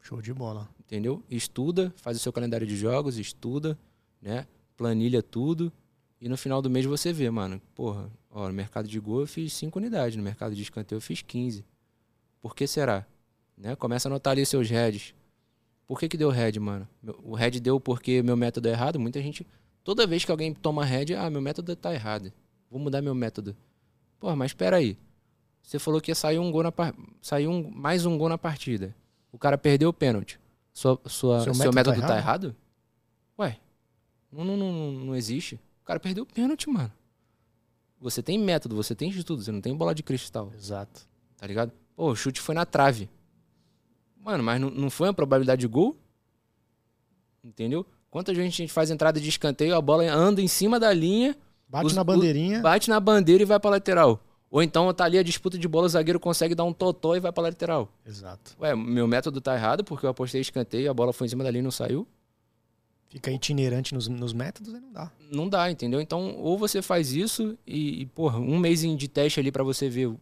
[0.00, 0.68] Show de bola.
[0.78, 1.22] entendeu?
[1.28, 3.76] Estuda, faz o seu calendário de jogos, estuda,
[4.22, 4.46] né?
[4.76, 5.72] Planilha tudo.
[6.20, 9.26] E no final do mês você vê, mano, porra, ó, no mercado de gol eu
[9.26, 11.64] fiz 5 unidades, no mercado de escanteio eu fiz 15.
[12.40, 13.04] Por que será?
[13.56, 13.74] Né?
[13.76, 15.14] Começa a anotar ali seus heads.
[15.86, 16.88] Por que que deu head, mano?
[17.22, 18.98] O head deu porque meu método é errado?
[18.98, 19.46] Muita gente,
[19.84, 22.32] toda vez que alguém toma head, ah, meu método tá errado.
[22.70, 23.56] Vou mudar meu método.
[24.18, 24.98] Porra, mas espera aí.
[25.62, 26.94] Você falou que ia sair um gol na par...
[27.22, 28.94] sair um mais um gol na partida.
[29.32, 30.40] O cara perdeu o pênalti.
[30.72, 32.54] Sua, sua, Seu seu, método método, tá tá errado?
[33.38, 33.58] Ué,
[34.30, 35.54] não, não, não, não existe.
[35.82, 36.92] O cara perdeu o pênalti, mano.
[38.00, 41.08] Você tem método, você tem estudo, você não tem bola de cristal, Exato.
[41.36, 41.72] tá ligado?
[41.94, 43.08] Pô, o chute foi na trave.
[44.26, 45.96] Mano, mas não, não foi uma probabilidade de gol?
[47.44, 47.86] Entendeu?
[48.10, 51.36] Quantas vezes a gente faz entrada de escanteio, a bola anda em cima da linha,
[51.68, 52.60] Bate Os- na o- bandeirinha.
[52.60, 54.20] bate na bandeira e vai pra lateral.
[54.50, 57.20] Ou então tá ali a disputa de bola, o zagueiro consegue dar um totó e
[57.20, 57.88] vai pra lateral.
[58.06, 58.56] Exato.
[58.60, 61.50] Ué, meu método tá errado porque eu apostei escanteio, a bola foi em cima da
[61.50, 62.06] linha e não saiu.
[63.08, 65.12] Fica itinerante nos, nos métodos e não dá.
[65.30, 66.00] Não dá, entendeu?
[66.00, 69.88] Então, ou você faz isso e, e porra, um mês de teste ali pra você
[69.88, 70.20] ver o,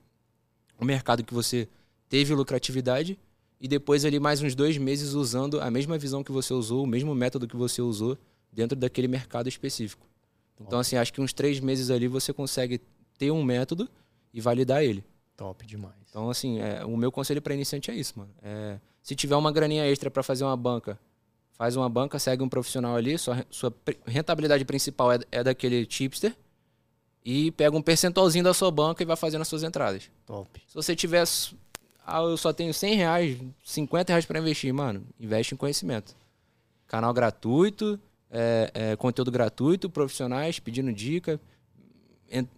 [0.80, 1.68] o mercado que você
[2.08, 3.18] teve lucratividade
[3.64, 6.86] e depois ali mais uns dois meses usando a mesma visão que você usou, o
[6.86, 8.18] mesmo método que você usou
[8.52, 10.06] dentro daquele mercado específico.
[10.60, 12.78] Então, assim, acho que uns três meses ali você consegue
[13.16, 13.88] ter um método
[14.34, 15.02] e validar ele.
[15.34, 15.94] Top demais.
[16.10, 18.30] Então, assim, é, o meu conselho para iniciante é isso, mano.
[18.42, 20.98] É, se tiver uma graninha extra para fazer uma banca,
[21.52, 26.36] faz uma banca, segue um profissional ali, sua, sua rentabilidade principal é, é daquele tipster
[27.24, 30.10] e pega um percentualzinho da sua banca e vai fazendo as suas entradas.
[30.26, 30.62] Top.
[30.68, 31.24] Se você tiver
[32.06, 34.72] Ah, eu só tenho 100 reais, 50 reais para investir.
[34.72, 36.14] Mano, investe em conhecimento.
[36.86, 37.98] Canal gratuito,
[38.30, 41.40] é, é, conteúdo gratuito, profissionais pedindo dica,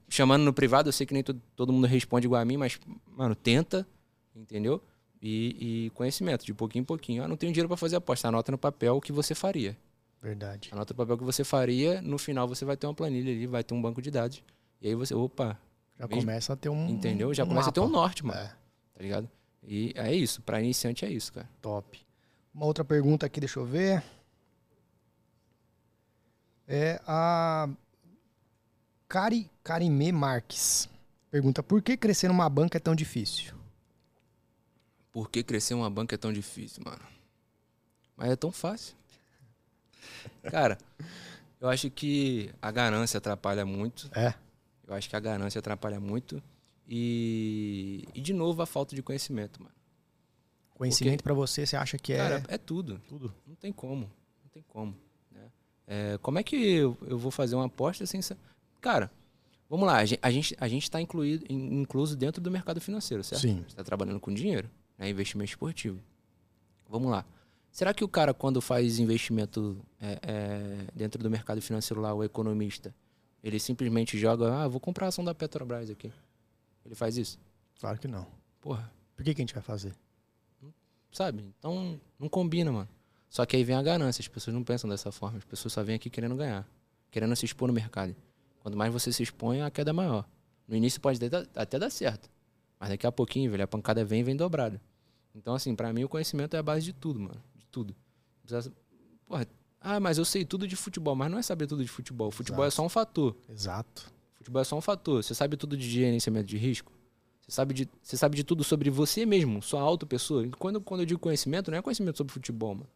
[0.08, 0.88] chamando no privado.
[0.88, 2.78] Eu sei que nem todo, todo mundo responde igual a mim, mas,
[3.16, 3.86] mano, tenta,
[4.34, 4.82] entendeu?
[5.22, 7.22] E, e conhecimento, de pouquinho em pouquinho.
[7.22, 8.28] Ah, não tenho dinheiro para fazer aposta.
[8.28, 9.76] Anota no papel o que você faria.
[10.20, 10.70] Verdade.
[10.72, 12.02] Anota no papel o que você faria.
[12.02, 14.42] No final você vai ter uma planilha ali, vai ter um banco de dados.
[14.82, 15.58] E aí você, opa.
[15.98, 16.88] Já mesmo, começa a ter um.
[16.88, 17.32] Entendeu?
[17.32, 17.80] Já um começa mapa.
[17.80, 18.38] a ter um norte, mano.
[18.38, 18.65] É.
[18.96, 19.30] Tá ligado?
[19.62, 20.40] E é isso.
[20.40, 21.48] Para iniciante é isso, cara.
[21.60, 22.00] Top.
[22.54, 24.02] Uma outra pergunta aqui, deixa eu ver.
[26.66, 27.68] É a
[29.06, 29.50] Cari,
[30.12, 30.88] Marques.
[31.30, 33.54] Pergunta: por que crescer numa banca é tão difícil?
[35.12, 37.02] Por que crescer uma banca é tão difícil, mano?
[38.16, 38.96] Mas é tão fácil.
[40.50, 40.78] Cara,
[41.60, 44.10] eu acho que a ganância atrapalha muito.
[44.14, 44.34] É.
[44.86, 46.42] Eu acho que a ganância atrapalha muito.
[46.88, 49.74] E, e de novo, a falta de conhecimento, mano.
[50.70, 52.18] Conhecimento para você, você acha que é.
[52.18, 53.00] Cara, é tudo.
[53.08, 53.34] Tudo.
[53.46, 54.10] Não tem como.
[54.42, 54.94] Não tem como.
[55.30, 55.50] Né?
[55.86, 58.20] É, como é que eu, eu, vou fazer uma aposta sem.
[58.80, 59.10] Cara,
[59.70, 59.96] vamos lá.
[59.96, 63.40] A gente, a gente, a gente tá incluído, incluso dentro do mercado financeiro, certo?
[63.40, 63.64] Sim.
[63.66, 65.08] Você tá trabalhando com dinheiro, né?
[65.08, 65.98] investimento esportivo.
[66.88, 67.24] Vamos lá.
[67.72, 72.22] Será que o cara, quando faz investimento é, é, dentro do mercado financeiro lá, o
[72.22, 72.94] economista,
[73.42, 76.12] ele simplesmente joga, ah, vou comprar a ação da Petrobras aqui.
[76.86, 77.38] Ele faz isso?
[77.80, 78.26] Claro que não.
[78.60, 78.90] Porra.
[79.14, 79.94] Por que, que a gente vai fazer?
[81.12, 81.52] Sabe?
[81.58, 82.88] Então, não combina, mano.
[83.28, 84.22] Só que aí vem a ganância.
[84.22, 85.38] As pessoas não pensam dessa forma.
[85.38, 86.68] As pessoas só vêm aqui querendo ganhar.
[87.10, 88.14] Querendo se expor no mercado.
[88.60, 90.28] Quanto mais você se expõe, a queda é maior.
[90.66, 91.18] No início pode
[91.54, 92.30] até dar certo.
[92.78, 94.80] Mas daqui a pouquinho, velho, a pancada vem e vem dobrada.
[95.34, 97.42] Então, assim, para mim o conhecimento é a base de tudo, mano.
[97.54, 97.94] De tudo.
[99.26, 99.46] Porra,
[99.80, 101.14] ah, mas eu sei tudo de futebol.
[101.14, 102.30] Mas não é saber tudo de futebol.
[102.30, 102.74] Futebol Exato.
[102.74, 103.36] é só um fator.
[103.48, 104.12] Exato.
[104.46, 105.24] Futebol é só um fator.
[105.24, 106.92] Você sabe tudo de gerenciamento de risco?
[107.40, 110.48] Você sabe de, você sabe de tudo sobre você mesmo, sua auto-pessoa.
[110.56, 112.88] Quando, quando eu digo conhecimento, não é conhecimento sobre futebol, mano.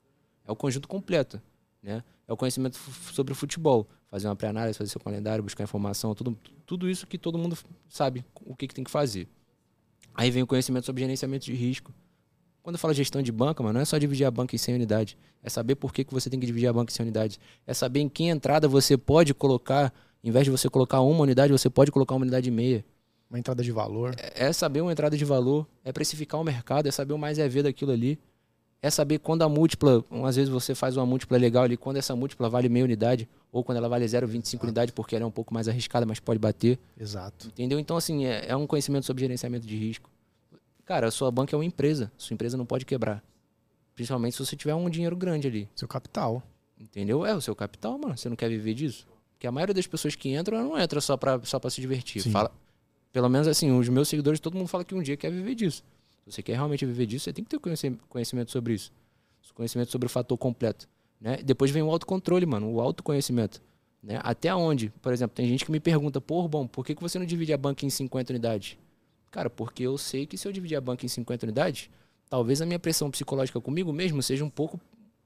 [0.47, 1.43] É o conjunto completo,
[1.83, 2.05] né?
[2.29, 2.79] É o conhecimento
[3.13, 3.89] sobre o futebol.
[4.09, 8.25] Fazer uma pré-análise, fazer seu calendário, buscar informação, tudo, tudo isso que todo mundo sabe
[8.45, 9.27] o que, que tem que fazer.
[10.15, 11.93] Aí vem o conhecimento sobre gerenciamento de risco.
[12.63, 14.77] Quando eu falo gestão de banca, mano, não é só dividir a banca em 100
[14.77, 15.17] unidades.
[15.43, 17.41] É saber por que, que você tem que dividir a banca em 100 unidades.
[17.67, 19.93] É saber em que entrada você pode colocar,
[20.23, 22.85] em vez de você colocar uma unidade, você pode colocar uma unidade e meia.
[23.29, 24.15] Uma entrada de valor.
[24.19, 27.39] É, é saber uma entrada de valor, é precificar o mercado, é saber o mais
[27.39, 28.19] é ver daquilo ali.
[28.83, 32.17] É saber quando a múltipla, às vezes você faz uma múltipla legal ali, quando essa
[32.17, 35.53] múltipla vale meia unidade, ou quando ela vale 0,25 unidade, porque ela é um pouco
[35.53, 36.79] mais arriscada, mas pode bater.
[36.99, 37.49] Exato.
[37.49, 37.79] Entendeu?
[37.79, 40.11] Então, assim, é, é um conhecimento sobre gerenciamento de risco.
[40.87, 42.11] Cara, a sua banca é uma empresa.
[42.17, 43.23] Sua empresa não pode quebrar.
[43.95, 45.69] Principalmente se você tiver um dinheiro grande ali.
[45.77, 46.43] Seu capital.
[46.79, 47.27] Entendeu?
[47.27, 48.17] É o seu capital, mano.
[48.17, 49.07] Você não quer viver disso?
[49.41, 52.21] Porque a maioria das pessoas que entram não entra só pra, só pra se divertir.
[52.21, 52.31] Sim.
[52.31, 52.53] Fala,
[53.11, 55.83] pelo menos assim, os meus seguidores, todo mundo fala que um dia quer viver disso.
[56.27, 58.93] Se você quer realmente viver disso, você tem que ter conhecimento sobre isso.
[59.55, 60.87] Conhecimento sobre o fator completo.
[61.19, 61.39] Né?
[61.43, 63.63] Depois vem o autocontrole, mano, o autoconhecimento.
[64.03, 64.21] Né?
[64.23, 64.91] Até onde?
[65.01, 67.55] Por exemplo, tem gente que me pergunta, pô, bom, por que, que você não divide
[67.55, 68.77] a banca em 50 unidades?
[69.31, 71.89] Cara, porque eu sei que se eu dividir a banca em 50 unidades,
[72.29, 74.79] talvez a minha pressão psicológica comigo mesmo seja um pouco,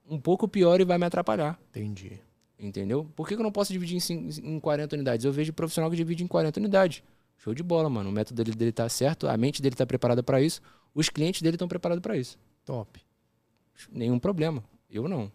[0.09, 1.59] um pouco pior e vai me atrapalhar.
[1.71, 2.21] Entendi.
[2.65, 3.05] Entendeu?
[3.15, 5.27] Por que, que eu não posso dividir em, em 40 unidades?
[5.27, 7.03] Eu vejo profissional que divide em 40 unidades.
[7.37, 8.09] Show de bola, mano.
[8.09, 10.63] O método dele, dele tá certo, a mente dele tá preparada para isso,
[10.95, 12.39] os clientes dele estão preparados para isso.
[12.65, 12.99] Top.
[13.93, 14.65] Nenhum problema.
[14.91, 15.31] Eu não.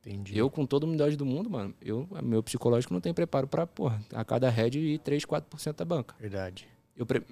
[0.00, 0.38] Entendi.
[0.38, 3.66] Eu, com toda a humildade do mundo, mano, eu, meu psicológico não tem preparo para,
[3.66, 6.14] porra, a cada head ir 3, 4% da banca.
[6.20, 6.68] Verdade.
[6.96, 7.22] Eu pre...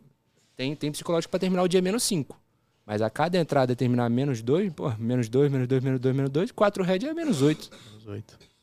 [0.57, 2.37] tem, tem psicológico para terminar o dia menos 5.
[2.85, 6.31] Mas a cada entrada terminar menos 2, pô, menos 2, menos 2, menos 2, menos
[6.33, 7.71] 2, 4 head é menos 8.
[7.91, 8.54] Menos 8.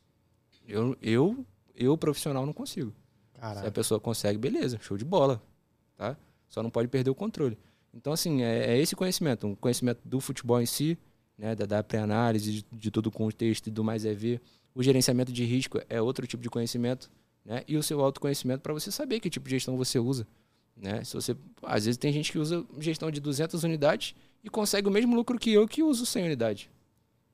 [0.72, 1.46] Eu, eu,
[1.76, 2.94] eu, profissional, não consigo.
[3.34, 3.62] Caraca.
[3.62, 5.42] Se a pessoa consegue, beleza, show de bola.
[5.98, 6.16] Tá?
[6.48, 7.58] Só não pode perder o controle.
[7.94, 10.98] Então, assim, é, é esse conhecimento, um conhecimento do futebol em si,
[11.38, 14.42] né, da, da pré-análise, de, de, todo o contexto e do mais é ver.
[14.74, 17.12] O gerenciamento de risco é outro tipo de conhecimento,
[17.44, 17.64] né?
[17.68, 20.26] E o seu autoconhecimento para você saber que tipo de gestão você usa,
[20.78, 21.04] né?
[21.04, 24.92] Se você, às vezes tem gente que usa gestão de 200 unidades e consegue o
[24.92, 26.70] mesmo lucro que eu que uso 100 unidades.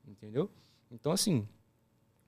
[0.06, 0.50] Entendeu?
[0.90, 1.46] Então, assim,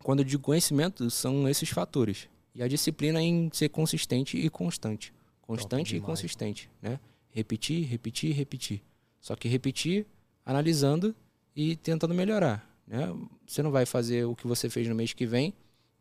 [0.03, 2.29] quando eu digo conhecimento, são esses fatores.
[2.55, 5.13] E a disciplina em ser consistente e constante.
[5.43, 6.99] Constante e consistente, né?
[7.31, 8.83] Repetir, repetir, repetir.
[9.21, 10.07] Só que repetir
[10.45, 11.15] analisando
[11.55, 12.69] e tentando melhorar.
[12.87, 13.15] Né?
[13.47, 15.55] Você não vai fazer o que você fez no mês que vem,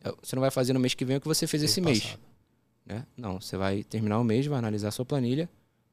[0.04, 2.18] é, você não vai fazer no mês que vem o que você fez esse mês.
[2.86, 3.06] Né?
[3.16, 5.50] Não, você vai terminar o mês, vai analisar a sua planilha.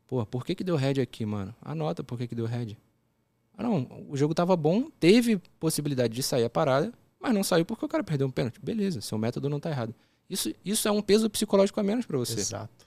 [0.06, 1.54] Pô, por que, que deu head aqui, mano?
[1.60, 2.78] Anota por que, que deu head.
[3.58, 7.64] Ah, não, o jogo tava bom, teve possibilidade de sair a parada, mas não saiu
[7.64, 8.60] porque o cara perdeu um pênalti.
[8.62, 9.94] Beleza, seu método não tá errado.
[10.28, 12.38] Isso, isso é um peso psicológico a menos para você.
[12.40, 12.86] Exato.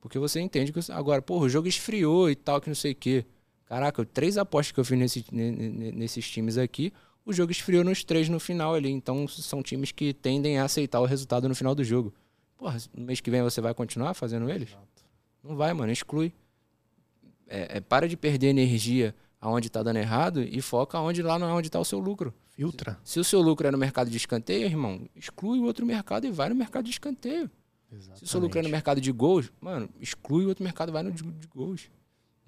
[0.00, 0.80] Porque você entende que.
[0.92, 3.24] Agora, pô, o jogo esfriou e tal, que não sei o quê.
[3.66, 6.92] Caraca, três apostas que eu fiz nesse, nesses times aqui,
[7.24, 8.90] o jogo esfriou nos três no final ali.
[8.90, 12.12] Então são times que tendem a aceitar o resultado no final do jogo.
[12.56, 14.70] Porra, no mês que vem você vai continuar fazendo eles?
[14.70, 15.04] Exato.
[15.42, 16.32] Não vai, mano, exclui.
[17.46, 21.48] É, é, para de perder energia aonde está dando errado e foca onde lá não
[21.48, 22.34] é onde está o seu lucro.
[22.60, 23.00] Filtra.
[23.02, 26.26] Se, se, o seu lucro é no mercado de escanteio, irmão, exclui o outro mercado
[26.26, 27.50] e vai no mercado de escanteio.
[27.90, 28.18] Exatamente.
[28.18, 30.92] Se o seu lucro é no mercado de gols, mano, exclui o outro mercado e
[30.92, 31.90] vai no de, de gols.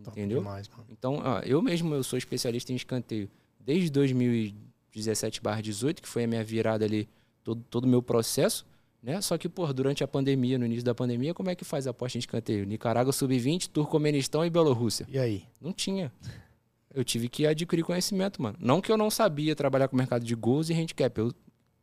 [0.04, 0.40] Top entendeu?
[0.40, 6.26] Demais, então, ó, eu mesmo eu sou especialista em escanteio desde 2017/18, que foi a
[6.26, 7.08] minha virada ali,
[7.42, 8.66] todo todo o meu processo.
[9.02, 9.18] Né?
[9.22, 11.90] Só que, por durante a pandemia, no início da pandemia, como é que faz a
[11.90, 12.66] aposta em escanteio?
[12.66, 15.06] Nicarágua sub-20, Turcomenistão e Bielorrússia.
[15.08, 15.44] E aí?
[15.60, 16.12] Não tinha.
[16.94, 18.56] Eu tive que adquirir conhecimento, mano.
[18.60, 21.16] Não que eu não sabia trabalhar com o mercado de gols e handicap.
[21.18, 21.32] Eu,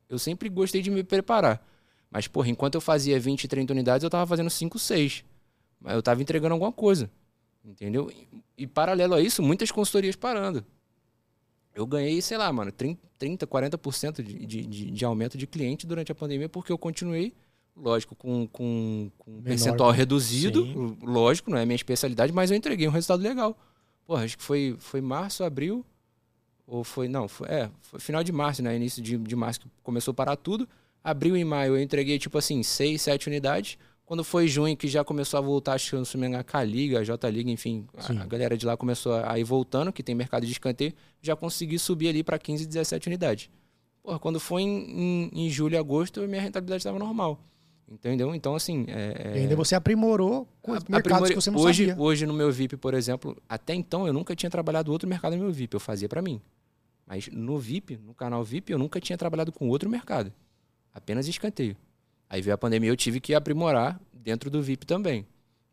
[0.07, 1.65] eu sempre gostei de me preparar.
[2.11, 5.23] Mas, porra, enquanto eu fazia 20, 30 unidades, eu tava fazendo 5, 6.
[5.79, 7.09] Mas eu tava entregando alguma coisa.
[7.63, 8.11] Entendeu?
[8.11, 10.65] E, e paralelo a isso, muitas consultorias parando.
[11.73, 16.11] Eu ganhei, sei lá, mano, 30, 40% de, de, de, de aumento de cliente durante
[16.11, 17.33] a pandemia, porque eu continuei,
[17.75, 20.97] lógico, com, com, com um percentual reduzido, sim.
[21.01, 23.57] lógico, não é minha especialidade, mas eu entreguei um resultado legal.
[24.09, 25.85] Porra, acho que foi, foi março, abril,
[26.65, 29.67] ou foi, não, foi, é, foi final de março, né, início de, de março que
[29.83, 30.67] começou a parar tudo.
[31.03, 33.77] Abril e maio eu entreguei, tipo assim, 6, 7 unidades.
[34.07, 36.43] Quando foi junho, que já começou a voltar, acho que não se me engano, a
[36.43, 40.15] K-Liga, a J-Liga, enfim, a, a, galera de lá começou a ir voltando, que tem
[40.15, 40.91] mercado de escanteio,
[41.21, 43.47] já consegui subir ali para 15, 17 unidades.
[44.01, 47.39] Porra, quando foi em, em, em julho e agosto, minha rentabilidade estava normal.
[47.89, 48.35] Entendeu?
[48.35, 48.85] Então, assim.
[48.87, 52.01] É, e ainda você aprimorou com os mercados que você não hoje, sabia.
[52.01, 55.43] Hoje, no meu VIP, por exemplo, até então eu nunca tinha trabalhado outro mercado no
[55.43, 56.39] meu VIP, eu fazia para mim.
[57.07, 60.31] Mas no VIP, no canal VIP, eu nunca tinha trabalhado com outro mercado.
[60.93, 61.75] Apenas escanteio.
[62.29, 65.25] Aí veio a pandemia, eu tive que aprimorar dentro do VIP também,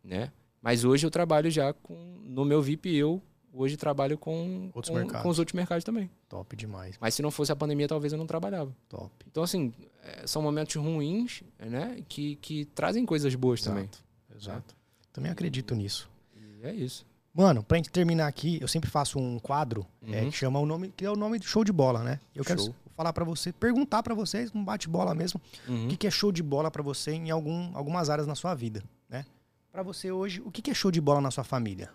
[0.02, 0.32] né?
[0.62, 1.94] Mas hoje eu trabalho já com
[2.24, 3.22] no meu VIP eu
[3.56, 6.10] hoje trabalho com, com, com, os outros mercados também.
[6.28, 6.96] Top demais.
[7.00, 8.74] Mas se não fosse a pandemia, talvez eu não trabalhava.
[8.88, 9.10] Top.
[9.26, 9.72] Então, assim,
[10.02, 12.02] é, são momentos ruins, né?
[12.08, 13.90] Que, que trazem coisas boas exato, também.
[14.36, 14.74] Exato.
[14.74, 14.80] Né?
[15.12, 16.10] Também acredito nisso.
[16.34, 17.06] E é isso.
[17.32, 20.14] Mano, pra gente terminar aqui, eu sempre faço um quadro é, uhum.
[20.14, 22.18] é, que chama o nome, que é o nome de show de bola, né?
[22.34, 22.56] Eu show.
[22.56, 25.38] quero falar para você, perguntar para vocês, um bate-bola mesmo,
[25.68, 25.84] uhum.
[25.84, 28.54] o que, que é show de bola para você em algum, algumas áreas na sua
[28.54, 29.26] vida, né?
[29.70, 31.90] Para você hoje, o que, que é show de bola na sua família?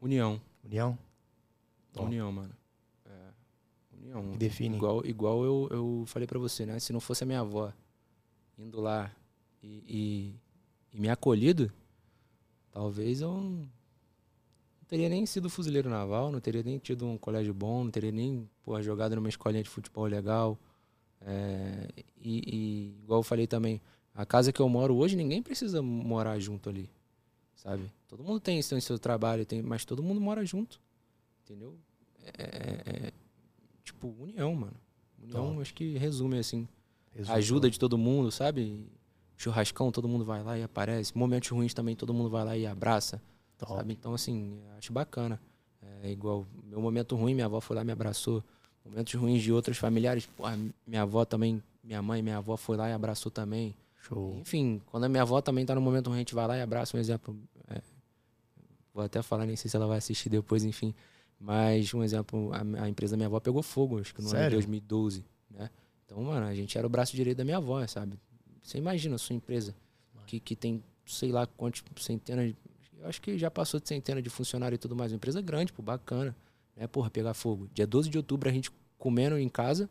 [0.00, 0.40] União.
[0.64, 0.98] União?
[1.92, 2.06] Tom.
[2.06, 2.54] União, mano.
[3.04, 3.10] É,
[3.92, 4.32] união.
[4.32, 4.76] Que define.
[4.76, 6.78] Igual, igual eu, eu falei para você, né?
[6.78, 7.72] Se não fosse a minha avó
[8.58, 9.10] indo lá
[9.62, 9.84] e,
[10.92, 11.72] e, e me acolhido,
[12.70, 13.66] talvez eu
[14.86, 18.48] teria nem sido fuzileiro naval, não teria nem tido um colégio bom, não teria nem
[18.62, 20.58] porra, jogado numa escolinha de futebol legal.
[21.20, 23.80] É, e, e, igual eu falei também,
[24.14, 26.90] a casa que eu moro hoje, ninguém precisa morar junto ali,
[27.62, 27.90] sabe?
[28.08, 30.80] Todo mundo tem seu, seu trabalho, tem, mas todo mundo mora junto,
[31.44, 31.76] entendeu?
[32.24, 33.12] É, é, é
[33.84, 34.76] tipo, união, mano.
[35.22, 36.66] União, acho que resume, assim,
[37.12, 37.36] Resultou.
[37.36, 38.86] ajuda de todo mundo, sabe?
[39.36, 41.16] Churrascão, todo mundo vai lá e aparece.
[41.16, 43.20] Momentos ruins também, todo mundo vai lá e abraça.
[43.58, 43.92] Sabe?
[43.92, 45.38] Então, assim, acho bacana.
[46.02, 48.42] É igual, meu momento ruim, minha avó foi lá e me abraçou.
[48.84, 52.88] Momentos ruins de outros familiares, porra, minha avó também, minha mãe, minha avó foi lá
[52.88, 53.74] e abraçou também.
[54.00, 54.34] Show.
[54.40, 56.62] Enfim, quando a minha avó também tá no momento ruim, a gente vai lá e
[56.62, 57.36] abraça, um exemplo.
[59.00, 60.94] Vou até falar, nem sei se ela vai assistir depois, enfim.
[61.38, 64.42] Mas, um exemplo, a, a empresa da minha avó pegou fogo, acho que no Sério?
[64.42, 65.70] ano de 2012, né?
[66.04, 68.18] Então, mano, a gente era o braço direito da minha avó, sabe?
[68.62, 69.74] Você imagina a sua empresa,
[70.26, 72.54] que, que tem, sei lá, quantos centenas,
[72.98, 75.12] eu acho que já passou de centena de funcionários e tudo mais.
[75.12, 76.36] Uma empresa grande, pô, bacana.
[76.76, 76.86] Né?
[76.86, 77.70] Porra, pegar fogo.
[77.72, 79.88] Dia 12 de outubro, a gente comendo em casa,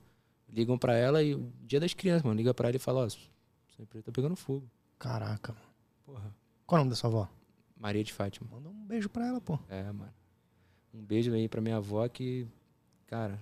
[0.47, 3.09] ligam para ela e dia das crianças, mano, liga para ela e fala, ó, oh,
[3.09, 4.69] sua empresa tá pegando fogo.
[4.99, 5.65] Caraca, mano.
[6.05, 6.35] Porra.
[6.67, 7.27] Qual é o nome da sua avó?
[7.79, 8.47] Maria de Fátima.
[8.51, 9.57] Manda um beijo pra ela, pô.
[9.69, 10.13] É, mano.
[10.93, 12.45] Um beijo aí pra minha avó que,
[13.07, 13.39] cara,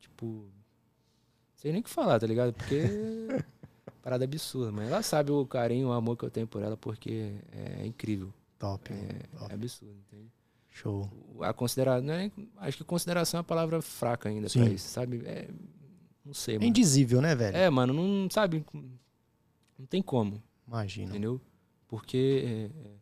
[0.00, 0.46] tipo,
[1.54, 2.52] sei nem o que falar, tá ligado?
[2.52, 2.82] Porque
[4.02, 7.34] parada absurda, mas ela sabe o carinho, o amor que eu tenho por ela, porque
[7.52, 8.32] é incrível.
[8.58, 8.92] Top.
[8.92, 9.52] É, top.
[9.52, 10.32] é absurdo, entende?
[10.70, 11.10] Show.
[11.42, 14.60] A considerar, não é, acho que consideração é uma palavra fraca ainda Sim.
[14.64, 15.22] pra isso, sabe?
[15.26, 15.48] É,
[16.24, 16.68] não sei, é mano.
[16.68, 17.56] indizível, né, velho?
[17.56, 18.64] É, mano, não sabe,
[19.78, 20.42] não tem como.
[20.66, 21.10] Imagina.
[21.10, 21.40] Entendeu?
[21.86, 22.92] Porque, é, é,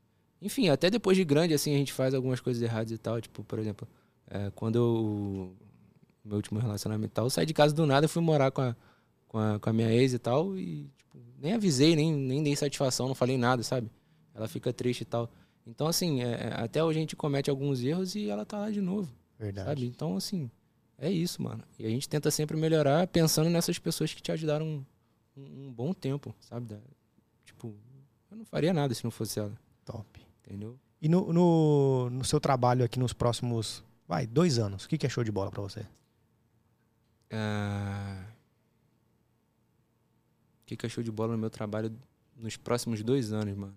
[0.40, 3.20] enfim, até depois de grande, assim, a gente faz algumas coisas erradas e tal.
[3.20, 3.88] Tipo, por exemplo,
[4.28, 5.56] é, quando eu,
[6.24, 8.62] meu último relacionamento e tal, eu saí de casa do nada e fui morar com
[8.62, 8.76] a,
[9.28, 10.56] com a, com a minha ex e tal.
[10.56, 13.90] E, tipo, nem avisei, nem, nem dei satisfação, não falei nada, sabe?
[14.34, 15.30] Ela fica triste e tal.
[15.66, 18.70] Então, assim, é, é, até hoje a gente comete alguns erros e ela tá lá
[18.70, 19.10] de novo.
[19.38, 19.68] Verdade.
[19.68, 19.86] Sabe?
[19.86, 20.50] Então, assim,
[20.98, 21.64] é isso, mano.
[21.78, 24.84] E a gente tenta sempre melhorar pensando nessas pessoas que te ajudaram um,
[25.36, 26.66] um, um bom tempo, sabe?
[26.66, 26.78] Da,
[27.44, 27.74] tipo,
[28.30, 29.52] eu não faria nada se não fosse ela.
[29.84, 30.25] Top.
[30.46, 30.78] Entendeu?
[31.02, 35.06] E no, no, no seu trabalho aqui nos próximos, vai, dois anos, o que, que
[35.06, 35.84] é show de bola pra você?
[37.30, 38.24] Ah,
[40.62, 41.96] O que, que é show de bola no meu trabalho
[42.36, 43.76] nos próximos dois anos, mano?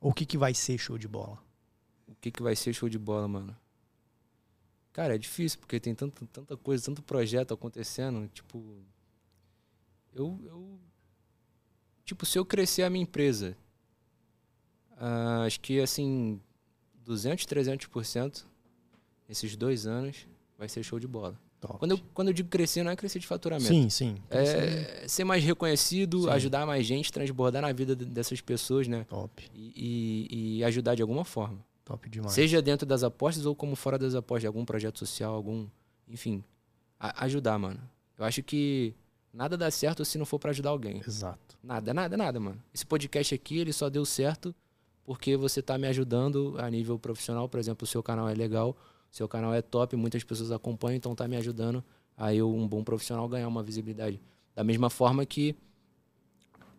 [0.00, 1.38] Ou o que, que vai ser show de bola?
[2.08, 3.56] O que, que vai ser show de bola, mano?
[4.92, 8.28] Cara, é difícil, porque tem tanto, tanta coisa, tanto projeto acontecendo.
[8.28, 8.76] Tipo.
[10.12, 10.80] Eu, eu.
[12.04, 13.56] Tipo, se eu crescer a minha empresa,
[15.00, 16.40] ah, acho que assim.
[17.04, 18.44] 200, 300%
[19.28, 21.36] nesses dois anos vai ser show de bola.
[21.60, 21.78] Top.
[21.78, 23.66] Quando eu, quando eu digo crescer, não é crescer de faturamento.
[23.68, 24.16] Sim, sim.
[24.30, 26.30] É ser mais reconhecido, Sim.
[26.30, 29.04] ajudar mais gente, transbordar na vida de- dessas pessoas, né?
[29.08, 29.72] Top, E,
[30.30, 31.58] e- e ajudar de alguma forma.
[31.84, 32.32] top demais.
[32.32, 35.66] Seja dentro das apostas ou como fora das apostas, algum projeto social, algum.
[36.08, 36.44] Enfim.
[36.98, 37.80] a- ajudar, mano.
[38.18, 38.94] Eu acho que
[39.32, 41.00] nada dá certo se não for pra ajudar alguém.
[41.06, 41.58] Exato.
[41.62, 42.62] Nada, nada, nada, mano.
[42.74, 44.54] Esse podcast aqui, ele só deu certo
[45.10, 47.48] porque você tá me ajudando a nível profissional.
[47.48, 48.76] Por exemplo, o seu canal é legal,
[49.12, 51.82] o seu canal é top, muitas pessoas acompanham, então tá me ajudando
[52.16, 54.20] a eu, um bom profissional, ganhar uma visibilidade.
[54.54, 55.56] Da mesma forma que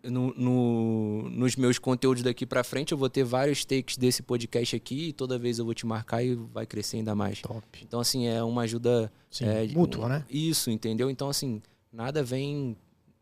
[0.02, 4.78] no, no- nos meus conteúdos daqui pra frente, eu vou ter vários takes desse podcast
[4.78, 7.41] aqui e toda vez eu vou te marcar e vai crescer ainda mais.
[7.41, 7.62] Top.
[7.84, 10.26] Então, assim, é uma ajuda Sim, é, mútua, um- né?
[10.30, 11.10] Isso, entendeu?
[11.10, 12.78] Então, assim, nada vem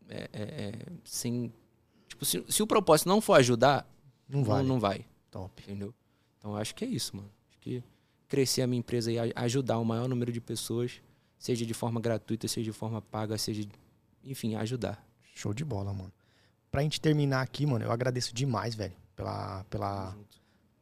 [0.08, 0.72] é, é, é,
[1.02, 1.52] sem.
[2.08, 3.89] Tipo, se, se o propósito não for ajudar,
[4.30, 4.58] Não vai.
[4.62, 5.62] não, não vai, Top.
[5.62, 5.92] entendeu?
[6.38, 7.28] Então, acho que é isso, mano.
[7.48, 7.82] Acho que
[8.28, 11.02] crescer a minha empresa e ajudar o maior número de pessoas,
[11.38, 13.66] seja de forma gratuita, seja de forma paga, seja.
[14.24, 15.04] Enfim, ajudar.
[15.34, 16.12] Show de bola, mano.
[16.70, 20.16] Pra gente terminar aqui, mano, eu agradeço demais, velho, pela, pela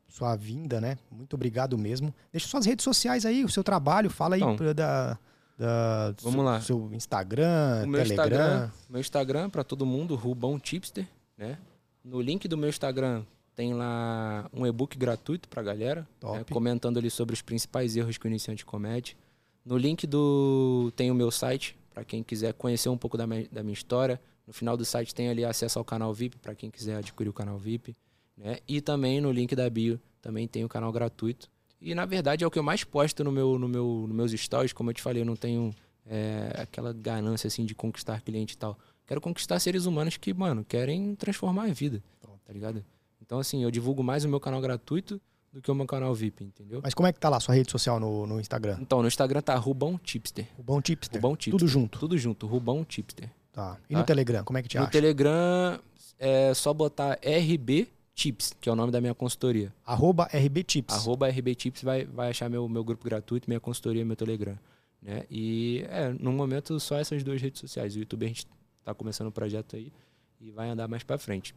[0.09, 0.99] sua vinda, né?
[1.11, 2.15] Muito obrigado mesmo.
[2.31, 5.19] Deixa suas redes sociais aí, o seu trabalho, fala aí Então, da,
[5.57, 6.61] da vamos seu, lá.
[6.61, 8.25] seu Instagram, O meu Telegram.
[8.27, 11.07] Instagram, meu Instagram para todo mundo, Rubão Tipster,
[11.37, 11.59] né?
[12.05, 13.25] No link do meu Instagram
[13.59, 16.39] tem lá um e-book gratuito pra galera, Top.
[16.39, 16.45] né?
[16.49, 19.17] comentando ali sobre os principais erros que o iniciante comete.
[19.65, 23.49] No link do tem o meu site para quem quiser conhecer um pouco da minha,
[23.51, 24.21] da minha história.
[24.47, 27.33] No final do site tem ali acesso ao canal VIP para quem quiser adquirir o
[27.33, 27.97] canal VIP,
[28.37, 28.59] né?
[28.69, 31.51] E também no link da bio também tem o canal gratuito.
[31.81, 34.41] E na verdade é o que eu mais posto no meu no meu nos meus
[34.41, 35.75] stories, como eu te falei, eu não tenho
[36.07, 38.79] é, aquela ganância assim de conquistar cliente e tal.
[39.05, 42.01] Quero conquistar seres humanos que, mano, querem transformar a vida,
[42.45, 42.85] tá ligado?
[43.29, 45.21] Então assim, eu divulgo mais o meu canal gratuito
[45.53, 46.81] do que o meu canal VIP, entendeu?
[46.83, 48.79] Mas como é que tá lá sua rede social no, no Instagram?
[48.81, 50.47] Então, no Instagram tá Rubão Tipster.
[50.57, 51.21] O Bom Tipster.
[51.21, 51.59] Rubão Tipster.
[51.59, 51.99] Tudo junto.
[51.99, 53.31] Tudo junto, Rubão Tipster.
[53.53, 53.77] Tá.
[53.89, 53.99] E Tá.
[54.01, 54.93] no Telegram, como é que te no acha?
[54.93, 55.79] Telegram
[56.19, 59.71] é só botar RB Tips, que é o nome da minha consultoria.
[59.85, 60.95] Arroba RB Tips.
[60.95, 64.59] Arroba RB Tips vai, vai achar meu, meu grupo gratuito, minha consultoria, meu Telegram.
[65.03, 65.25] Né?
[65.31, 67.95] E é, no momento só essas duas redes sociais.
[67.95, 68.47] O YouTube a gente
[68.85, 69.93] tá começando o projeto aí
[70.41, 71.55] e vai andar mais pra frente.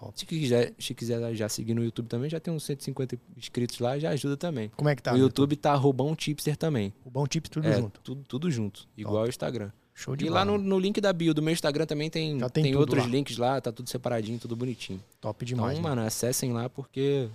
[0.00, 0.18] Top.
[0.18, 3.98] Se quiser, se quiser já seguir no YouTube também, já tem uns 150 inscritos lá,
[3.98, 4.70] já ajuda também.
[4.74, 5.10] Como é que tá?
[5.12, 6.92] o no YouTube tá Rubão Tipster também.
[7.04, 8.00] O Bom Tips tudo é, junto.
[8.00, 9.70] Tudo, tudo junto, igual o Instagram.
[9.94, 10.40] Show de E bola.
[10.40, 13.04] lá no, no link da bio do meu Instagram também tem, Já tem tem, outros
[13.04, 13.10] lá.
[13.10, 15.02] links lá, tá tudo separadinho, tudo bonitinho.
[15.20, 15.72] Top demais.
[15.72, 15.96] então, mano.
[15.96, 17.28] mano, acessem lá porque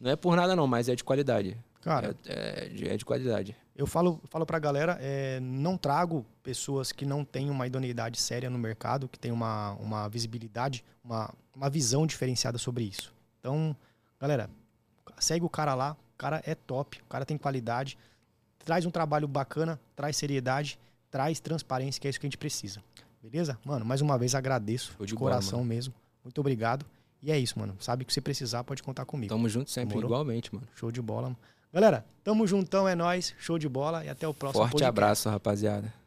[0.00, 1.56] não é por nada não, mas é de qualidade.
[1.80, 3.56] Cara, é, é de, é de qualidade.
[3.74, 8.50] Eu falo, falo pra galera, é, não trago pessoas que não têm uma idoneidade séria
[8.50, 13.12] no mercado, que tem uma, uma visibilidade, uma, uma visão diferenciada sobre isso.
[13.38, 13.74] Então,
[14.20, 14.50] galera,
[15.18, 17.96] segue o cara lá, o cara é top, o cara tem qualidade,
[18.64, 20.78] traz um trabalho bacana, traz seriedade,
[21.10, 22.82] traz transparência, que é isso que a gente precisa.
[23.22, 23.58] Beleza?
[23.64, 25.94] Mano, mais uma vez agradeço, de de bola, coração mesmo.
[26.24, 26.84] Muito obrigado.
[27.22, 27.76] E é isso, mano.
[27.80, 29.28] Sabe que se precisar, pode contar comigo.
[29.28, 30.10] Tamo junto sempre, Demorou?
[30.10, 30.66] igualmente, mano.
[30.74, 31.36] Show de bola.
[31.72, 33.34] Galera, tamo juntão, é nóis.
[33.38, 34.88] Show de bola e até o próximo Forte podcast.
[34.88, 35.99] abraço, rapaziada.